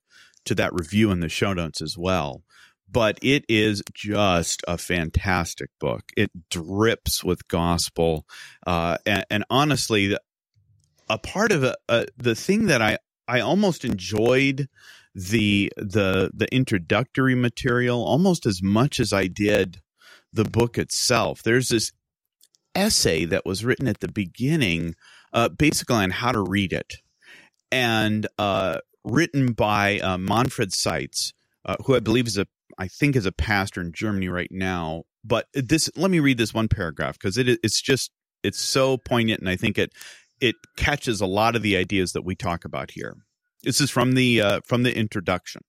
to 0.45 0.55
that 0.55 0.73
review 0.73 1.11
in 1.11 1.19
the 1.19 1.29
show 1.29 1.53
notes 1.53 1.81
as 1.81 1.95
well. 1.97 2.43
But 2.89 3.19
it 3.21 3.45
is 3.47 3.81
just 3.93 4.63
a 4.67 4.77
fantastic 4.77 5.69
book. 5.79 6.03
It 6.17 6.29
drips 6.49 7.23
with 7.23 7.47
gospel, 7.47 8.25
uh, 8.67 8.97
and, 9.05 9.25
and 9.29 9.45
honestly, 9.49 10.17
a 11.09 11.17
part 11.17 11.53
of 11.53 11.63
it, 11.63 11.75
uh, 11.87 12.05
the 12.17 12.35
thing 12.35 12.67
that 12.67 12.81
I 12.81 12.97
I 13.27 13.39
almost 13.39 13.85
enjoyed 13.85 14.67
the 15.13 15.71
the 15.77 16.31
the 16.33 16.53
introductory 16.53 17.35
material 17.35 18.03
almost 18.03 18.45
as 18.45 18.61
much 18.61 18.99
as 18.99 19.11
I 19.13 19.27
did 19.27 19.81
the 20.33 20.45
book 20.45 20.77
itself. 20.77 21.43
There's 21.43 21.69
this 21.69 21.91
essay 22.75 23.25
that 23.25 23.45
was 23.45 23.65
written 23.65 23.87
at 23.87 23.99
the 23.99 24.11
beginning, 24.11 24.95
uh, 25.33 25.49
basically 25.49 25.97
on 25.97 26.11
how 26.11 26.31
to 26.31 26.41
read 26.41 26.73
it, 26.73 26.95
and 27.71 28.27
uh, 28.37 28.79
written 29.03 29.53
by 29.53 29.99
uh, 29.99 30.17
Manfred 30.17 30.73
Seitz, 30.73 31.33
uh, 31.65 31.75
who 31.85 31.95
I 31.95 31.99
believe 31.99 32.27
is 32.27 32.37
a 32.37 32.47
I 32.77 32.87
think 32.87 33.15
is 33.15 33.25
a 33.25 33.31
pastor 33.31 33.81
in 33.81 33.91
Germany 33.93 34.27
right 34.29 34.51
now. 34.51 35.03
But 35.23 35.47
this, 35.53 35.89
let 35.95 36.09
me 36.09 36.19
read 36.19 36.37
this 36.37 36.53
one 36.53 36.67
paragraph 36.67 37.19
because 37.19 37.37
it 37.37 37.47
it's 37.47 37.81
just 37.81 38.11
it's 38.43 38.59
so 38.59 38.97
poignant, 38.97 39.39
and 39.39 39.49
I 39.49 39.55
think 39.55 39.77
it 39.77 39.91
it 40.39 40.55
catches 40.77 41.21
a 41.21 41.27
lot 41.27 41.55
of 41.55 41.61
the 41.61 41.77
ideas 41.77 42.13
that 42.13 42.25
we 42.25 42.35
talk 42.35 42.65
about 42.65 42.91
here. 42.91 43.15
This 43.63 43.79
is 43.79 43.91
from 43.91 44.13
the 44.13 44.41
uh, 44.41 44.61
from 44.65 44.83
the 44.83 44.95
introduction. 44.97 45.61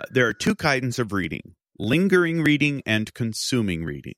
Uh, 0.00 0.04
there 0.10 0.26
are 0.28 0.32
two 0.32 0.54
kinds 0.54 0.98
of 0.98 1.12
reading: 1.12 1.54
lingering 1.78 2.42
reading 2.42 2.82
and 2.86 3.12
consuming 3.14 3.84
reading. 3.84 4.14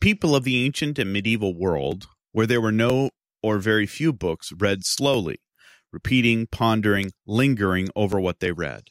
People 0.00 0.34
of 0.34 0.44
the 0.44 0.64
ancient 0.64 0.98
and 0.98 1.12
medieval 1.12 1.54
world, 1.54 2.06
where 2.32 2.46
there 2.46 2.60
were 2.60 2.72
no 2.72 3.10
or 3.42 3.58
very 3.58 3.86
few 3.86 4.12
books, 4.12 4.52
read 4.58 4.84
slowly, 4.84 5.38
repeating, 5.92 6.46
pondering, 6.46 7.12
lingering 7.26 7.88
over 7.94 8.20
what 8.20 8.40
they 8.40 8.52
read. 8.52 8.84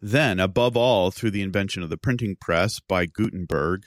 Then, 0.00 0.40
above 0.40 0.76
all, 0.76 1.10
through 1.10 1.32
the 1.32 1.42
invention 1.42 1.82
of 1.82 1.90
the 1.90 1.98
printing 1.98 2.36
press 2.40 2.80
by 2.80 3.06
Gutenberg, 3.06 3.84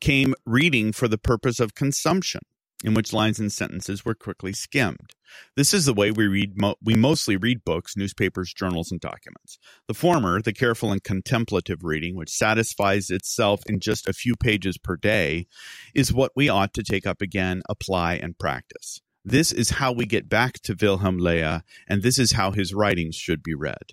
came 0.00 0.34
reading 0.44 0.92
for 0.92 1.08
the 1.08 1.18
purpose 1.18 1.60
of 1.60 1.74
consumption, 1.74 2.42
in 2.84 2.94
which 2.94 3.12
lines 3.12 3.38
and 3.38 3.52
sentences 3.52 4.04
were 4.04 4.14
quickly 4.14 4.52
skimmed. 4.52 5.14
This 5.56 5.74
is 5.74 5.86
the 5.86 5.94
way 5.94 6.10
we 6.10 6.26
read. 6.26 6.60
Mo- 6.60 6.76
we 6.82 6.94
mostly 6.94 7.36
read 7.36 7.64
books, 7.64 7.96
newspapers, 7.96 8.52
journals, 8.52 8.90
and 8.90 9.00
documents. 9.00 9.58
The 9.88 9.94
former, 9.94 10.40
the 10.40 10.52
careful 10.52 10.92
and 10.92 11.02
contemplative 11.02 11.82
reading, 11.82 12.16
which 12.16 12.30
satisfies 12.30 13.10
itself 13.10 13.62
in 13.66 13.80
just 13.80 14.08
a 14.08 14.12
few 14.12 14.36
pages 14.36 14.78
per 14.78 14.96
day, 14.96 15.46
is 15.94 16.12
what 16.12 16.32
we 16.36 16.48
ought 16.48 16.74
to 16.74 16.82
take 16.82 17.06
up 17.06 17.20
again, 17.20 17.62
apply, 17.68 18.14
and 18.14 18.38
practice. 18.38 19.00
This 19.24 19.50
is 19.50 19.70
how 19.70 19.90
we 19.90 20.06
get 20.06 20.28
back 20.28 20.60
to 20.60 20.76
Wilhelm 20.80 21.18
Löhe, 21.18 21.62
and 21.88 22.02
this 22.02 22.18
is 22.18 22.32
how 22.32 22.52
his 22.52 22.72
writings 22.72 23.16
should 23.16 23.42
be 23.42 23.54
read. 23.54 23.92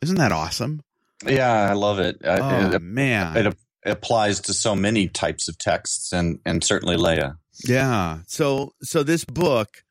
Isn't 0.00 0.18
that 0.18 0.30
awesome? 0.30 0.82
Yeah, 1.26 1.70
I 1.70 1.72
love 1.72 1.98
it. 1.98 2.18
Oh 2.24 2.70
it, 2.70 2.82
man, 2.82 3.36
it, 3.36 3.46
it 3.46 3.56
applies 3.84 4.40
to 4.42 4.54
so 4.54 4.76
many 4.76 5.08
types 5.08 5.48
of 5.48 5.58
texts, 5.58 6.12
and 6.12 6.38
and 6.44 6.62
certainly 6.62 6.96
Löhe. 6.96 7.36
Yeah. 7.66 8.18
So 8.26 8.74
so 8.82 9.02
this 9.02 9.24
book 9.24 9.82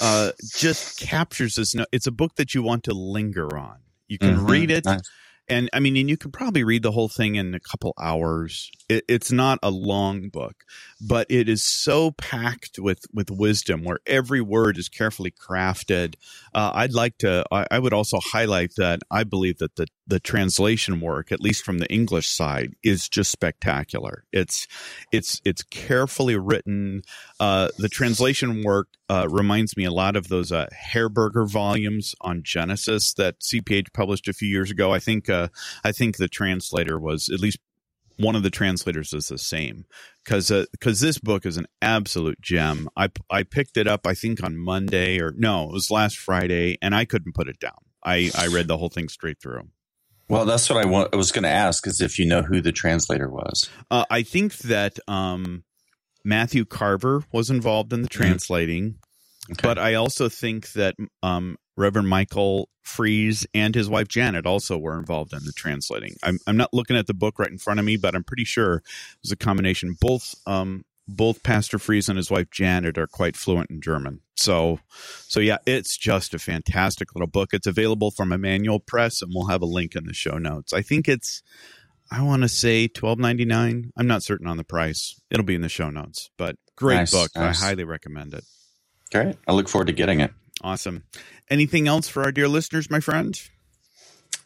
uh 0.00 0.32
just 0.56 1.00
captures 1.00 1.54
this 1.54 1.74
no- 1.74 1.86
it's 1.92 2.06
a 2.06 2.12
book 2.12 2.34
that 2.36 2.54
you 2.54 2.62
want 2.62 2.84
to 2.84 2.92
linger 2.94 3.56
on. 3.56 3.78
You 4.08 4.18
can 4.18 4.36
Mhm. 4.36 4.48
read 4.50 4.70
it 4.70 4.84
Nice. 4.84 5.00
and 5.48 5.70
I 5.72 5.80
mean, 5.80 5.96
and 5.96 6.08
you 6.10 6.16
can 6.16 6.30
probably 6.32 6.64
read 6.64 6.82
the 6.82 6.92
whole 6.92 7.08
thing 7.08 7.36
in 7.36 7.54
a 7.54 7.60
couple 7.60 7.94
hours. 8.00 8.70
It, 8.88 9.04
it's 9.08 9.32
not 9.32 9.58
a 9.62 9.70
long 9.70 10.28
book, 10.28 10.64
but 11.00 11.26
it 11.30 11.48
is 11.48 11.62
so 11.62 12.10
packed 12.12 12.78
with 12.78 13.00
with 13.12 13.30
wisdom, 13.30 13.82
where 13.84 14.00
every 14.06 14.40
word 14.40 14.76
is 14.76 14.88
carefully 14.88 15.30
crafted. 15.32 16.14
Uh, 16.56 16.72
I'd 16.74 16.94
like 16.94 17.18
to. 17.18 17.44
I, 17.52 17.66
I 17.70 17.78
would 17.78 17.92
also 17.92 18.18
highlight 18.18 18.76
that 18.78 19.00
I 19.10 19.24
believe 19.24 19.58
that 19.58 19.76
the 19.76 19.86
the 20.06 20.18
translation 20.18 21.02
work, 21.02 21.30
at 21.30 21.42
least 21.42 21.62
from 21.62 21.78
the 21.78 21.92
English 21.92 22.28
side, 22.28 22.72
is 22.82 23.10
just 23.10 23.30
spectacular. 23.30 24.24
It's 24.32 24.66
it's 25.12 25.42
it's 25.44 25.62
carefully 25.64 26.34
written. 26.36 27.02
Uh, 27.38 27.68
the 27.76 27.90
translation 27.90 28.64
work 28.64 28.88
uh, 29.10 29.26
reminds 29.28 29.76
me 29.76 29.84
a 29.84 29.92
lot 29.92 30.16
of 30.16 30.28
those 30.28 30.50
uh, 30.50 30.68
Herberger 30.94 31.46
volumes 31.46 32.14
on 32.22 32.42
Genesis 32.42 33.12
that 33.14 33.40
CPH 33.40 33.92
published 33.92 34.26
a 34.26 34.32
few 34.32 34.48
years 34.48 34.70
ago. 34.70 34.94
I 34.94 34.98
think 34.98 35.28
uh, 35.28 35.48
I 35.84 35.92
think 35.92 36.16
the 36.16 36.26
translator 36.26 36.98
was 36.98 37.28
at 37.28 37.40
least 37.40 37.58
one 38.18 38.36
of 38.36 38.42
the 38.42 38.50
translators 38.50 39.12
is 39.12 39.28
the 39.28 39.38
same 39.38 39.84
because 40.24 40.50
because 40.72 41.02
uh, 41.02 41.06
this 41.06 41.18
book 41.18 41.46
is 41.46 41.56
an 41.56 41.66
absolute 41.82 42.40
gem. 42.40 42.88
I 42.96 43.10
I 43.30 43.42
picked 43.42 43.76
it 43.76 43.86
up 43.86 44.06
I 44.06 44.14
think 44.14 44.42
on 44.42 44.58
Monday 44.58 45.20
or 45.20 45.32
no, 45.36 45.64
it 45.64 45.72
was 45.72 45.90
last 45.90 46.18
Friday, 46.18 46.78
and 46.80 46.94
I 46.94 47.04
couldn't 47.04 47.34
put 47.34 47.48
it 47.48 47.58
down. 47.58 47.78
I 48.04 48.30
I 48.36 48.46
read 48.48 48.68
the 48.68 48.78
whole 48.78 48.90
thing 48.90 49.08
straight 49.08 49.40
through. 49.40 49.68
Well, 50.28 50.44
that's 50.44 50.68
what 50.68 50.84
I, 50.84 50.88
want, 50.88 51.10
I 51.12 51.16
was 51.16 51.30
going 51.30 51.44
to 51.44 51.48
ask 51.48 51.86
is 51.86 52.00
if 52.00 52.18
you 52.18 52.26
know 52.26 52.42
who 52.42 52.60
the 52.60 52.72
translator 52.72 53.28
was. 53.28 53.70
Uh, 53.90 54.04
I 54.10 54.22
think 54.22 54.58
that 54.58 54.98
um, 55.06 55.62
Matthew 56.24 56.64
Carver 56.64 57.22
was 57.30 57.48
involved 57.48 57.92
in 57.92 58.02
the 58.02 58.08
mm-hmm. 58.08 58.22
translating, 58.22 58.96
okay. 59.50 59.60
but 59.62 59.78
I 59.78 59.94
also 59.94 60.28
think 60.28 60.72
that 60.72 60.94
um, 61.22 61.56
Reverend 61.76 62.08
Michael 62.08 62.68
Fries 62.82 63.46
and 63.52 63.74
his 63.74 63.88
wife 63.88 64.08
Janet 64.08 64.46
also 64.46 64.78
were 64.78 64.98
involved 64.98 65.32
in 65.32 65.44
the 65.44 65.52
translating. 65.52 66.14
I'm, 66.22 66.38
I'm 66.46 66.56
not 66.56 66.72
looking 66.72 66.96
at 66.96 67.06
the 67.06 67.14
book 67.14 67.38
right 67.38 67.50
in 67.50 67.58
front 67.58 67.80
of 67.80 67.86
me, 67.86 67.96
but 67.96 68.14
I'm 68.14 68.24
pretty 68.24 68.44
sure 68.44 68.76
it 68.76 68.82
was 69.22 69.32
a 69.32 69.36
combination. 69.36 69.96
Both 70.00 70.34
um, 70.46 70.84
both 71.08 71.42
Pastor 71.42 71.78
Fries 71.78 72.08
and 72.08 72.16
his 72.16 72.30
wife 72.30 72.50
Janet 72.50 72.98
are 72.98 73.06
quite 73.06 73.36
fluent 73.36 73.70
in 73.70 73.80
German. 73.80 74.20
So, 74.34 74.80
so 75.28 75.40
yeah, 75.40 75.58
it's 75.66 75.96
just 75.96 76.34
a 76.34 76.38
fantastic 76.38 77.14
little 77.14 77.28
book. 77.28 77.50
It's 77.52 77.66
available 77.66 78.10
from 78.10 78.32
Emmanuel 78.32 78.80
Press, 78.80 79.22
and 79.22 79.32
we'll 79.34 79.46
have 79.46 79.62
a 79.62 79.66
link 79.66 79.94
in 79.94 80.06
the 80.06 80.14
show 80.14 80.38
notes. 80.38 80.72
I 80.72 80.82
think 80.82 81.08
it's, 81.08 81.42
I 82.10 82.22
want 82.22 82.42
to 82.42 82.48
say 82.48 82.88
twelve 82.88 83.18
ninety 83.18 83.44
nine. 83.44 83.92
I'm 83.96 84.06
not 84.06 84.22
certain 84.22 84.46
on 84.46 84.56
the 84.56 84.64
price. 84.64 85.20
It'll 85.30 85.44
be 85.44 85.54
in 85.54 85.62
the 85.62 85.68
show 85.68 85.90
notes, 85.90 86.30
but 86.36 86.56
great 86.76 86.96
nice, 86.96 87.12
book. 87.12 87.30
Nice. 87.34 87.62
I 87.62 87.66
highly 87.66 87.84
recommend 87.84 88.34
it. 88.34 88.44
Great. 89.12 89.36
I 89.46 89.52
look 89.52 89.68
forward 89.68 89.86
to 89.86 89.92
getting 89.92 90.20
it. 90.20 90.32
Awesome. 90.62 91.04
Anything 91.48 91.86
else 91.86 92.08
for 92.08 92.22
our 92.24 92.32
dear 92.32 92.48
listeners, 92.48 92.90
my 92.90 93.00
friend? 93.00 93.40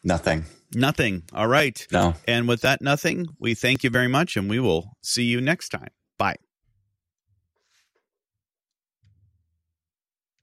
Nothing. 0.05 0.45
Nothing. 0.75 1.23
All 1.33 1.49
right. 1.49 1.87
No. 1.91 2.15
And 2.27 2.47
with 2.47 2.61
that, 2.63 2.81
nothing, 2.81 3.27
we 3.39 3.55
thank 3.55 3.83
you 3.85 3.91
very 3.91 4.09
much, 4.09 4.37
and 4.37 4.49
we 4.49 4.61
will 4.61 4.97
see 5.03 5.25
you 5.25 5.41
next 5.41 5.71
time. 5.71 5.89